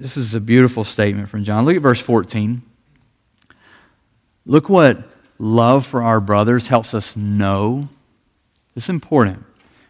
this 0.00 0.16
is 0.16 0.34
a 0.34 0.40
beautiful 0.40 0.82
statement 0.82 1.28
from 1.28 1.44
John. 1.44 1.66
Look 1.66 1.76
at 1.76 1.82
verse 1.82 2.00
14. 2.00 2.62
Look 4.46 4.70
what 4.70 4.98
love 5.38 5.84
for 5.84 6.02
our 6.02 6.20
brothers 6.20 6.68
helps 6.68 6.94
us 6.94 7.16
know. 7.16 7.88
Is 8.74 8.88
important. 8.88 9.44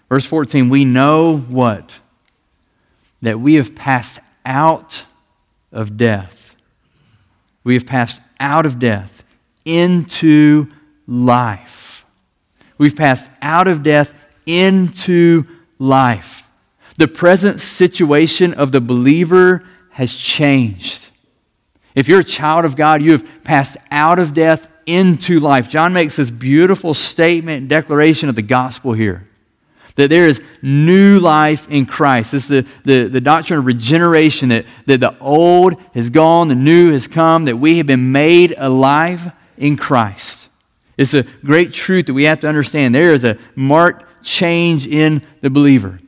Verse 0.09 0.25
14, 0.25 0.69
we 0.69 0.85
know 0.85 1.39
what? 1.39 2.01
That 3.23 3.39
we 3.39 3.55
have 3.55 3.77
passed 3.77 4.19
out 4.45 5.05
of 5.71 5.97
death. 5.97 6.57
We 7.63 7.75
have 7.75 7.87
passed 7.87 8.21
out 8.41 8.67
of 8.67 8.81
death 8.81 9.23
into 9.65 10.67
life. 11.07 12.05
We've 12.79 12.97
passed 12.97 13.31
out 13.41 13.69
of 13.69 13.85
death 13.85 14.13
into 14.45 15.45
life. 15.79 16.49
The 16.97 17.07
present 17.07 17.61
situation 17.61 18.53
of 18.55 18.73
the 18.73 18.81
believer 18.81 19.65
has 20.01 20.15
changed. 20.15 21.11
If 21.95 22.09
you're 22.09 22.21
a 22.21 22.25
child 22.25 22.65
of 22.65 22.75
God, 22.75 23.03
you 23.03 23.13
have 23.13 23.45
passed 23.45 23.77
out 23.91 24.19
of 24.19 24.33
death 24.33 24.67
into 24.87 25.41
life. 25.41 25.69
John 25.69 25.93
makes 25.93 26.17
this 26.17 26.31
beautiful 26.31 26.95
statement 26.95 27.59
and 27.59 27.69
declaration 27.69 28.31
of 28.31 28.35
the 28.35 28.41
gospel 28.41 28.95
here 28.95 29.29
that 29.97 30.09
there 30.09 30.27
is 30.27 30.41
new 30.63 31.19
life 31.19 31.69
in 31.69 31.85
Christ. 31.85 32.33
This 32.33 32.45
is 32.45 32.49
the, 32.49 32.67
the, 32.85 33.09
the 33.09 33.21
doctrine 33.21 33.59
of 33.59 33.67
regeneration 33.67 34.49
that, 34.49 34.65
that 34.87 35.01
the 35.01 35.19
old 35.19 35.79
has 35.93 36.09
gone, 36.09 36.49
the 36.49 36.55
new 36.55 36.93
has 36.93 37.07
come, 37.07 37.45
that 37.45 37.59
we 37.59 37.77
have 37.77 37.87
been 37.87 38.11
made 38.11 38.55
alive 38.57 39.31
in 39.59 39.77
Christ. 39.77 40.49
It's 40.97 41.13
a 41.13 41.25
great 41.45 41.75
truth 41.75 42.07
that 42.07 42.15
we 42.15 42.25
have 42.25 42.41
to 42.41 42.49
understand. 42.49 42.95
There 42.95 43.13
is 43.13 43.25
a 43.25 43.37
marked 43.55 44.25
change 44.25 44.87
in 44.87 45.21
the 45.43 45.51
believer. 45.51 46.01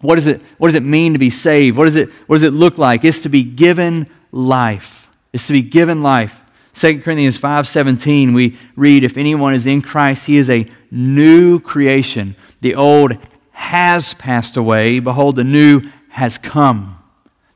What, 0.00 0.18
is 0.18 0.26
it, 0.26 0.40
what 0.58 0.68
does 0.68 0.74
it 0.74 0.82
mean 0.82 1.12
to 1.12 1.18
be 1.18 1.30
saved? 1.30 1.76
What, 1.76 1.88
is 1.88 1.96
it, 1.96 2.10
what 2.26 2.36
does 2.36 2.42
it 2.42 2.52
look 2.52 2.78
like? 2.78 3.04
It's 3.04 3.20
to 3.20 3.28
be 3.28 3.42
given 3.42 4.08
life. 4.32 5.08
It's 5.32 5.46
to 5.48 5.52
be 5.52 5.62
given 5.62 6.02
life. 6.02 6.38
2 6.74 7.00
Corinthians 7.00 7.38
5:17 7.38 8.32
we 8.32 8.56
read 8.76 9.04
if 9.04 9.18
anyone 9.18 9.52
is 9.52 9.66
in 9.66 9.82
Christ 9.82 10.26
he 10.26 10.36
is 10.36 10.48
a 10.48 10.66
new 10.90 11.60
creation. 11.60 12.36
The 12.62 12.74
old 12.74 13.18
has 13.50 14.14
passed 14.14 14.56
away. 14.56 14.98
Behold, 14.98 15.36
the 15.36 15.44
new 15.44 15.82
has 16.08 16.38
come. 16.38 16.96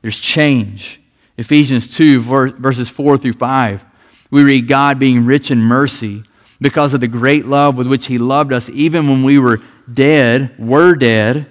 There's 0.01 0.19
change. 0.19 1.01
Ephesians 1.37 1.93
2, 1.95 2.19
verses 2.19 2.89
4 2.89 3.17
through 3.17 3.33
5. 3.33 3.85
We 4.29 4.43
read 4.43 4.67
God 4.67 4.99
being 4.99 5.25
rich 5.25 5.51
in 5.51 5.59
mercy 5.59 6.23
because 6.61 6.93
of 6.93 7.01
the 7.01 7.07
great 7.07 7.45
love 7.45 7.77
with 7.77 7.87
which 7.87 8.05
He 8.05 8.17
loved 8.17 8.53
us, 8.53 8.69
even 8.69 9.09
when 9.09 9.23
we 9.23 9.39
were 9.39 9.61
dead, 9.91 10.57
were 10.57 10.95
dead 10.95 11.47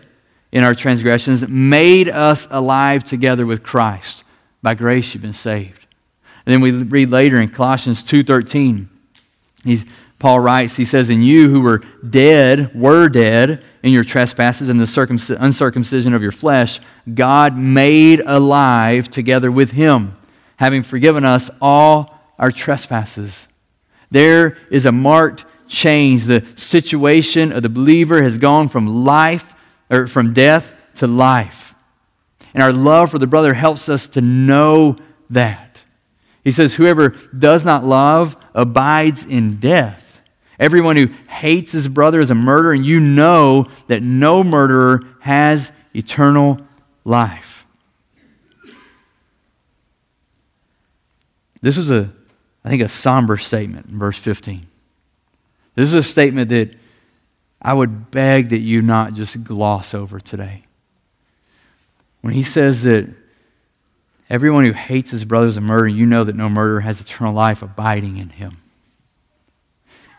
in 0.54 0.64
our 0.64 0.74
transgressions, 0.74 1.46
made 1.46 2.08
us 2.08 2.48
alive 2.50 3.04
together 3.04 3.44
with 3.44 3.62
Christ. 3.62 4.24
By 4.62 4.72
grace 4.72 5.12
you've 5.12 5.22
been 5.22 5.34
saved. 5.34 5.86
And 6.46 6.52
then 6.54 6.62
we 6.62 6.70
read 6.70 7.10
later 7.10 7.36
in 7.36 7.50
Colossians 7.50 8.02
2.13, 8.02 8.88
he's 9.64 9.84
Paul 10.24 10.40
writes, 10.40 10.74
he 10.76 10.86
says, 10.86 11.10
And 11.10 11.26
you 11.26 11.50
who 11.50 11.60
were 11.60 11.82
dead, 12.08 12.74
were 12.74 13.10
dead 13.10 13.62
in 13.82 13.92
your 13.92 14.04
trespasses 14.04 14.70
and 14.70 14.80
the 14.80 15.36
uncircumcision 15.38 16.14
of 16.14 16.22
your 16.22 16.32
flesh, 16.32 16.80
God 17.12 17.58
made 17.58 18.20
alive 18.20 19.10
together 19.10 19.52
with 19.52 19.72
him, 19.72 20.16
having 20.56 20.82
forgiven 20.82 21.26
us 21.26 21.50
all 21.60 22.18
our 22.38 22.50
trespasses. 22.50 23.48
There 24.10 24.56
is 24.70 24.86
a 24.86 24.92
marked 24.92 25.44
change. 25.68 26.24
The 26.24 26.46
situation 26.56 27.52
of 27.52 27.62
the 27.62 27.68
believer 27.68 28.22
has 28.22 28.38
gone 28.38 28.70
from 28.70 29.04
life, 29.04 29.53
or 29.94 30.06
from 30.06 30.34
death 30.34 30.74
to 30.96 31.06
life. 31.06 31.74
And 32.52 32.62
our 32.62 32.72
love 32.72 33.10
for 33.10 33.18
the 33.18 33.26
brother 33.26 33.54
helps 33.54 33.88
us 33.88 34.08
to 34.08 34.20
know 34.20 34.96
that. 35.30 35.82
He 36.42 36.50
says, 36.50 36.74
Whoever 36.74 37.10
does 37.36 37.64
not 37.64 37.84
love 37.84 38.36
abides 38.54 39.24
in 39.24 39.56
death. 39.56 40.20
Everyone 40.58 40.96
who 40.96 41.06
hates 41.28 41.72
his 41.72 41.88
brother 41.88 42.20
is 42.20 42.30
a 42.30 42.34
murderer, 42.34 42.72
and 42.72 42.86
you 42.86 43.00
know 43.00 43.66
that 43.88 44.02
no 44.02 44.44
murderer 44.44 45.00
has 45.20 45.72
eternal 45.94 46.60
life. 47.04 47.66
This 51.60 51.78
is 51.78 51.90
a, 51.90 52.12
I 52.64 52.68
think, 52.68 52.82
a 52.82 52.88
somber 52.88 53.36
statement 53.38 53.86
in 53.86 53.98
verse 53.98 54.18
15. 54.18 54.66
This 55.74 55.88
is 55.88 55.94
a 55.94 56.02
statement 56.02 56.50
that 56.50 56.76
I 57.64 57.72
would 57.72 58.10
beg 58.10 58.50
that 58.50 58.60
you 58.60 58.82
not 58.82 59.14
just 59.14 59.42
gloss 59.42 59.94
over 59.94 60.20
today. 60.20 60.62
When 62.20 62.34
he 62.34 62.42
says 62.42 62.82
that 62.82 63.08
everyone 64.28 64.64
who 64.64 64.72
hates 64.72 65.10
his 65.10 65.24
brother 65.24 65.46
is 65.46 65.56
a 65.56 65.62
murderer, 65.62 65.88
you 65.88 66.06
know 66.06 66.24
that 66.24 66.36
no 66.36 66.48
murderer 66.48 66.80
has 66.80 67.00
eternal 67.00 67.34
life 67.34 67.62
abiding 67.62 68.18
in 68.18 68.30
him 68.30 68.58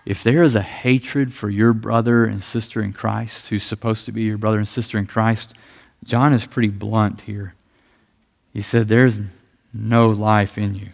if 0.06 0.22
there 0.22 0.44
is 0.44 0.56
a 0.56 0.62
hatred 0.62 1.34
for 1.34 1.50
your 1.50 1.74
brother 1.74 2.26
and 2.26 2.44
sister 2.44 2.82
in 2.82 2.94
Christ, 2.94 3.48
who's 3.48 3.64
supposed 3.64 4.06
to 4.06 4.12
be 4.12 4.22
your 4.22 4.38
brother 4.38 4.60
and 4.60 4.68
sister 4.68 5.00
in 5.00 5.08
Christ, 5.08 5.56
John 6.04 6.32
is 6.32 6.46
pretty 6.46 6.70
blunt 6.70 7.22
here. 7.22 7.56
He 8.54 8.62
said, 8.62 8.88
There's 8.88 9.20
no 9.74 10.10
life 10.10 10.58
in 10.58 10.76
you. 10.76 10.90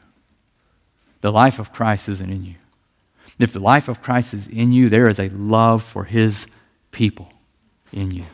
The 1.19 1.31
life 1.31 1.59
of 1.59 1.73
Christ 1.73 2.07
isn't 2.07 2.31
in 2.31 2.45
you. 2.45 2.55
If 3.39 3.53
the 3.53 3.59
life 3.59 3.87
of 3.87 4.01
Christ 4.01 4.33
is 4.33 4.47
in 4.47 4.71
you, 4.71 4.89
there 4.89 5.09
is 5.09 5.19
a 5.19 5.29
love 5.29 5.83
for 5.83 6.03
his 6.03 6.47
people 6.91 7.31
in 7.91 8.11
you. 8.11 8.25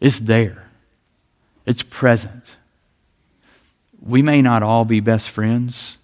It's 0.00 0.18
there, 0.18 0.68
it's 1.64 1.82
present. 1.82 2.56
We 4.00 4.22
may 4.22 4.40
not 4.40 4.62
all 4.62 4.84
be 4.84 5.00
best 5.00 5.30
friends. 5.30 5.98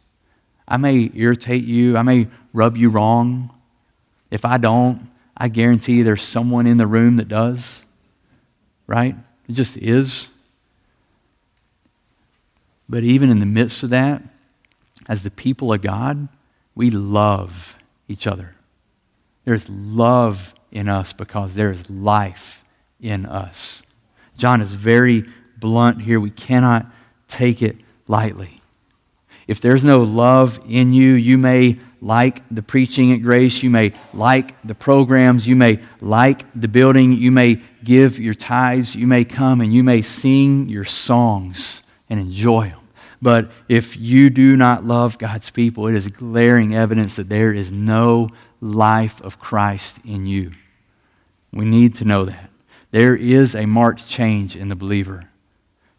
I 0.66 0.76
may 0.76 1.10
irritate 1.14 1.64
you. 1.64 1.96
I 1.96 2.02
may 2.02 2.26
rub 2.52 2.76
you 2.76 2.88
wrong. 2.88 3.50
If 4.30 4.44
I 4.44 4.56
don't, 4.56 5.08
I 5.36 5.48
guarantee 5.48 6.02
there's 6.02 6.22
someone 6.22 6.66
in 6.66 6.78
the 6.78 6.86
room 6.86 7.16
that 7.16 7.28
does. 7.28 7.82
Right? 8.86 9.14
It 9.48 9.52
just 9.52 9.76
is. 9.76 10.28
But 12.88 13.04
even 13.04 13.30
in 13.30 13.38
the 13.38 13.46
midst 13.46 13.82
of 13.82 13.90
that, 13.90 14.22
as 15.08 15.22
the 15.22 15.30
people 15.30 15.72
of 15.72 15.82
God, 15.82 16.28
we 16.74 16.90
love 16.90 17.76
each 18.08 18.26
other. 18.26 18.54
There's 19.44 19.68
love 19.68 20.54
in 20.70 20.88
us 20.88 21.12
because 21.12 21.54
there's 21.54 21.88
life 21.90 22.64
in 23.00 23.26
us. 23.26 23.82
John 24.36 24.60
is 24.60 24.72
very 24.72 25.24
blunt 25.58 26.02
here. 26.02 26.18
We 26.18 26.30
cannot 26.30 26.86
take 27.28 27.62
it 27.62 27.76
lightly. 28.08 28.60
If 29.46 29.60
there's 29.60 29.84
no 29.84 30.02
love 30.02 30.60
in 30.68 30.92
you, 30.92 31.12
you 31.12 31.36
may 31.36 31.78
like 32.00 32.42
the 32.50 32.62
preaching 32.62 33.12
at 33.12 33.22
Grace, 33.22 33.62
you 33.62 33.70
may 33.70 33.92
like 34.12 34.60
the 34.66 34.74
programs, 34.74 35.46
you 35.46 35.56
may 35.56 35.80
like 36.00 36.44
the 36.58 36.68
building, 36.68 37.12
you 37.12 37.30
may 37.30 37.60
give 37.84 38.18
your 38.18 38.34
tithes, 38.34 38.94
you 38.96 39.06
may 39.06 39.24
come 39.24 39.60
and 39.60 39.72
you 39.72 39.84
may 39.84 40.02
sing 40.02 40.68
your 40.68 40.84
songs 40.84 41.82
and 42.08 42.18
enjoy 42.18 42.70
them. 42.70 42.81
But 43.22 43.52
if 43.68 43.96
you 43.96 44.30
do 44.30 44.56
not 44.56 44.84
love 44.84 45.16
God's 45.16 45.50
people, 45.50 45.86
it 45.86 45.94
is 45.94 46.08
glaring 46.08 46.74
evidence 46.74 47.14
that 47.16 47.28
there 47.28 47.52
is 47.52 47.70
no 47.70 48.28
life 48.60 49.22
of 49.22 49.38
Christ 49.38 50.00
in 50.04 50.26
you. 50.26 50.50
We 51.52 51.64
need 51.64 51.94
to 51.96 52.04
know 52.04 52.24
that. 52.24 52.50
There 52.90 53.14
is 53.14 53.54
a 53.54 53.64
marked 53.64 54.08
change 54.08 54.56
in 54.56 54.68
the 54.68 54.74
believer 54.74 55.22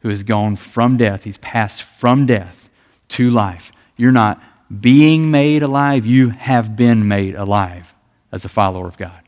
who 0.02 0.10
has 0.10 0.24
gone 0.24 0.58
from 0.58 0.98
death, 0.98 1.24
he's 1.24 1.38
passed 1.38 1.82
from 1.82 2.26
death 2.26 2.70
to 3.08 3.30
life. 3.30 3.72
You're 3.96 4.12
not 4.12 4.42
being 4.82 5.32
made 5.32 5.64
alive, 5.64 6.06
you 6.06 6.32
have 6.32 6.76
been 6.76 7.08
made 7.08 7.36
alive 7.36 7.96
as 8.34 8.44
a 8.44 8.50
follower 8.50 8.88
of 8.88 8.98
God. 8.98 9.22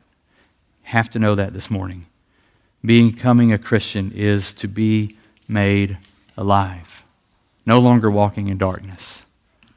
Have 0.84 1.10
to 1.12 1.20
know 1.20 1.34
that 1.36 1.54
this 1.54 1.72
morning. 1.72 2.08
Becoming 2.84 3.54
a 3.54 3.58
Christian 3.58 4.12
is 4.14 4.52
to 4.54 4.68
be 4.68 5.18
made 5.48 5.98
alive. 6.36 7.05
No 7.66 7.80
longer 7.80 8.12
walking 8.12 8.48
in 8.48 8.58
darkness. 8.58 9.26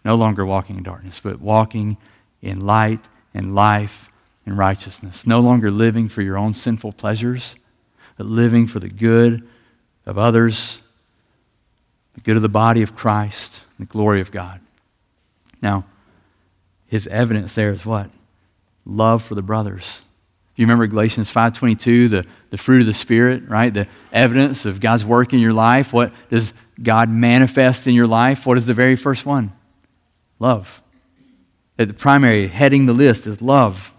No 0.05 0.15
longer 0.15 0.45
walking 0.45 0.77
in 0.77 0.83
darkness, 0.83 1.21
but 1.23 1.41
walking 1.41 1.97
in 2.43 2.61
light 2.61 3.09
and 3.35 3.55
life 3.55 4.11
and 4.47 4.57
righteousness. 4.57 5.27
No 5.27 5.41
longer 5.41 5.71
living 5.71 6.09
for 6.09 6.23
your 6.23 6.39
own 6.39 6.55
sinful 6.55 6.93
pleasures, 6.93 7.57
but 8.17 8.27
living 8.27 8.67
for 8.67 8.81
the 8.81 8.89
good 8.89 9.47
of 10.07 10.19
others, 10.19 10.81
the 12.15 12.21
good 12.21 12.37
of 12.37 12.43
the 12.43 12.49
body 12.49 12.83
of 12.83 12.95
Christ, 12.95 13.61
the 13.79 13.85
glory 13.85 14.21
of 14.21 14.31
God. 14.31 14.61
Now, 15.61 15.85
his 16.87 17.07
evidence 17.09 17.55
there 17.55 17.71
is 17.71 17.85
what? 17.85 18.11
Love 18.87 19.23
for 19.23 19.35
the 19.35 19.43
brothers. 19.43 20.03
You 20.57 20.65
remember 20.65 20.87
Galatians 20.87 21.33
5.22, 21.33 22.11
the, 22.11 22.25
the 22.51 22.59
fruit 22.59 22.81
of 22.81 22.87
the 22.87 22.95
Spirit, 22.95 23.49
right? 23.49 23.73
The 23.73 23.87
evidence 24.13 24.67
of 24.67 24.81
God's 24.81 25.05
work 25.05 25.33
in 25.33 25.39
your 25.39 25.53
life. 25.53 25.93
What 25.93 26.13
does 26.31 26.53
God 26.83 27.09
manifest 27.09 27.87
in 27.87 27.95
your 27.95 28.07
life? 28.07 28.47
What 28.47 28.57
is 28.57 28.67
the 28.67 28.75
very 28.75 28.97
first 28.97 29.27
one? 29.27 29.53
Love. 30.39 30.83
At 31.79 31.89
the 31.89 31.95
primary, 31.95 32.49
heading 32.49 32.87
the 32.87 32.93
list 32.93 33.27
is 33.27 33.43
love. 33.43 33.93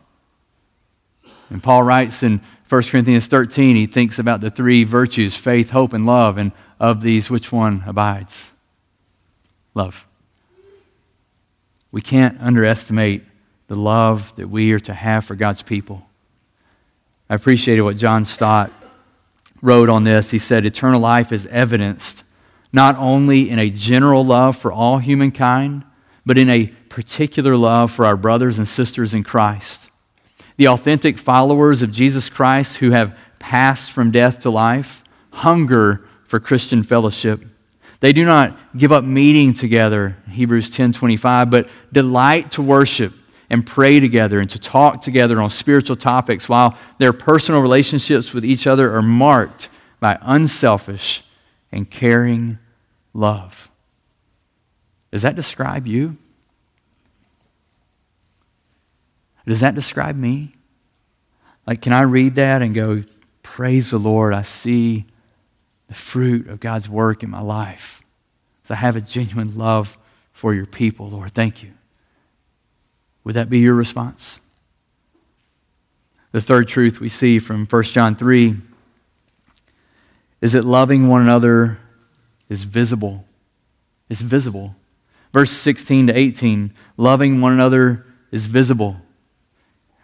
And 1.49 1.61
Paul 1.61 1.83
writes 1.83 2.23
in 2.23 2.41
1 2.67 2.83
Corinthians 2.83 3.27
13, 3.27 3.75
he 3.75 3.85
thinks 3.87 4.19
about 4.19 4.41
the 4.41 4.49
three 4.49 4.83
virtues 4.83 5.35
faith, 5.35 5.71
hope, 5.71 5.93
and 5.93 6.05
love. 6.05 6.37
And 6.37 6.51
of 6.79 7.01
these, 7.01 7.29
which 7.29 7.51
one 7.51 7.83
abides? 7.85 8.53
Love. 9.73 10.05
We 11.91 12.01
can't 12.01 12.39
underestimate 12.39 13.23
the 13.67 13.75
love 13.75 14.35
that 14.35 14.47
we 14.47 14.71
are 14.71 14.79
to 14.79 14.93
have 14.93 15.25
for 15.25 15.35
God's 15.35 15.63
people. 15.63 16.05
I 17.29 17.35
appreciated 17.35 17.81
what 17.81 17.97
John 17.97 18.25
Stott 18.25 18.71
wrote 19.61 19.89
on 19.89 20.03
this. 20.03 20.31
He 20.31 20.39
said, 20.39 20.65
Eternal 20.65 20.99
life 20.99 21.31
is 21.31 21.45
evidenced 21.47 22.23
not 22.71 22.95
only 22.97 23.49
in 23.49 23.59
a 23.59 23.69
general 23.69 24.23
love 24.23 24.57
for 24.57 24.71
all 24.71 24.99
humankind, 24.99 25.83
but 26.25 26.37
in 26.37 26.49
a 26.49 26.67
particular 26.89 27.55
love 27.55 27.91
for 27.91 28.05
our 28.05 28.17
brothers 28.17 28.57
and 28.57 28.67
sisters 28.67 29.13
in 29.13 29.23
Christ. 29.23 29.89
The 30.57 30.67
authentic 30.67 31.17
followers 31.17 31.81
of 31.81 31.91
Jesus 31.91 32.29
Christ 32.29 32.77
who 32.77 32.91
have 32.91 33.17
passed 33.39 33.91
from 33.91 34.11
death 34.11 34.41
to 34.41 34.49
life 34.49 35.03
hunger 35.31 36.05
for 36.27 36.39
Christian 36.39 36.83
fellowship. 36.83 37.43
They 38.01 38.13
do 38.13 38.25
not 38.25 38.57
give 38.77 38.91
up 38.91 39.03
meeting 39.03 39.53
together, 39.53 40.17
Hebrews 40.29 40.69
10:25, 40.69 41.49
but 41.49 41.69
delight 41.91 42.51
to 42.51 42.61
worship 42.61 43.13
and 43.49 43.65
pray 43.65 43.99
together 43.99 44.39
and 44.39 44.49
to 44.49 44.59
talk 44.59 45.01
together 45.01 45.41
on 45.41 45.49
spiritual 45.49 45.95
topics 45.95 46.47
while 46.47 46.77
their 46.97 47.13
personal 47.13 47.61
relationships 47.61 48.33
with 48.33 48.45
each 48.45 48.67
other 48.67 48.93
are 48.93 49.01
marked 49.01 49.69
by 49.99 50.17
unselfish 50.21 51.23
and 51.71 51.89
caring 51.89 52.59
love. 53.13 53.69
Does 55.11 55.23
that 55.23 55.35
describe 55.35 55.87
you? 55.87 56.17
Does 59.45 59.61
that 59.61 59.75
describe 59.75 60.15
me? 60.15 60.55
Like, 61.65 61.81
can 61.81 61.93
I 61.93 62.01
read 62.01 62.35
that 62.35 62.61
and 62.61 62.73
go, 62.73 63.03
Praise 63.41 63.91
the 63.91 63.97
Lord, 63.97 64.33
I 64.33 64.43
see 64.43 65.05
the 65.87 65.95
fruit 65.95 66.47
of 66.47 66.59
God's 66.59 66.87
work 66.87 67.23
in 67.23 67.29
my 67.29 67.41
life. 67.41 68.03
I 68.69 68.75
have 68.75 68.95
a 68.95 69.01
genuine 69.01 69.57
love 69.57 69.97
for 70.31 70.53
your 70.53 70.65
people, 70.65 71.09
Lord. 71.09 71.33
Thank 71.33 71.63
you. 71.63 71.71
Would 73.23 73.35
that 73.35 73.49
be 73.49 73.59
your 73.59 73.73
response? 73.73 74.39
The 76.31 76.41
third 76.41 76.67
truth 76.67 76.99
we 76.99 77.09
see 77.09 77.39
from 77.39 77.65
1 77.65 77.83
John 77.83 78.15
3 78.15 78.55
is 80.41 80.53
that 80.53 80.65
loving 80.65 81.07
one 81.07 81.21
another 81.21 81.79
is 82.47 82.63
visible. 82.63 83.25
It's 84.09 84.21
visible. 84.21 84.75
Verse 85.33 85.51
16 85.51 86.07
to 86.07 86.17
18, 86.17 86.73
loving 86.97 87.41
one 87.41 87.53
another 87.53 88.05
is 88.31 88.47
visible. 88.47 88.97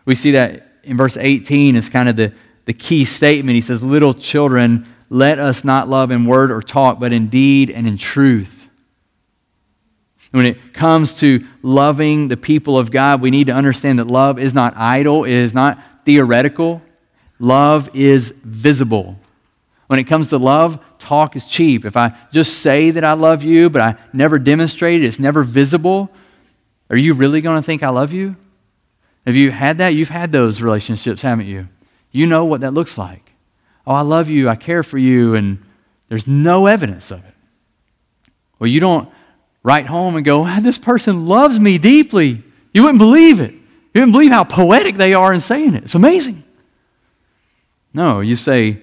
We 0.06 0.14
see 0.14 0.32
that 0.32 0.68
in 0.84 0.98
verse 0.98 1.18
18 1.18 1.76
is 1.76 1.90
kind 1.90 2.08
of 2.08 2.16
the, 2.16 2.34
the 2.66 2.74
key 2.74 3.06
statement. 3.06 3.56
He 3.56 3.62
says, 3.62 3.82
Little 3.82 4.14
children, 4.14 4.88
let 5.10 5.40
us 5.40 5.64
not 5.64 5.90
love 5.90 6.12
in 6.12 6.26
word 6.26 6.52
or 6.52 6.62
talk, 6.62 7.00
but 7.00 7.12
in 7.12 7.28
deed 7.28 7.72
and 7.72 7.88
in 7.88 7.98
truth. 7.98 8.70
When 10.32 10.46
it 10.46 10.74
comes 10.74 11.20
to 11.20 11.48
loving 11.62 12.28
the 12.28 12.38
people 12.38 12.78
of 12.78 12.92
God, 12.92 13.22
we 13.22 13.32
need 13.32 13.48
to 13.48 13.54
understand 13.54 14.00
that 14.00 14.08
love 14.08 14.38
is 14.38 14.54
not 14.54 14.74
idle, 14.76 15.24
it 15.24 15.32
is 15.32 15.54
not 15.54 15.80
theoretical. 16.06 16.82
Love 17.40 17.90
is 17.94 18.34
visible. 18.44 19.18
When 19.88 20.00
it 20.00 20.06
comes 20.06 20.30
to 20.30 20.38
love, 20.38 20.80
talk 20.98 21.36
is 21.36 21.46
cheap. 21.46 21.86
If 21.86 21.96
I 21.96 22.18
just 22.32 22.60
say 22.60 22.92
that 22.92 23.04
I 23.04 23.14
love 23.14 23.44
you, 23.44 23.70
but 23.70 23.82
I 23.82 23.96
never 24.14 24.40
demonstrate 24.40 25.04
it, 25.04 25.06
it's 25.06 25.20
never 25.20 25.44
visible, 25.44 26.10
are 26.90 26.98
you 26.98 27.14
really 27.14 27.42
going 27.42 27.58
to 27.58 27.66
think 27.66 27.84
I 27.84 27.90
love 27.90 28.14
you? 28.14 28.36
Have 29.26 29.36
you 29.36 29.52
had 29.52 29.80
that? 29.80 29.90
You've 29.96 30.10
had 30.10 30.32
those 30.32 30.62
relationships, 30.62 31.22
haven't 31.22 31.48
you? 31.48 31.68
You 32.12 32.28
know 32.28 32.46
what 32.46 32.62
that 32.62 32.74
looks 32.74 32.98
like. 32.98 33.32
Oh, 33.88 33.94
I 33.94 34.02
love 34.02 34.30
you, 34.30 34.50
I 34.50 34.56
care 34.56 34.84
for 34.84 34.98
you, 34.98 35.36
and 35.36 35.64
there's 36.10 36.28
no 36.28 36.68
evidence 36.68 37.12
of 37.12 37.26
it. 37.26 37.34
Well, 38.58 38.68
you 38.68 38.80
don't 38.80 39.10
write 39.64 39.88
home 39.88 40.16
and 40.16 40.24
go, 40.24 40.60
this 40.62 40.78
person 40.78 41.26
loves 41.26 41.60
me 41.60 41.78
deeply. 41.78 42.44
You 42.74 42.84
wouldn't 42.84 43.00
believe 43.00 43.42
it. 43.42 43.52
You 43.52 44.02
wouldn't 44.02 44.12
believe 44.12 44.32
how 44.32 44.44
poetic 44.44 44.96
they 44.96 45.14
are 45.14 45.34
in 45.34 45.42
saying 45.42 45.74
it. 45.74 45.86
It's 45.86 45.96
amazing. 45.96 46.44
No, 47.94 48.20
you 48.20 48.36
say, 48.36 48.82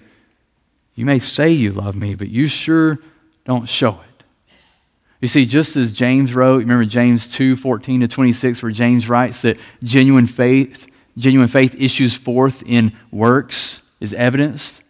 you 0.94 1.06
may 1.06 1.18
say 1.18 1.50
you 1.50 1.72
love 1.72 1.96
me, 1.96 2.14
but 2.14 2.28
you 2.28 2.48
sure 2.48 2.98
don't 3.44 3.68
show 3.68 4.00
it. 4.00 4.24
You 5.20 5.28
see, 5.28 5.46
just 5.46 5.76
as 5.76 5.92
James 5.92 6.34
wrote, 6.34 6.58
remember 6.58 6.84
James 6.84 7.28
2 7.28 7.56
14 7.56 8.00
to 8.00 8.08
26, 8.08 8.62
where 8.62 8.72
James 8.72 9.08
writes 9.08 9.42
that 9.42 9.56
genuine 9.82 10.26
faith, 10.26 10.88
genuine 11.16 11.48
faith 11.48 11.76
issues 11.78 12.14
forth 12.14 12.62
in 12.66 12.92
works, 13.12 13.82
is 14.00 14.12
evidenced. 14.12 14.82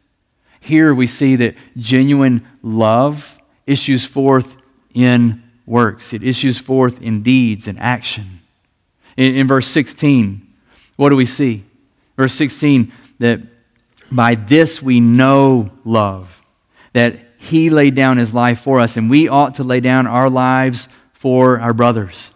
Here 0.58 0.94
we 0.94 1.06
see 1.06 1.36
that 1.36 1.54
genuine 1.76 2.46
love 2.62 3.38
issues 3.66 4.06
forth 4.06 4.56
in 4.94 5.42
works, 5.66 6.12
it 6.12 6.22
issues 6.22 6.58
forth 6.58 7.02
in 7.02 7.22
deeds 7.22 7.68
and 7.68 7.78
action. 7.78 8.40
In, 9.16 9.34
in 9.36 9.46
verse 9.46 9.66
16, 9.68 10.46
what 10.96 11.10
do 11.10 11.16
we 11.16 11.26
see? 11.26 11.64
Verse 12.16 12.34
16, 12.34 12.92
that 13.18 13.40
by 14.14 14.34
this 14.34 14.82
we 14.82 15.00
know 15.00 15.70
love, 15.84 16.42
that 16.92 17.18
he 17.38 17.70
laid 17.70 17.94
down 17.94 18.18
his 18.18 18.32
life 18.32 18.60
for 18.60 18.78
us, 18.78 18.96
and 18.96 19.10
we 19.10 19.28
ought 19.28 19.56
to 19.56 19.64
lay 19.64 19.80
down 19.80 20.06
our 20.06 20.30
lives 20.30 20.86
for 21.12 21.58
our 21.58 21.72
brothers. 21.72 22.32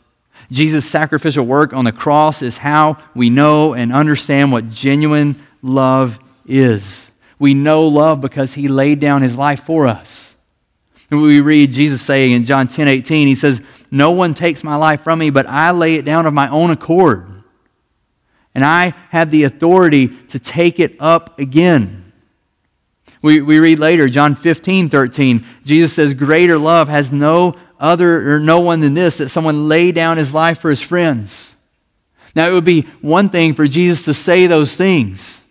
Jesus' 0.51 0.89
sacrificial 0.89 1.45
work 1.45 1.73
on 1.73 1.85
the 1.85 1.93
cross 1.93 2.41
is 2.43 2.59
how 2.59 2.99
we 3.15 3.31
know 3.31 3.75
and 3.75 3.93
understand 3.93 4.53
what 4.53 4.71
genuine 4.71 5.41
love 5.63 6.19
is. 6.47 7.11
We 7.39 7.53
know 7.53 7.87
love 7.89 8.21
because 8.21 8.55
he 8.55 8.69
laid 8.69 9.01
down 9.01 9.23
his 9.23 9.37
life 9.37 9.61
for 9.61 9.87
us. 9.87 10.35
And 11.11 11.21
We 11.21 11.41
read 11.41 11.73
Jesus 11.73 12.03
saying 12.03 12.33
in 12.33 12.45
John 12.45 12.69
10 12.69 12.89
18, 12.89 13.29
he 13.29 13.35
says, 13.35 13.61
No 13.91 14.13
one 14.13 14.35
takes 14.35 14.65
my 14.65 14.77
life 14.77 15.03
from 15.03 15.19
me, 15.19 15.31
but 15.31 15.47
I 15.47 15.71
lay 15.73 15.97
it 15.97 16.05
down 16.05 16.27
of 16.27 16.35
my 16.35 16.49
own 16.49 16.71
accord. 16.71 17.36
And 18.57 18.65
I 18.65 18.95
have 19.11 19.31
the 19.31 19.43
authority 19.43 20.09
to 20.29 20.39
take 20.39 20.81
it 20.81 20.97
up 20.99 21.39
again. 21.39 22.11
We, 23.21 23.43
we 23.43 23.59
read 23.59 23.79
later, 23.79 24.09
John 24.09 24.35
15 24.35 24.89
13, 24.89 25.45
Jesus 25.63 25.93
says, 25.93 26.15
Greater 26.15 26.57
love 26.57 26.89
has 26.89 27.13
no 27.13 27.57
other 27.79 28.35
or 28.35 28.41
no 28.41 28.61
one 28.61 28.81
than 28.81 28.95
this, 28.95 29.19
that 29.19 29.29
someone 29.29 29.69
lay 29.69 29.93
down 29.93 30.17
his 30.17 30.33
life 30.33 30.59
for 30.59 30.71
his 30.71 30.81
friends. 30.81 31.55
Now, 32.35 32.49
it 32.49 32.53
would 32.53 32.65
be 32.65 32.83
one 33.03 33.29
thing 33.29 33.53
for 33.53 33.69
Jesus 33.69 34.07
to 34.07 34.15
say 34.15 34.47
those 34.47 34.75
things 34.75 35.43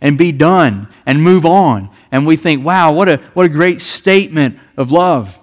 and 0.00 0.16
be 0.16 0.30
done 0.30 0.86
and 1.04 1.20
move 1.24 1.44
on. 1.44 1.90
And 2.12 2.24
we 2.24 2.36
think, 2.36 2.64
wow, 2.64 2.92
what 2.92 3.08
a, 3.08 3.16
what 3.34 3.46
a 3.46 3.48
great 3.48 3.80
statement 3.80 4.60
of 4.76 4.92
love. 4.92 5.40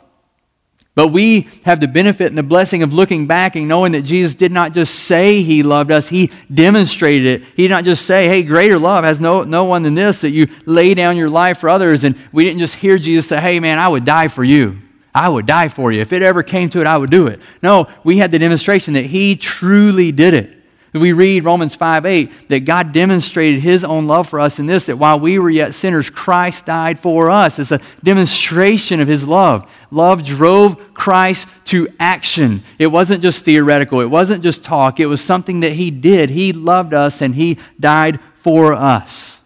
But 0.99 1.13
we 1.13 1.47
have 1.63 1.79
the 1.79 1.87
benefit 1.87 2.27
and 2.27 2.37
the 2.37 2.43
blessing 2.43 2.83
of 2.83 2.91
looking 2.91 3.25
back 3.25 3.55
and 3.55 3.69
knowing 3.69 3.93
that 3.93 4.01
Jesus 4.01 4.35
did 4.35 4.51
not 4.51 4.73
just 4.73 4.93
say 4.93 5.43
he 5.43 5.63
loved 5.63 5.91
us, 5.91 6.09
he 6.09 6.29
demonstrated 6.53 7.41
it. 7.41 7.47
He 7.55 7.63
did 7.63 7.69
not 7.69 7.85
just 7.85 8.05
say, 8.05 8.27
hey, 8.27 8.43
greater 8.43 8.77
love 8.77 9.05
has 9.05 9.17
no, 9.17 9.43
no 9.43 9.63
one 9.63 9.83
than 9.83 9.95
this, 9.95 10.19
that 10.19 10.31
you 10.31 10.49
lay 10.65 10.93
down 10.95 11.15
your 11.15 11.29
life 11.29 11.59
for 11.59 11.69
others. 11.69 12.03
And 12.03 12.17
we 12.33 12.43
didn't 12.43 12.59
just 12.59 12.75
hear 12.75 12.97
Jesus 12.97 13.29
say, 13.29 13.39
hey, 13.39 13.61
man, 13.61 13.79
I 13.79 13.87
would 13.87 14.03
die 14.03 14.27
for 14.27 14.43
you. 14.43 14.77
I 15.15 15.29
would 15.29 15.45
die 15.45 15.69
for 15.69 15.89
you. 15.89 16.01
If 16.01 16.11
it 16.11 16.21
ever 16.21 16.43
came 16.43 16.69
to 16.71 16.81
it, 16.81 16.85
I 16.85 16.97
would 16.97 17.11
do 17.11 17.27
it. 17.27 17.39
No, 17.63 17.87
we 18.03 18.17
had 18.17 18.31
the 18.31 18.39
demonstration 18.39 18.95
that 18.95 19.05
he 19.05 19.37
truly 19.37 20.11
did 20.11 20.33
it. 20.33 20.58
We 20.91 21.13
read 21.13 21.43
Romans 21.43 21.75
5 21.75 22.05
8 22.05 22.49
that 22.49 22.65
God 22.65 22.93
demonstrated 22.93 23.59
his 23.59 23.83
own 23.83 24.07
love 24.07 24.27
for 24.27 24.39
us 24.39 24.57
in 24.57 24.65
this, 24.65 24.87
that 24.87 24.97
while 24.97 25.19
we 25.19 25.37
were 25.37 25.49
yet 25.49 25.75
sinners, 25.75 26.09
Christ 26.09 26.65
died 26.65 26.97
for 26.97 27.29
us. 27.29 27.59
It's 27.59 27.71
a 27.71 27.81
demonstration 28.03 28.99
of 28.99 29.07
his 29.07 29.27
love. 29.27 29.69
Love 29.91 30.23
drove 30.23 30.93
Christ 30.95 31.47
to 31.65 31.87
action. 31.99 32.63
It 32.79 32.87
wasn't 32.87 33.21
just 33.21 33.45
theoretical, 33.45 34.01
it 34.01 34.05
wasn't 34.05 34.41
just 34.41 34.63
talk, 34.63 34.99
it 34.99 35.05
was 35.05 35.21
something 35.21 35.59
that 35.59 35.73
he 35.73 35.91
did. 35.91 36.31
He 36.31 36.53
loved 36.53 36.93
us 36.93 37.21
and 37.21 37.35
he 37.35 37.59
died 37.79 38.19
for 38.35 38.73
us. 38.73 39.39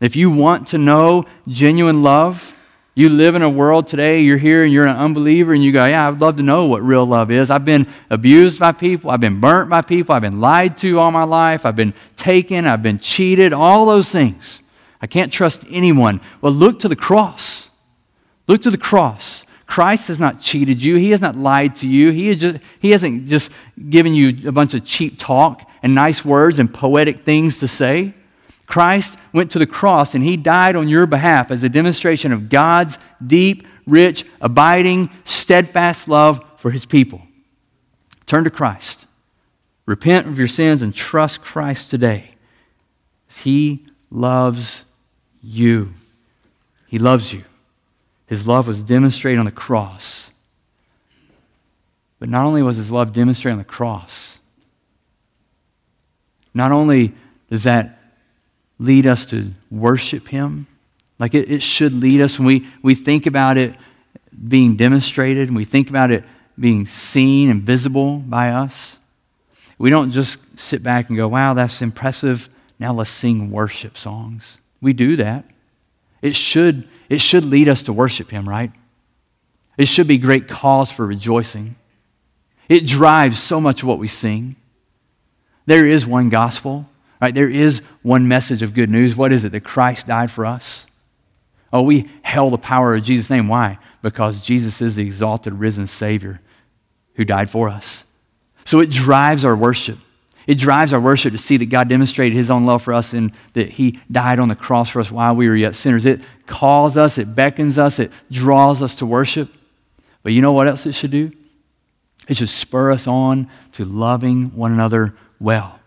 If 0.00 0.16
you 0.16 0.30
want 0.30 0.68
to 0.68 0.78
know 0.78 1.26
genuine 1.48 2.02
love, 2.02 2.54
you 3.00 3.08
live 3.08 3.34
in 3.34 3.42
a 3.42 3.50
world 3.50 3.88
today, 3.88 4.20
you're 4.20 4.38
here 4.38 4.62
and 4.62 4.72
you're 4.72 4.86
an 4.86 4.96
unbeliever, 4.96 5.52
and 5.52 5.64
you 5.64 5.72
go, 5.72 5.84
Yeah, 5.86 6.08
I'd 6.08 6.20
love 6.20 6.36
to 6.36 6.42
know 6.42 6.66
what 6.66 6.82
real 6.82 7.06
love 7.06 7.30
is. 7.30 7.50
I've 7.50 7.64
been 7.64 7.86
abused 8.10 8.60
by 8.60 8.72
people, 8.72 9.10
I've 9.10 9.20
been 9.20 9.40
burnt 9.40 9.70
by 9.70 9.82
people, 9.82 10.14
I've 10.14 10.22
been 10.22 10.40
lied 10.40 10.76
to 10.78 10.98
all 10.98 11.10
my 11.10 11.24
life, 11.24 11.64
I've 11.64 11.76
been 11.76 11.94
taken, 12.16 12.66
I've 12.66 12.82
been 12.82 12.98
cheated, 12.98 13.52
all 13.52 13.86
those 13.86 14.08
things. 14.08 14.62
I 15.00 15.06
can't 15.06 15.32
trust 15.32 15.64
anyone. 15.70 16.20
Well, 16.40 16.52
look 16.52 16.80
to 16.80 16.88
the 16.88 16.96
cross. 16.96 17.70
Look 18.46 18.62
to 18.62 18.70
the 18.70 18.78
cross. 18.78 19.46
Christ 19.66 20.08
has 20.08 20.18
not 20.18 20.40
cheated 20.40 20.82
you. 20.82 20.96
He 20.96 21.12
has 21.12 21.20
not 21.20 21.36
lied 21.36 21.76
to 21.76 21.88
you. 21.88 22.10
He, 22.10 22.34
just, 22.34 22.58
he 22.80 22.90
hasn't 22.90 23.26
just 23.28 23.50
given 23.88 24.14
you 24.14 24.48
a 24.48 24.52
bunch 24.52 24.74
of 24.74 24.84
cheap 24.84 25.18
talk 25.18 25.70
and 25.82 25.94
nice 25.94 26.24
words 26.24 26.58
and 26.58 26.72
poetic 26.72 27.22
things 27.22 27.60
to 27.60 27.68
say. 27.68 28.12
Christ 28.70 29.18
went 29.32 29.50
to 29.50 29.58
the 29.58 29.66
cross 29.66 30.14
and 30.14 30.22
he 30.22 30.36
died 30.36 30.76
on 30.76 30.88
your 30.88 31.04
behalf 31.04 31.50
as 31.50 31.64
a 31.64 31.68
demonstration 31.68 32.32
of 32.32 32.48
God's 32.48 32.98
deep, 33.24 33.66
rich, 33.84 34.24
abiding, 34.40 35.10
steadfast 35.24 36.06
love 36.06 36.40
for 36.56 36.70
his 36.70 36.86
people. 36.86 37.20
Turn 38.26 38.44
to 38.44 38.50
Christ. 38.50 39.06
Repent 39.86 40.28
of 40.28 40.38
your 40.38 40.46
sins 40.46 40.82
and 40.82 40.94
trust 40.94 41.42
Christ 41.42 41.90
today. 41.90 42.30
He 43.28 43.86
loves 44.08 44.84
you. 45.42 45.92
He 46.86 47.00
loves 47.00 47.32
you. 47.32 47.42
His 48.28 48.46
love 48.46 48.68
was 48.68 48.84
demonstrated 48.84 49.40
on 49.40 49.46
the 49.46 49.50
cross. 49.50 50.30
But 52.20 52.28
not 52.28 52.46
only 52.46 52.62
was 52.62 52.76
his 52.76 52.92
love 52.92 53.12
demonstrated 53.12 53.54
on 53.54 53.58
the 53.58 53.64
cross, 53.64 54.38
not 56.54 56.70
only 56.70 57.14
does 57.48 57.64
that 57.64 57.99
lead 58.80 59.06
us 59.06 59.26
to 59.26 59.52
worship 59.70 60.26
him, 60.26 60.66
like 61.18 61.34
it, 61.34 61.50
it 61.50 61.62
should 61.62 61.94
lead 61.94 62.22
us 62.22 62.38
when 62.38 62.46
we, 62.46 62.68
we 62.82 62.94
think 62.94 63.26
about 63.26 63.58
it 63.58 63.74
being 64.48 64.74
demonstrated 64.74 65.48
and 65.48 65.56
we 65.56 65.66
think 65.66 65.90
about 65.90 66.10
it 66.10 66.24
being 66.58 66.86
seen 66.86 67.50
and 67.50 67.62
visible 67.62 68.16
by 68.16 68.50
us. 68.50 68.98
We 69.78 69.90
don't 69.90 70.10
just 70.10 70.38
sit 70.58 70.82
back 70.82 71.08
and 71.08 71.16
go, 71.16 71.28
wow, 71.28 71.54
that's 71.54 71.82
impressive. 71.82 72.48
Now 72.78 72.94
let's 72.94 73.10
sing 73.10 73.50
worship 73.50 73.98
songs. 73.98 74.58
We 74.80 74.94
do 74.94 75.16
that. 75.16 75.44
It 76.22 76.34
should, 76.34 76.88
it 77.10 77.20
should 77.20 77.44
lead 77.44 77.68
us 77.68 77.82
to 77.82 77.92
worship 77.92 78.30
Him, 78.30 78.48
right? 78.48 78.72
It 79.76 79.88
should 79.88 80.06
be 80.06 80.18
great 80.18 80.48
cause 80.48 80.90
for 80.90 81.06
rejoicing. 81.06 81.76
It 82.68 82.86
drives 82.86 83.38
so 83.38 83.60
much 83.60 83.82
of 83.82 83.88
what 83.88 83.98
we 83.98 84.08
sing. 84.08 84.56
There 85.66 85.86
is 85.86 86.06
one 86.06 86.30
gospel, 86.30 86.86
right? 87.20 87.34
There 87.34 87.50
is 87.50 87.82
one 88.02 88.28
message 88.28 88.62
of 88.62 88.74
good 88.74 88.90
news. 88.90 89.16
What 89.16 89.32
is 89.32 89.44
it? 89.44 89.52
That 89.52 89.64
Christ 89.64 90.06
died 90.06 90.30
for 90.30 90.46
us. 90.46 90.86
Oh, 91.72 91.82
we 91.82 92.10
hail 92.24 92.50
the 92.50 92.58
power 92.58 92.94
of 92.94 93.02
Jesus' 93.02 93.30
name. 93.30 93.48
Why? 93.48 93.78
Because 94.02 94.44
Jesus 94.44 94.80
is 94.82 94.96
the 94.96 95.04
exalted, 95.04 95.54
risen 95.54 95.86
Savior 95.86 96.40
who 97.14 97.24
died 97.24 97.50
for 97.50 97.68
us. 97.68 98.04
So 98.64 98.80
it 98.80 98.90
drives 98.90 99.44
our 99.44 99.56
worship. 99.56 99.98
It 100.46 100.58
drives 100.58 100.92
our 100.92 101.00
worship 101.00 101.32
to 101.32 101.38
see 101.38 101.56
that 101.58 101.66
God 101.66 101.88
demonstrated 101.88 102.36
his 102.36 102.50
own 102.50 102.64
love 102.64 102.82
for 102.82 102.94
us 102.94 103.12
and 103.12 103.32
that 103.52 103.68
he 103.68 104.00
died 104.10 104.38
on 104.38 104.48
the 104.48 104.56
cross 104.56 104.90
for 104.90 105.00
us 105.00 105.12
while 105.12 105.36
we 105.36 105.48
were 105.48 105.56
yet 105.56 105.74
sinners. 105.74 106.06
It 106.06 106.22
calls 106.46 106.96
us, 106.96 107.18
it 107.18 107.34
beckons 107.34 107.78
us, 107.78 107.98
it 107.98 108.10
draws 108.30 108.82
us 108.82 108.96
to 108.96 109.06
worship. 109.06 109.52
But 110.22 110.32
you 110.32 110.42
know 110.42 110.52
what 110.52 110.66
else 110.66 110.86
it 110.86 110.94
should 110.94 111.10
do? 111.10 111.32
It 112.28 112.36
should 112.36 112.48
spur 112.48 112.92
us 112.92 113.06
on 113.06 113.48
to 113.72 113.84
loving 113.84 114.54
one 114.56 114.72
another 114.72 115.14
well. 115.38 115.79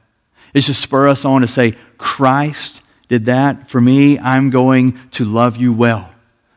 It 0.53 0.61
to 0.61 0.73
spur 0.73 1.07
us 1.07 1.25
on 1.25 1.41
to 1.41 1.47
say, 1.47 1.75
Christ 1.97 2.81
did 3.09 3.25
that 3.25 3.69
for 3.69 3.81
me. 3.81 4.19
I'm 4.19 4.49
going 4.49 4.99
to 5.11 5.25
love 5.25 5.57
you 5.57 5.73
well. 5.73 6.09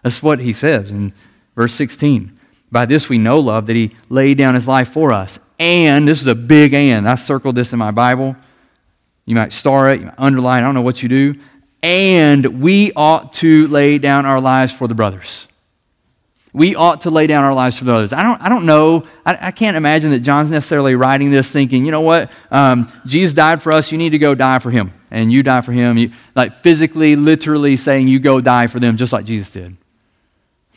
That's 0.03 0.23
what 0.23 0.39
he 0.39 0.53
says 0.53 0.91
in 0.91 1.13
verse 1.55 1.75
16. 1.75 2.39
By 2.71 2.87
this 2.87 3.09
we 3.09 3.19
know 3.19 3.41
love, 3.41 3.67
that 3.67 3.77
he 3.77 3.95
laid 4.09 4.39
down 4.39 4.55
his 4.55 4.69
life 4.69 4.91
for 4.91 5.13
us 5.13 5.39
and, 5.59 6.07
this 6.07 6.21
is 6.21 6.27
a 6.27 6.35
big 6.35 6.75
and. 6.75 7.09
I 7.09 7.15
circled 7.15 7.55
this 7.55 7.73
in 7.73 7.79
my 7.79 7.91
Bible. 7.91 8.37
You 9.25 9.35
might 9.35 9.53
star 9.53 9.91
it, 9.91 10.01
you 10.01 10.07
might 10.07 10.15
underline, 10.19 10.63
I 10.63 10.67
don't 10.67 10.75
know 10.75 10.83
what 10.83 11.03
you 11.03 11.09
do. 11.09 11.35
And 11.83 12.61
we 12.61 12.93
ought 12.95 13.33
to 13.35 13.69
lay 13.69 13.99
down 13.99 14.27
our 14.27 14.41
lives 14.41 14.73
for 14.73 14.87
the 14.89 14.95
brothers. 14.95 15.49
We 16.57 16.75
ought 16.75 17.03
to 17.03 17.11
lay 17.11 17.27
down 17.27 17.45
our 17.45 17.53
lives 17.53 17.79
for 17.79 17.91
others. 17.91 18.15
I 18.15 18.23
don't, 18.23 18.41
I 18.41 18.49
don't 18.49 18.65
know. 18.65 19.05
I, 19.27 19.49
I 19.49 19.51
can't 19.51 19.77
imagine 19.77 20.13
that 20.13 20.21
John's 20.21 20.51
necessarily 20.51 20.95
writing 20.95 21.31
this 21.31 21.51
thinking, 21.51 21.85
you 21.85 21.93
know 21.93 22.01
what? 22.01 22.31
Um, 22.51 22.91
Jesus 23.05 23.35
died 23.35 23.61
for 23.61 23.73
us. 23.73 23.93
You 23.93 23.99
need 23.99 24.11
to 24.11 24.19
go 24.19 24.35
die 24.35 24.59
for 24.59 24.71
him. 24.71 24.91
And 25.11 25.31
you 25.31 25.43
die 25.43 25.61
for 25.61 25.73
him. 25.73 25.99
You, 25.99 26.13
like 26.35 26.55
physically, 26.55 27.15
literally 27.15 27.77
saying 27.77 28.09
you 28.09 28.21
go 28.21 28.41
die 28.41 28.69
for 28.69 28.81
them 28.81 28.97
just 28.97 29.13
like 29.13 29.27
Jesus 29.27 29.51
did. 29.51 29.77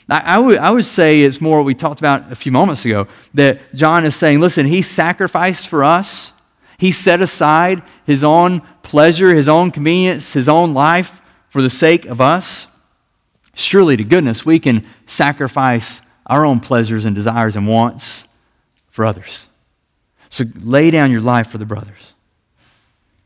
I, 0.09 0.37
would, 0.37 0.57
I 0.57 0.69
would 0.69 0.83
say 0.83 1.21
it's 1.21 1.39
more 1.39 1.59
what 1.59 1.65
we 1.65 1.75
talked 1.75 2.01
about 2.01 2.29
a 2.29 2.35
few 2.35 2.51
moments 2.51 2.83
ago 2.83 3.07
that 3.35 3.73
John 3.73 4.03
is 4.03 4.17
saying, 4.17 4.41
listen, 4.41 4.65
he 4.65 4.81
sacrificed 4.81 5.69
for 5.69 5.85
us. 5.85 6.33
He 6.77 6.91
set 6.91 7.21
aside 7.21 7.83
his 8.05 8.21
own 8.21 8.63
pleasure, 8.83 9.33
his 9.33 9.47
own 9.47 9.71
convenience, 9.71 10.33
his 10.33 10.49
own 10.49 10.73
life 10.73 11.21
for 11.47 11.61
the 11.61 11.69
sake 11.69 12.05
of 12.05 12.19
us. 12.19 12.67
Surely, 13.59 13.97
to 13.97 14.05
goodness, 14.05 14.45
we 14.45 14.57
can 14.57 14.85
sacrifice 15.05 16.01
our 16.25 16.45
own 16.45 16.61
pleasures 16.61 17.03
and 17.03 17.13
desires 17.13 17.57
and 17.57 17.67
wants 17.67 18.25
for 18.87 19.03
others. 19.05 19.49
So 20.29 20.45
lay 20.61 20.91
down 20.91 21.11
your 21.11 21.19
life 21.19 21.49
for 21.49 21.57
the 21.57 21.65
brothers. 21.65 22.13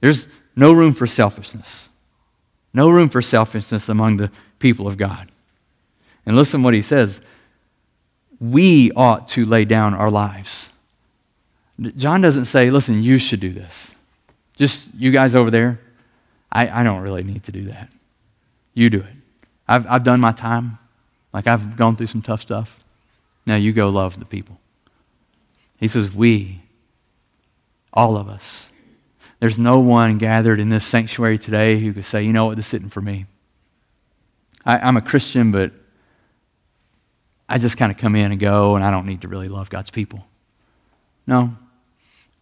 There's 0.01 0.27
no 0.55 0.73
room 0.73 0.95
for 0.95 1.05
selfishness. 1.05 1.88
No 2.73 2.89
room 2.89 3.09
for 3.09 3.21
selfishness 3.21 3.89
among 3.89 4.17
the 4.17 4.31
people 4.57 4.88
of 4.88 4.97
God. 4.97 5.29
And 6.25 6.36
listen 6.36 6.63
what 6.63 6.73
he 6.73 6.81
says. 6.81 7.21
We 8.39 8.91
ought 8.93 9.27
to 9.29 9.45
lay 9.45 9.65
down 9.65 9.93
our 9.93 10.09
lives. 10.09 10.71
John 11.79 12.21
doesn't 12.21 12.45
say, 12.45 12.71
listen, 12.71 13.03
you 13.03 13.19
should 13.19 13.39
do 13.39 13.51
this. 13.51 13.93
Just 14.55 14.91
you 14.95 15.11
guys 15.11 15.36
over 15.36 15.51
there, 15.51 15.79
I, 16.51 16.81
I 16.81 16.84
don't 16.84 17.01
really 17.01 17.23
need 17.23 17.43
to 17.43 17.51
do 17.51 17.65
that. 17.65 17.89
You 18.73 18.89
do 18.89 19.01
it. 19.01 19.22
I've, 19.68 19.86
I've 19.88 20.03
done 20.03 20.20
my 20.20 20.32
time. 20.32 20.78
Like 21.34 21.47
I've 21.47 21.78
gone 21.78 21.95
through 21.95 22.07
some 22.07 22.22
tough 22.22 22.41
stuff. 22.41 22.84
Now 23.45 23.55
you 23.55 23.74
go 23.74 23.89
love 23.89 24.20
the 24.20 24.26
people. 24.26 24.59
He 25.80 25.88
says, 25.88 26.14
we, 26.14 26.61
all 27.91 28.16
of 28.16 28.30
us. 28.30 28.70
There's 29.39 29.57
no 29.57 29.80
one 29.80 30.18
gathered 30.18 30.59
in 30.59 30.70
this 30.70 30.86
sanctuary 30.86 31.38
today 31.38 31.80
who 31.80 31.91
could 31.91 32.05
say, 32.05 32.24
you 32.24 32.32
know 32.32 32.45
what, 32.45 32.55
this 32.55 32.74
isn't 32.74 32.91
for 32.91 33.01
me. 33.01 33.26
I, 34.66 34.78
I'm 34.78 34.95
a 34.95 35.01
Christian, 35.01 35.51
but 35.51 35.74
I 37.49 37.57
just 37.57 37.76
kind 37.76 37.91
of 37.91 37.97
come 37.97 38.16
in 38.16 38.32
and 38.32 38.39
go, 38.39 38.76
and 38.76 38.86
I 38.86 38.91
don't 38.91 39.05
need 39.05 39.22
to 39.22 39.28
really 39.28 39.49
love 39.49 39.70
God's 39.70 39.91
people. 39.91 40.26
No. 41.28 41.57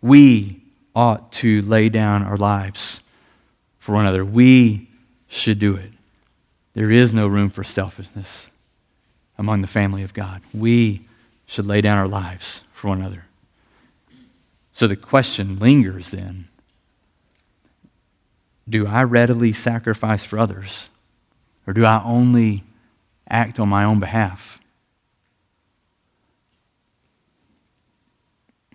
We 0.02 0.62
ought 0.96 1.32
to 1.34 1.62
lay 1.64 1.90
down 1.90 2.24
our 2.24 2.38
lives 2.38 3.02
for 3.80 3.94
one 3.94 4.06
another. 4.06 4.24
We 4.24 4.88
should 5.28 5.58
do 5.58 5.76
it. 5.76 5.92
There 6.74 6.92
is 6.92 7.14
no 7.14 7.28
room 7.28 7.50
for 7.50 7.64
selfishness 7.64 8.50
among 9.38 9.62
the 9.62 9.68
family 9.68 10.04
of 10.04 10.14
God. 10.14 10.42
We 10.54 11.08
should 11.46 11.66
lay 11.66 11.82
down 11.82 11.98
our 11.98 12.08
lives 12.08 12.64
for 12.72 12.88
one 12.88 13.00
another. 13.00 13.26
So 14.72 14.88
the 14.88 14.96
question 14.96 15.60
lingers 15.60 16.12
then 16.12 16.48
do 18.70 18.88
I 18.88 19.04
readily 19.04 19.52
sacrifice 19.52 20.24
for 20.24 20.40
others, 20.40 20.88
or 21.68 21.74
do 21.74 21.84
I 21.84 22.02
only 22.06 22.64
act 23.30 23.60
on 23.60 23.68
my 23.68 23.84
own 23.84 24.00
behalf? 24.00 24.62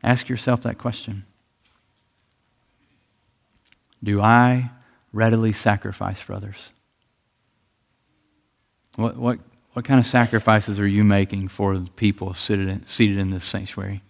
Ask 0.03 0.29
yourself 0.29 0.63
that 0.63 0.77
question 0.77 1.25
Do 4.05 4.21
I 4.21 4.71
readily 5.13 5.53
sacrifice 5.53 6.21
for 6.21 6.35
others? 6.35 6.71
What, 8.97 9.17
what, 9.17 9.39
what 9.75 9.85
kind 9.85 10.01
of 10.01 10.07
sacrifices 10.07 10.81
are 10.81 10.87
you 10.87 11.05
making 11.05 11.49
for 11.49 11.79
the 11.79 11.91
people 11.93 12.35
seated 12.35 12.69
in, 12.69 12.87
seated 12.87 13.19
in 13.19 13.31
this 13.31 13.45
sanctuary? 13.45 14.03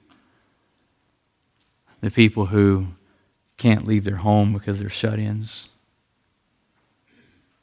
The 2.00 2.10
people 2.10 2.46
who 2.46 2.88
can't 3.56 3.86
leave 3.86 4.04
their 4.04 4.16
home 4.16 4.52
because 4.52 4.78
they're 4.78 4.88
shut 4.88 5.18
ins. 5.18 5.68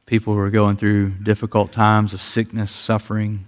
People 0.06 0.34
who 0.34 0.40
are 0.40 0.50
going 0.50 0.76
through 0.76 1.12
difficult 1.24 1.72
times 1.72 2.14
of 2.14 2.22
sickness, 2.22 2.72
suffering, 2.72 3.46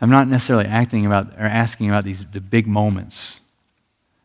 I'm 0.00 0.10
not 0.10 0.28
necessarily 0.28 0.66
acting 0.66 1.06
about 1.06 1.36
or 1.36 1.44
asking 1.44 1.88
about 1.88 2.04
these 2.04 2.24
the 2.26 2.40
big 2.40 2.66
moments. 2.66 3.40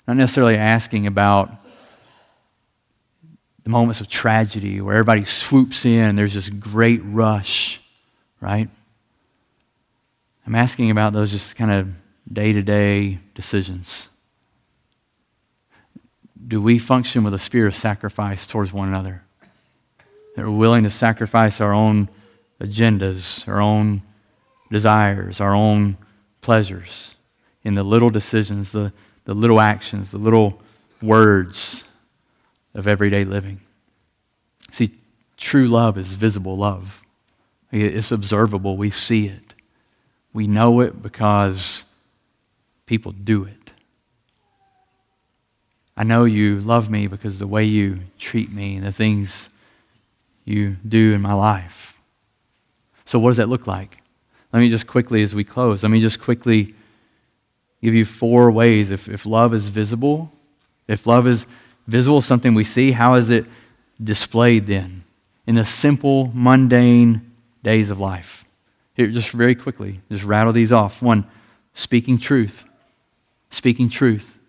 Not 0.07 0.17
necessarily 0.17 0.55
asking 0.55 1.07
about 1.07 1.49
the 3.63 3.69
moments 3.69 4.01
of 4.01 4.07
tragedy 4.07 4.81
where 4.81 4.95
everybody 4.95 5.23
swoops 5.23 5.85
in 5.85 6.15
there's 6.15 6.33
this 6.33 6.49
great 6.49 7.01
rush, 7.03 7.79
right? 8.39 8.69
I'm 10.45 10.55
asking 10.55 10.89
about 10.89 11.13
those 11.13 11.31
just 11.31 11.55
kind 11.55 11.71
of 11.71 11.89
day 12.31 12.53
to 12.53 12.61
day 12.61 13.19
decisions. 13.35 14.09
Do 16.47 16.61
we 16.61 16.79
function 16.79 17.23
with 17.23 17.33
a 17.33 17.39
spirit 17.39 17.67
of 17.67 17.75
sacrifice 17.75 18.47
towards 18.47 18.73
one 18.73 18.87
another? 18.87 19.23
That 20.35 20.45
we're 20.45 20.51
willing 20.51 20.83
to 20.83 20.89
sacrifice 20.89 21.61
our 21.61 21.73
own 21.73 22.09
agendas, 22.59 23.47
our 23.47 23.61
own 23.61 24.01
desires, 24.71 25.39
our 25.39 25.53
own 25.53 25.97
pleasures, 26.41 27.13
in 27.63 27.75
the 27.75 27.83
little 27.83 28.09
decisions, 28.09 28.71
the, 28.71 28.91
the 29.25 29.35
little 29.35 29.59
actions, 29.59 30.09
the 30.09 30.17
little 30.17 30.59
words 31.01 31.83
of 32.73 32.87
everyday 32.87 33.25
living. 33.25 33.61
See, 34.71 34.91
True 35.41 35.67
love 35.67 35.97
is 35.97 36.13
visible 36.13 36.55
love, 36.55 37.01
it's 37.71 38.11
observable. 38.11 38.77
We 38.77 38.91
see 38.91 39.25
it. 39.25 39.55
We 40.33 40.45
know 40.45 40.81
it 40.81 41.01
because 41.01 41.83
people 42.85 43.11
do 43.11 43.45
it. 43.45 43.73
I 45.97 46.03
know 46.03 46.25
you 46.25 46.59
love 46.59 46.91
me 46.91 47.07
because 47.07 47.39
the 47.39 47.47
way 47.47 47.63
you 47.63 48.01
treat 48.19 48.51
me 48.51 48.75
and 48.75 48.85
the 48.85 48.91
things 48.91 49.49
you 50.45 50.77
do 50.87 51.13
in 51.13 51.21
my 51.21 51.33
life. 51.33 51.99
So, 53.05 53.17
what 53.17 53.31
does 53.31 53.37
that 53.37 53.49
look 53.49 53.65
like? 53.65 53.97
Let 54.53 54.59
me 54.59 54.69
just 54.69 54.85
quickly, 54.85 55.23
as 55.23 55.33
we 55.33 55.43
close, 55.43 55.81
let 55.81 55.89
me 55.89 56.01
just 56.01 56.21
quickly 56.21 56.75
give 57.81 57.95
you 57.95 58.05
four 58.05 58.51
ways. 58.51 58.91
If, 58.91 59.09
if 59.09 59.25
love 59.25 59.55
is 59.55 59.67
visible, 59.67 60.31
if 60.87 61.07
love 61.07 61.25
is 61.25 61.47
visible, 61.91 62.21
something 62.21 62.53
we 62.53 62.63
see, 62.63 62.91
how 62.91 63.15
is 63.15 63.29
it 63.29 63.45
displayed 64.01 64.65
then? 64.65 65.03
In 65.45 65.55
the 65.55 65.65
simple, 65.65 66.31
mundane 66.33 67.31
days 67.63 67.91
of 67.91 67.99
life. 67.99 68.45
Here, 68.95 69.07
just 69.07 69.29
very 69.31 69.55
quickly, 69.55 70.01
just 70.09 70.23
rattle 70.23 70.53
these 70.53 70.71
off. 70.71 71.01
One, 71.01 71.25
speaking 71.73 72.17
truth. 72.17 72.65
Speaking 73.49 73.89
truth 73.89 74.39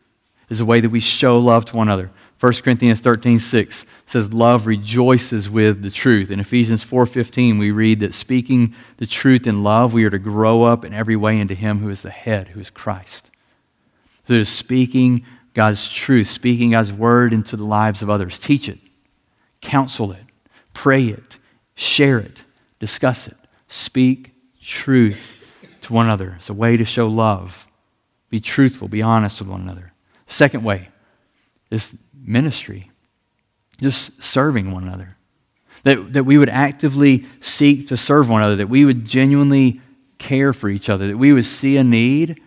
is 0.48 0.60
a 0.60 0.64
way 0.64 0.80
that 0.80 0.90
we 0.90 1.00
show 1.00 1.38
love 1.38 1.64
to 1.66 1.76
one 1.76 1.88
another. 1.88 2.10
1 2.38 2.52
Corinthians 2.54 3.00
13, 3.00 3.38
6 3.38 3.86
says, 4.04 4.32
Love 4.32 4.66
rejoices 4.66 5.48
with 5.48 5.82
the 5.82 5.90
truth. 5.90 6.30
In 6.30 6.40
Ephesians 6.40 6.84
4.15, 6.84 7.58
we 7.58 7.70
read 7.70 8.00
that 8.00 8.14
speaking 8.14 8.74
the 8.96 9.06
truth 9.06 9.46
in 9.46 9.62
love, 9.62 9.94
we 9.94 10.04
are 10.04 10.10
to 10.10 10.18
grow 10.18 10.62
up 10.62 10.84
in 10.84 10.92
every 10.92 11.16
way 11.16 11.38
into 11.38 11.54
Him 11.54 11.78
who 11.78 11.88
is 11.88 12.02
the 12.02 12.10
head, 12.10 12.48
who 12.48 12.60
is 12.60 12.68
Christ. 12.68 13.30
So 14.26 14.34
it 14.34 14.40
is 14.40 14.48
speaking 14.48 15.24
God's 15.54 15.90
truth, 15.92 16.28
speaking 16.28 16.70
God's 16.70 16.92
word 16.92 17.32
into 17.32 17.56
the 17.56 17.64
lives 17.64 18.02
of 18.02 18.08
others. 18.08 18.38
Teach 18.38 18.68
it, 18.68 18.78
counsel 19.60 20.12
it, 20.12 20.24
pray 20.72 21.06
it, 21.06 21.38
share 21.74 22.18
it, 22.18 22.38
discuss 22.78 23.26
it. 23.26 23.36
Speak 23.68 24.32
truth 24.62 25.44
to 25.82 25.92
one 25.92 26.06
another. 26.06 26.34
It's 26.38 26.48
a 26.48 26.54
way 26.54 26.76
to 26.76 26.84
show 26.84 27.08
love. 27.08 27.66
Be 28.30 28.40
truthful, 28.40 28.88
be 28.88 29.02
honest 29.02 29.40
with 29.40 29.48
one 29.48 29.60
another. 29.60 29.92
Second 30.26 30.64
way 30.64 30.88
is 31.70 31.94
ministry, 32.14 32.90
just 33.80 34.22
serving 34.22 34.72
one 34.72 34.84
another. 34.84 35.16
That, 35.84 36.12
that 36.12 36.24
we 36.24 36.38
would 36.38 36.48
actively 36.48 37.26
seek 37.40 37.88
to 37.88 37.96
serve 37.96 38.30
one 38.30 38.40
another, 38.40 38.56
that 38.56 38.68
we 38.68 38.84
would 38.84 39.04
genuinely 39.04 39.80
care 40.18 40.52
for 40.52 40.68
each 40.68 40.88
other, 40.88 41.08
that 41.08 41.16
we 41.18 41.32
would 41.32 41.44
see 41.44 41.76
a 41.76 41.84
need 41.84 42.40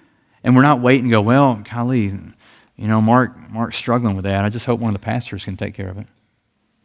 and 0.46 0.56
we're 0.56 0.62
not 0.62 0.80
waiting 0.80 1.10
to 1.10 1.16
go, 1.16 1.22
well, 1.22 1.64
golly, 1.72 2.14
you 2.78 2.88
know, 2.88 3.02
Mark, 3.02 3.38
Mark's 3.50 3.78
struggling 3.78 4.16
with 4.16 4.26
that. 4.26 4.44
I 4.44 4.50
just 4.50 4.66
hope 4.66 4.80
one 4.80 4.94
of 4.94 5.00
the 5.00 5.06
pastors 5.06 5.46
can 5.46 5.58
take 5.58 5.74
care 5.74 5.90
of 5.90 5.98
it. 5.98 6.08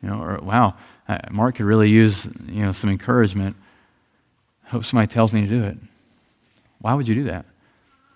You 0.03 0.09
know, 0.09 0.23
or 0.23 0.39
wow, 0.43 0.75
uh, 1.09 1.19
Mark 1.31 1.57
could 1.57 1.67
really 1.67 1.91
use, 1.91 2.27
you 2.47 2.63
know, 2.63 2.73
some 2.73 2.91
encouragement. 2.91 3.57
I 4.67 4.71
hope 4.71 4.85
somebody 4.85 5.09
tells 5.09 5.33
me 5.33 5.43
to 5.43 5.47
do 5.47 5.65
it. 5.65 5.77
Why 6.81 6.95
would 6.95 7.09
you 7.09 7.15
do 7.15 7.25
that? 7.25 7.45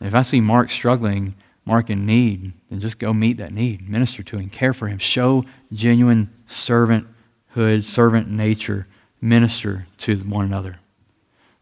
If 0.00 0.14
I 0.14 0.22
see 0.22 0.40
Mark 0.40 0.70
struggling 0.70 1.34
Mark 1.66 1.88
in 1.88 2.04
need, 2.04 2.52
then 2.68 2.80
just 2.80 2.98
go 2.98 3.12
meet 3.12 3.38
that 3.38 3.52
need, 3.52 3.88
minister 3.88 4.22
to 4.22 4.38
him, 4.38 4.50
care 4.50 4.74
for 4.74 4.88
him, 4.88 4.98
show 4.98 5.44
genuine 5.72 6.30
servanthood, 6.48 7.84
servant 7.84 8.28
nature, 8.28 8.86
minister 9.20 9.86
to 9.98 10.16
one 10.18 10.44
another. 10.44 10.78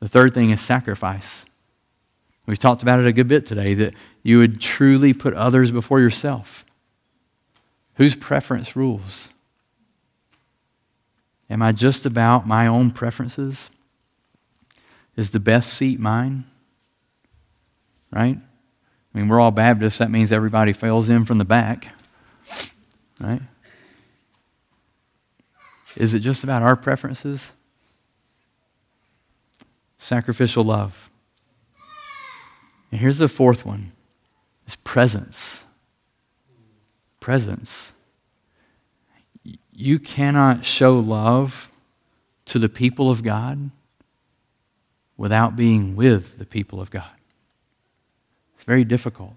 The 0.00 0.08
third 0.08 0.34
thing 0.34 0.50
is 0.50 0.60
sacrifice. 0.60 1.44
We've 2.47 2.59
talked 2.59 2.82
about 2.82 3.01
it 3.01 3.07
a 3.07 3.12
good 3.12 3.28
bit 3.28 3.47
today 3.47 3.74
that 3.74 3.95
you 4.22 4.38
would 4.38 4.61
truly 4.61 5.12
put 5.12 5.34
others 5.34 5.70
before 5.70 6.01
yourself. 6.01 6.64
Whose 7.95 8.16
preference 8.16 8.74
rules? 8.74 9.28
Am 11.49 11.62
I 11.62 11.72
just 11.72 12.07
about 12.07 12.47
my 12.47 12.66
own 12.66 12.90
preferences? 12.90 13.70
Is 15.16 15.30
the 15.30 15.40
best 15.40 15.72
seat 15.74 16.01
mine? 16.01 16.45
Right? 18.11 18.38
I 18.38 19.18
mean, 19.18 19.28
we're 19.28 19.40
all 19.40 19.51
Baptists. 19.51 19.99
That 19.99 20.11
means 20.11 20.32
everybody 20.32 20.72
fails 20.72 21.09
in 21.09 21.24
from 21.24 21.38
the 21.38 21.45
back. 21.45 21.95
Right? 23.20 23.43
Is 25.97 26.14
it 26.14 26.20
just 26.20 26.43
about 26.43 26.62
our 26.62 26.74
preferences? 26.74 27.53
Sacrificial 29.99 30.64
love. 30.64 31.11
And 32.93 33.01
here's 33.01 33.18
the 33.18 33.28
fourth 33.28 33.66
one 33.66 33.93
is 34.66 34.76
presence. 34.76 35.64
Presence. 37.18 37.95
You 39.72 39.99
cannot 39.99 40.64
show 40.64 40.99
love 40.99 41.70
to 42.45 42.59
the 42.59 42.68
people 42.68 43.11
of 43.11 43.24
God 43.24 43.70
without 45.16 45.57
being 45.57 45.97
with 45.97 46.38
the 46.38 46.45
people 46.45 46.80
of 46.80 46.90
God. 46.90 47.11
It's 48.57 48.64
very 48.64 48.84
difficult. 48.84 49.34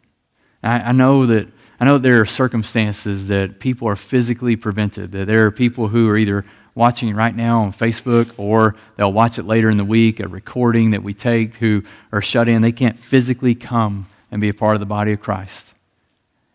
I, 0.62 0.82
I 0.82 0.91
know 0.91 1.26
that 1.26 1.47
I 1.80 1.86
know 1.86 1.97
there 1.97 2.22
are 2.22 2.26
circumstances 2.26 3.28
that 3.28 3.60
people 3.60 3.88
are 3.88 3.95
physically 3.95 4.56
prevented. 4.56 5.12
That 5.14 5.28
there 5.28 5.45
are 5.45 5.51
people 5.51 5.88
who 5.88 6.10
are 6.10 6.18
either 6.18 6.45
watching 6.76 7.15
right 7.15 7.36
now 7.36 7.61
on 7.61 7.73
Facebook 7.73 8.32
or 8.38 8.76
they'll 8.97 9.11
watch 9.11 9.39
it 9.39 9.45
later 9.45 9.69
in 9.69 9.78
the 9.78 9.86
week, 9.86 10.19
a 10.19 10.28
recording 10.28 10.91
that 10.91 11.01
we 11.01 11.13
take, 11.13 11.55
who 11.55 11.82
are 12.11 12.21
shut 12.21 12.49
in. 12.49 12.61
They 12.61 12.73
can't 12.73 12.99
physically 12.99 13.55
come 13.55 14.07
and 14.30 14.41
be 14.41 14.49
a 14.49 14.53
part 14.53 14.76
of 14.76 14.82
the 14.82 14.86
body 14.86 15.13
of 15.13 15.21
Christ. 15.21 15.73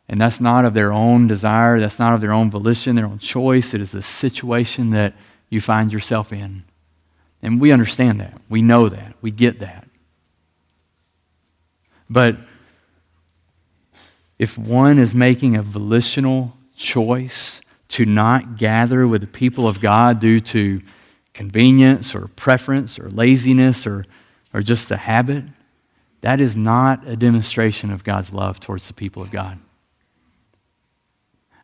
And 0.08 0.20
that's 0.20 0.40
not 0.40 0.64
of 0.64 0.74
their 0.74 0.92
own 0.92 1.26
desire, 1.26 1.80
that's 1.80 1.98
not 1.98 2.14
of 2.14 2.20
their 2.20 2.32
own 2.32 2.50
volition, 2.50 2.96
their 2.96 3.06
own 3.06 3.18
choice. 3.18 3.74
It 3.74 3.80
is 3.80 3.92
the 3.92 4.02
situation 4.02 4.90
that 4.90 5.14
you 5.48 5.60
find 5.60 5.92
yourself 5.92 6.32
in. 6.32 6.64
And 7.42 7.60
we 7.60 7.72
understand 7.72 8.20
that. 8.20 8.34
We 8.48 8.60
know 8.60 8.88
that. 8.88 9.14
We 9.22 9.30
get 9.30 9.60
that. 9.60 9.88
But 12.10 12.36
if 14.38 14.58
one 14.58 14.98
is 14.98 15.14
making 15.14 15.56
a 15.56 15.62
volitional 15.62 16.56
choice 16.76 17.60
to 17.91 18.07
not 18.07 18.57
gather 18.57 19.07
with 19.07 19.20
the 19.20 19.26
people 19.26 19.66
of 19.66 19.80
God 19.80 20.20
due 20.20 20.41
to 20.41 20.80
convenience 21.34 22.14
or 22.14 22.28
preference 22.28 22.99
or 22.99 23.11
laziness 23.11 23.86
or, 23.86 24.05
or 24.55 24.62
just 24.62 24.91
a 24.91 24.97
habit, 24.97 25.45
that 26.20 26.41
is 26.41 26.57
not 26.57 27.07
a 27.07 27.16
demonstration 27.16 27.91
of 27.91 28.05
God's 28.05 28.32
love 28.32 28.61
towards 28.61 28.86
the 28.86 28.95
people 28.95 29.22
of 29.22 29.30
God. 29.30 29.59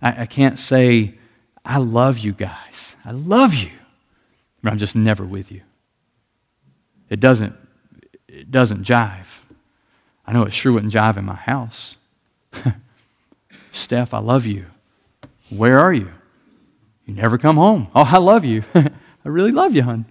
I, 0.03 0.23
I 0.23 0.27
can't 0.27 0.59
say, 0.59 1.15
I 1.65 1.79
love 1.79 2.19
you 2.19 2.33
guys. 2.33 2.97
I 3.05 3.13
love 3.13 3.55
you, 3.55 3.71
but 4.63 4.73
I'm 4.73 4.79
just 4.79 4.97
never 4.97 5.25
with 5.25 5.53
you. 5.53 5.63
It 7.09 7.21
doesn't, 7.21 7.55
it 8.27 8.51
doesn't 8.51 8.83
jive. 8.83 9.41
I 10.27 10.33
know 10.33 10.43
it 10.43 10.53
sure 10.53 10.73
wouldn't 10.73 10.93
jive 10.93 11.17
in 11.17 11.25
my 11.25 11.37
house. 11.37 11.97
Steph, 13.71 14.13
I 14.13 14.19
love 14.19 14.45
you. 14.45 14.67
Where 15.51 15.79
are 15.79 15.93
you? 15.93 16.11
You 17.07 17.15
never 17.15 17.39
come 17.39 17.57
home. 17.57 17.89
Oh, 17.95 18.09
I 18.13 18.19
love 18.19 18.45
you. 18.45 18.65
I 18.75 18.91
really 19.25 19.53
love 19.53 19.75
you, 19.75 19.83
hon. 19.83 20.07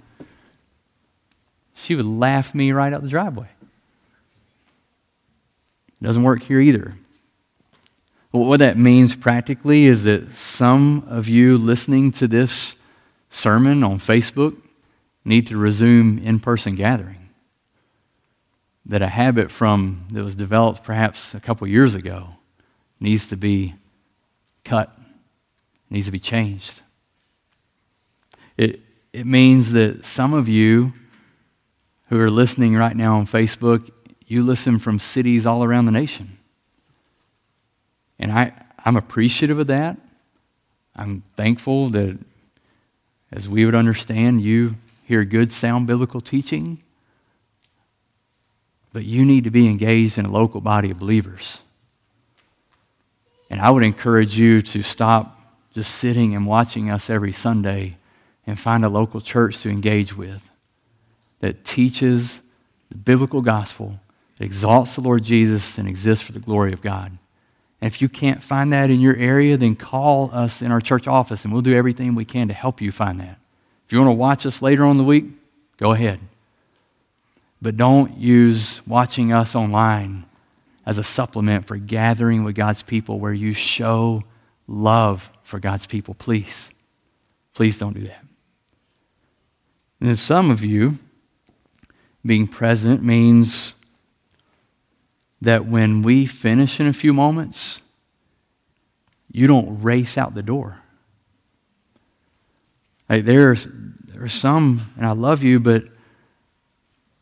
She 1.74 1.96
would 1.96 2.06
laugh 2.06 2.56
me 2.56 2.72
right 2.72 2.94
out 2.94 3.02
the 3.02 3.10
driveway. 3.10 3.50
It 6.02 6.06
doesn't 6.06 6.24
work 6.24 6.44
here 6.44 6.60
either. 6.60 6.94
what 8.32 8.60
that 8.60 8.78
means 8.78 9.16
practically 9.16 9.86
is 9.86 10.04
that 10.04 10.34
some 10.34 11.06
of 11.08 11.28
you 11.28 11.58
listening 11.58 12.12
to 12.14 12.28
this 12.28 12.76
sermon 13.30 13.84
on 13.84 13.98
Facebook 13.98 14.56
need 15.26 15.48
to 15.48 15.58
resume 15.58 16.20
in 16.20 16.40
person 16.40 16.76
gathering. 16.76 17.30
That 18.86 19.02
a 19.02 19.08
habit 19.08 19.50
from 19.52 20.06
that 20.12 20.24
was 20.24 20.36
developed 20.36 20.84
perhaps 20.84 21.34
a 21.34 21.40
couple 21.40 21.68
years 21.68 21.96
ago 21.96 22.30
needs 23.00 23.28
to 23.28 23.36
be 23.36 23.74
cut, 24.64 24.96
needs 25.90 26.06
to 26.06 26.12
be 26.12 26.20
changed. 26.20 26.82
It, 28.58 28.82
it 29.14 29.26
means 29.26 29.72
that 29.74 30.06
some 30.06 30.34
of 30.34 30.48
you 30.48 30.94
who 32.10 32.20
are 32.20 32.30
listening 32.30 32.76
right 32.76 32.96
now 32.96 33.18
on 33.18 33.26
Facebook, 33.26 33.90
you 34.28 34.44
listen 34.44 34.80
from 34.80 35.00
cities 35.00 35.46
all 35.46 35.64
around 35.64 35.86
the 35.86 35.92
nation. 35.92 36.38
And 38.20 38.32
I, 38.32 38.54
I'm 38.84 38.96
appreciative 38.96 39.60
of 39.60 39.68
that. 39.68 39.98
I'm 40.96 41.24
thankful 41.36 41.90
that 41.90 42.18
as 43.32 43.50
we 43.50 43.66
would 43.66 43.76
understand, 43.76 44.42
you 44.42 44.76
hear 45.04 45.26
good, 45.26 45.52
sound 45.52 45.88
biblical 45.88 46.22
teaching. 46.22 46.82
But 48.94 49.04
you 49.04 49.26
need 49.26 49.44
to 49.44 49.52
be 49.52 49.68
engaged 49.68 50.18
in 50.18 50.26
a 50.26 50.32
local 50.32 50.62
body 50.62 50.92
of 50.92 51.00
believers. 51.00 51.60
And 53.50 53.60
I 53.60 53.70
would 53.70 53.84
encourage 53.84 54.38
you 54.38 54.62
to 54.62 54.82
stop 54.82 55.35
just 55.76 55.96
sitting 55.96 56.34
and 56.34 56.48
watching 56.48 56.90
us 56.90 57.10
every 57.10 57.34
Sunday 57.34 57.98
and 58.48 58.58
find 58.58 58.86
a 58.86 58.90
local 58.90 59.20
church 59.20 59.62
to 59.62 59.70
engage 59.70 60.16
with 60.16 60.50
that 61.42 61.66
teaches 61.66 62.40
the 62.90 62.96
biblical 62.96 63.42
gospel, 63.42 64.00
that 64.38 64.46
exalts 64.46 64.96
the 64.96 65.02
Lord 65.02 65.24
Jesus 65.24 65.78
and 65.78 65.88
exists 65.88 66.24
for 66.24 66.32
the 66.32 66.40
glory 66.40 66.72
of 66.72 66.82
God. 66.82 67.18
And 67.82 67.92
if 67.94 68.02
you 68.02 68.08
can't 68.08 68.42
find 68.42 68.72
that 68.72 68.90
in 68.90 69.02
your 69.02 69.18
area, 69.18 69.58
then 69.58 69.76
call 69.76 70.30
us 70.32 70.62
in 70.62 70.72
our 70.72 70.80
church 70.80 71.10
office 71.10 71.44
and 71.44 71.52
we'll 71.52 71.62
do 71.62 71.76
everything 71.76 72.16
we 72.16 72.24
can 72.24 72.48
to 72.48 72.54
help 72.54 72.80
you 72.80 72.94
find 72.94 73.20
that. 73.20 73.38
If 73.86 73.92
you 73.92 74.00
want 74.00 74.10
to 74.10 74.14
watch 74.14 74.46
us 74.46 74.62
later 74.62 74.86
on 74.86 74.98
the 74.98 75.04
week, 75.04 75.26
go 75.78 75.92
ahead. 75.92 76.22
But 77.62 77.76
don't 77.76 78.18
use 78.18 78.82
watching 78.88 79.34
us 79.34 79.56
online 79.56 80.24
as 80.86 80.98
a 80.98 81.04
supplement 81.04 81.68
for 81.68 81.76
gathering 81.76 82.46
with 82.46 82.56
God's 82.56 82.82
people 82.82 83.20
where 83.20 83.34
you 83.34 83.54
show 83.54 84.24
love 84.68 85.30
for 85.46 85.60
God's 85.60 85.88
people. 85.88 86.14
Please. 86.16 86.72
Please 87.54 87.78
don't 87.78 87.94
do 87.94 88.02
that. 88.02 88.26
And 90.02 90.10
then 90.10 90.16
some 90.18 90.52
of 90.52 90.62
you, 90.62 90.98
being 92.26 92.48
present 92.48 93.02
means 93.02 93.76
that 95.42 95.66
when 95.66 96.02
we 96.02 96.26
finish 96.26 96.80
in 96.80 96.88
a 96.88 96.94
few 96.94 97.14
moments, 97.14 97.80
you 99.32 99.48
don't 99.48 99.82
race 99.82 100.18
out 100.18 100.34
the 100.34 100.44
door. 100.44 100.80
Like 103.08 103.26
there's, 103.26 103.68
there's 104.08 104.34
some, 104.34 104.92
and 104.98 105.06
I 105.06 105.12
love 105.12 105.44
you, 105.44 105.60
but 105.60 105.84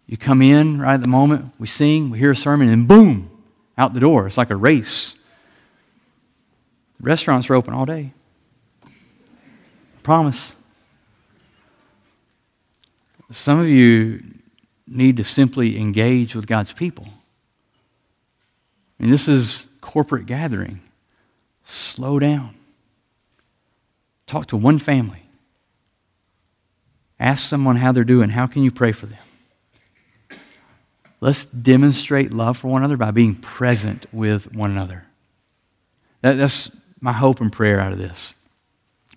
you 0.07 0.15
come 0.15 0.41
in 0.41 0.79
right 0.79 0.93
at 0.93 1.01
the 1.01 1.09
moment, 1.09 1.51
we 1.59 1.67
sing, 1.67 2.09
we 2.09 2.19
hear 2.19 2.31
a 2.31 2.35
sermon, 2.35 2.69
and 2.69 2.87
boom, 2.87 3.29
out 3.77 3.93
the 3.93 3.99
door. 3.99 4.27
It's 4.27 4.37
like 4.37 4.49
a 4.49 4.55
race. 4.55 5.15
Restaurants 7.03 7.49
are 7.49 7.55
open 7.55 7.73
all 7.73 7.85
day. 7.85 8.13
I 8.85 10.01
promise. 10.03 10.53
Some 13.29 13.59
of 13.59 13.67
you 13.67 14.23
need 14.87 15.17
to 15.17 15.25
simply 15.25 15.77
engage 15.77 16.33
with 16.33 16.47
God's 16.47 16.71
people. 16.71 17.07
And 18.99 19.11
this 19.11 19.27
is 19.27 19.65
corporate 19.81 20.27
gathering. 20.27 20.79
Slow 21.65 22.19
down. 22.19 22.55
Talk 24.25 24.45
to 24.47 24.57
one 24.57 24.79
family. 24.79 25.23
Ask 27.19 27.49
someone 27.49 27.75
how 27.75 27.91
they're 27.91 28.05
doing. 28.05 28.29
How 28.29 28.47
can 28.47 28.63
you 28.63 28.71
pray 28.71 28.93
for 28.93 29.07
them? 29.07 30.39
Let's 31.19 31.45
demonstrate 31.45 32.31
love 32.31 32.57
for 32.57 32.69
one 32.69 32.81
another 32.81 32.97
by 32.97 33.11
being 33.11 33.35
present 33.35 34.05
with 34.13 34.55
one 34.55 34.71
another. 34.71 35.05
That, 36.21 36.37
that's 36.37 36.71
my 37.03 37.11
hope 37.11 37.41
and 37.41 37.51
prayer 37.51 37.79
out 37.79 37.91
of 37.91 37.97
this. 37.97 38.33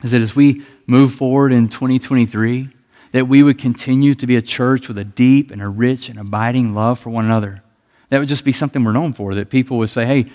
Is 0.02 0.10
that 0.10 0.20
as 0.20 0.34
we 0.34 0.64
move 0.86 1.14
forward 1.14 1.52
in 1.52 1.68
2023, 1.68 2.68
that 3.12 3.28
we 3.28 3.42
would 3.42 3.58
continue 3.58 4.14
to 4.14 4.26
be 4.26 4.36
a 4.36 4.42
church 4.42 4.88
with 4.88 4.98
a 4.98 5.04
deep 5.04 5.50
and 5.50 5.62
a 5.62 5.68
rich 5.68 6.08
and 6.08 6.18
abiding 6.18 6.74
love 6.74 6.98
for 6.98 7.10
one 7.10 7.24
another. 7.24 7.62
That 8.10 8.18
would 8.18 8.28
just 8.28 8.44
be 8.44 8.52
something 8.52 8.84
we're 8.84 8.92
known 8.92 9.12
for, 9.12 9.34
that 9.36 9.50
people 9.50 9.78
would 9.78 9.88
say, 9.88 10.04
hey, 10.04 10.26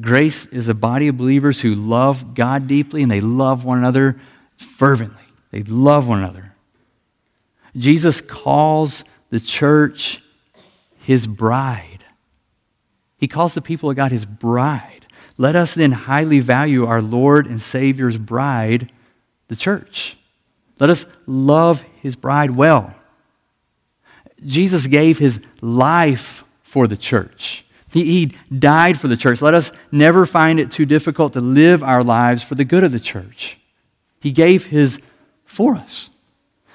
Grace 0.00 0.46
is 0.46 0.68
a 0.68 0.74
body 0.74 1.08
of 1.08 1.16
believers 1.16 1.60
who 1.60 1.74
love 1.74 2.34
God 2.34 2.66
deeply 2.66 3.02
and 3.02 3.10
they 3.10 3.20
love 3.20 3.64
one 3.64 3.78
another 3.78 4.20
fervently. 4.56 5.22
They 5.52 5.62
love 5.62 6.08
one 6.08 6.18
another. 6.18 6.52
Jesus 7.76 8.20
calls 8.20 9.04
the 9.30 9.40
church 9.40 10.22
his 10.98 11.26
bride. 11.26 12.04
He 13.16 13.28
calls 13.28 13.54
the 13.54 13.62
people 13.62 13.88
of 13.88 13.96
God 13.96 14.12
his 14.12 14.26
bride. 14.26 15.05
Let 15.38 15.56
us 15.56 15.74
then 15.74 15.92
highly 15.92 16.40
value 16.40 16.86
our 16.86 17.02
Lord 17.02 17.46
and 17.46 17.60
Savior's 17.60 18.18
bride, 18.18 18.90
the 19.48 19.56
church. 19.56 20.16
Let 20.78 20.90
us 20.90 21.06
love 21.26 21.82
his 22.00 22.16
bride 22.16 22.52
well. 22.52 22.94
Jesus 24.44 24.86
gave 24.86 25.18
his 25.18 25.40
life 25.60 26.44
for 26.62 26.86
the 26.86 26.96
church. 26.96 27.64
He, 27.90 28.34
died 28.56 29.00
for 29.00 29.08
the 29.08 29.16
church. 29.16 29.40
Let 29.40 29.54
us 29.54 29.72
never 29.90 30.26
find 30.26 30.60
it 30.60 30.70
too 30.70 30.84
difficult 30.84 31.32
to 31.32 31.40
live 31.40 31.82
our 31.82 32.04
lives 32.04 32.42
for 32.42 32.54
the 32.54 32.64
good 32.64 32.84
of 32.84 32.92
the 32.92 33.00
church. 33.00 33.58
He 34.20 34.30
gave 34.30 34.66
his 34.66 35.00
for 35.46 35.76
us. 35.76 36.10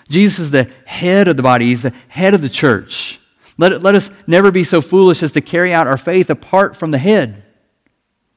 Jesus 0.10 0.40
is 0.40 0.52
the 0.52 0.70
head 0.86 1.28
of 1.28 1.38
the 1.38 1.44
body, 1.44 1.68
he's 1.68 1.84
the 1.84 1.94
head 2.08 2.34
of 2.34 2.42
the 2.42 2.50
church. 2.50 3.20
Let, 3.58 3.84
let 3.84 3.94
us 3.94 4.10
never 4.26 4.52
be 4.52 4.64
so 4.64 4.82
foolish 4.82 5.22
as 5.22 5.32
to 5.34 5.42
carry 5.42 5.74
out 5.74 5.86
our 5.86 5.98
faith 5.98 6.30
apart 6.30 6.76
from 6.76 6.90
the 6.90 6.98
head, 6.98 7.44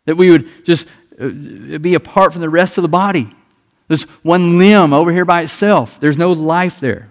that 0.06 0.16
we 0.16 0.30
would 0.30 0.48
just 0.64 0.86
uh, 1.18 1.28
be 1.28 1.94
apart 1.94 2.32
from 2.32 2.42
the 2.42 2.50
rest 2.50 2.78
of 2.78 2.82
the 2.82 2.88
body. 2.88 3.30
There's 3.88 4.04
one 4.22 4.58
limb 4.58 4.92
over 4.92 5.12
here 5.12 5.24
by 5.24 5.42
itself, 5.42 6.00
there's 6.00 6.18
no 6.18 6.32
life 6.32 6.80
there. 6.80 7.10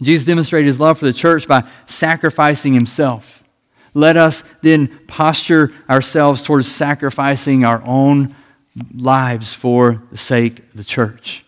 Jesus 0.00 0.26
demonstrated 0.26 0.66
his 0.66 0.80
love 0.80 0.98
for 0.98 1.04
the 1.04 1.12
church 1.12 1.46
by 1.46 1.68
sacrificing 1.86 2.72
himself. 2.74 3.44
Let 3.94 4.16
us 4.16 4.42
then 4.62 4.88
posture 5.06 5.70
ourselves 5.88 6.42
towards 6.42 6.70
sacrificing 6.70 7.64
our 7.64 7.82
own 7.84 8.34
lives 8.94 9.52
for 9.52 10.02
the 10.10 10.18
sake 10.18 10.60
of 10.60 10.76
the 10.76 10.84
church. 10.84 11.44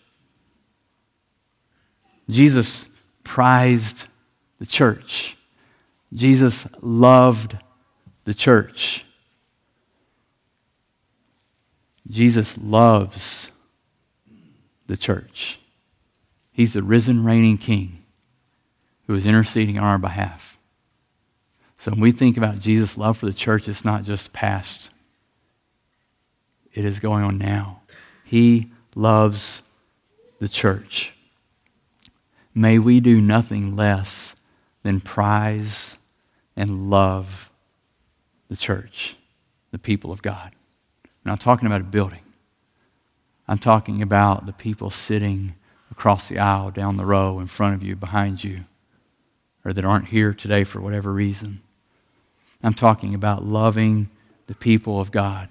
Jesus 2.29 2.87
prized 3.23 4.07
the 4.59 4.67
church. 4.67 5.37
Jesus 6.13 6.67
loved 6.81 7.57
the 8.25 8.35
church. 8.35 9.05
Jesus 12.09 12.57
loves 12.59 13.51
the 14.87 14.97
church. 14.97 15.59
He's 16.53 16.75
the 16.75 16.83
risen, 16.83 17.25
reigning 17.25 17.59
King 17.59 17.99
who 19.07 19.15
is 19.15 19.27
interceding 19.27 19.79
on 19.79 19.85
our 19.85 19.99
behalf. 19.99 20.59
So 21.79 21.91
when 21.91 22.01
we 22.01 22.13
think 22.13 22.37
about 22.37 22.59
Jesus' 22.59 22.97
love 22.97 23.19
for 23.19 23.27
the 23.27 23.35
church, 23.35 23.69
it's 23.69 23.85
not 23.85 24.05
just 24.05 24.33
past, 24.33 24.91
it 26.73 26.85
is 26.85 26.99
going 27.01 27.23
on 27.23 27.39
now. 27.39 27.83
He 28.25 28.73
loves 28.95 29.63
the 30.41 30.49
church. 30.49 31.13
May 32.55 32.79
we 32.79 33.01
do 33.01 33.21
nothing 33.21 33.77
less 33.77 34.35
than 34.83 35.01
prize 35.01 35.97
and 36.57 36.89
love 36.89 37.51
the 38.49 38.57
church, 38.57 39.17
the 39.71 39.79
people 39.79 40.11
of 40.11 40.23
God. 40.23 40.53
I'm 41.25 41.31
not 41.31 41.41
talking 41.41 41.67
about 41.67 41.81
a 41.81 41.85
building. 41.85 42.21
I'm 43.49 43.59
talking 43.59 44.03
about 44.03 44.47
the 44.47 44.53
people 44.53 44.91
sitting 44.91 45.55
across 45.91 46.29
the 46.29 46.39
aisle, 46.39 46.71
down 46.71 46.97
the 46.97 47.07
row, 47.07 47.41
in 47.41 47.47
front 47.47 47.75
of 47.75 47.83
you, 47.83 47.97
behind 47.97 48.43
you, 48.43 48.65
or 49.65 49.73
that 49.73 49.85
aren't 49.85 50.09
here 50.09 50.35
today 50.35 50.65
for 50.65 50.81
whatever 50.81 51.13
reason. 51.13 51.63
I'm 52.63 52.75
talking 52.75 53.15
about 53.15 53.45
loving 53.45 54.11
the 54.47 54.55
people 54.55 55.01
of 55.01 55.11
God 55.11 55.49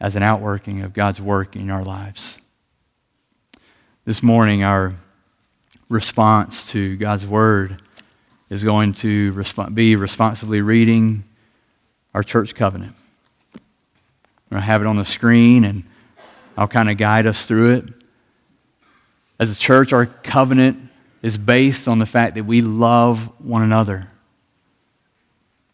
as 0.00 0.16
an 0.16 0.22
outworking 0.22 0.82
of 0.82 0.92
God's 0.92 1.20
work 1.20 1.56
in 1.56 1.70
our 1.70 1.82
lives. 1.82 2.38
This 4.04 4.22
morning, 4.22 4.62
our 4.62 4.94
response 5.88 6.70
to 6.70 6.96
God's 6.96 7.26
Word 7.26 7.82
is 8.48 8.64
going 8.64 8.94
to 8.94 9.32
be 9.74 9.96
responsibly 9.96 10.62
reading 10.62 11.24
our 12.14 12.22
church 12.22 12.54
covenant. 12.54 12.94
To 14.50 14.60
have 14.60 14.80
it 14.80 14.86
on 14.86 14.96
the 14.96 15.04
screen 15.04 15.64
and 15.64 15.84
I'll 16.56 16.68
kind 16.68 16.90
of 16.90 16.96
guide 16.96 17.26
us 17.26 17.44
through 17.44 17.76
it. 17.76 17.84
As 19.38 19.50
a 19.50 19.54
church, 19.54 19.92
our 19.92 20.06
covenant 20.06 20.90
is 21.22 21.38
based 21.38 21.86
on 21.86 21.98
the 21.98 22.06
fact 22.06 22.34
that 22.34 22.44
we 22.44 22.60
love 22.60 23.30
one 23.38 23.62
another. 23.62 24.10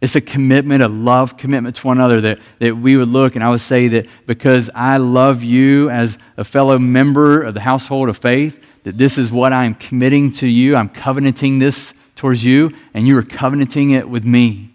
It's 0.03 0.17
a 0.17 0.21
commitment, 0.21 0.83
a 0.83 0.89
love 0.89 1.39
commitment 1.39 1.77
to 1.77 1.87
one 1.87 1.97
another 1.97 2.21
that, 2.21 2.39
that 2.59 2.77
we 2.77 2.97
would 2.97 3.09
look, 3.09 3.37
and 3.37 3.43
I 3.43 3.49
would 3.49 3.63
say 3.63 3.89
that 3.89 4.07
because 4.27 4.69
I 4.75 4.99
love 4.99 5.43
you 5.43 5.89
as 5.89 6.19
a 6.37 6.45
fellow 6.45 6.79
member 6.79 7.43
of 7.43 7.55
the 7.55 7.61
household 7.61 8.11
of 8.11 8.19
faith, 8.19 8.63
that 8.83 8.99
this 8.99 9.17
is 9.17 9.33
what 9.33 9.55
I'm 9.55 9.75
committing 9.75 10.33
to 10.33 10.47
you. 10.47 10.77
I'm 10.77 10.91
covenanting 10.91 11.59
this 11.59 11.95
towards 12.17 12.45
you, 12.45 12.75
and 12.93 13.09
you 13.09 13.17
are 13.17 13.23
covenanting 13.23 13.93
it 13.93 14.07
with 14.07 14.27
me. 14.27 14.74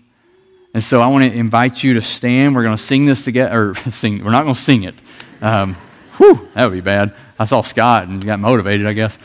And 0.74 0.84
so 0.84 1.02
I 1.02 1.08
want 1.08 1.24
to 1.24 1.38
invite 1.38 1.84
you 1.84 1.96
to 1.96 2.02
stand. 2.02 2.56
We're 2.56 2.64
going 2.64 2.78
to 2.78 2.84
sing 2.84 3.06
this 3.06 3.24
together, 3.24 3.72
or 3.72 3.76
sing, 3.92 4.24
we're 4.24 4.32
not 4.32 4.44
going 4.44 4.56
to 4.56 4.60
sing 4.60 4.84
it. 4.84 4.96
Um, 5.42 5.76
whew, 6.18 6.48
that 6.54 6.66
would 6.66 6.74
be 6.74 6.82
bad. 6.82 7.14
I 7.40 7.46
saw 7.46 7.62
Scott 7.62 8.08
and 8.08 8.24
got 8.24 8.40
motivated, 8.40 8.86
I 8.86 8.94
guess. 8.94 9.18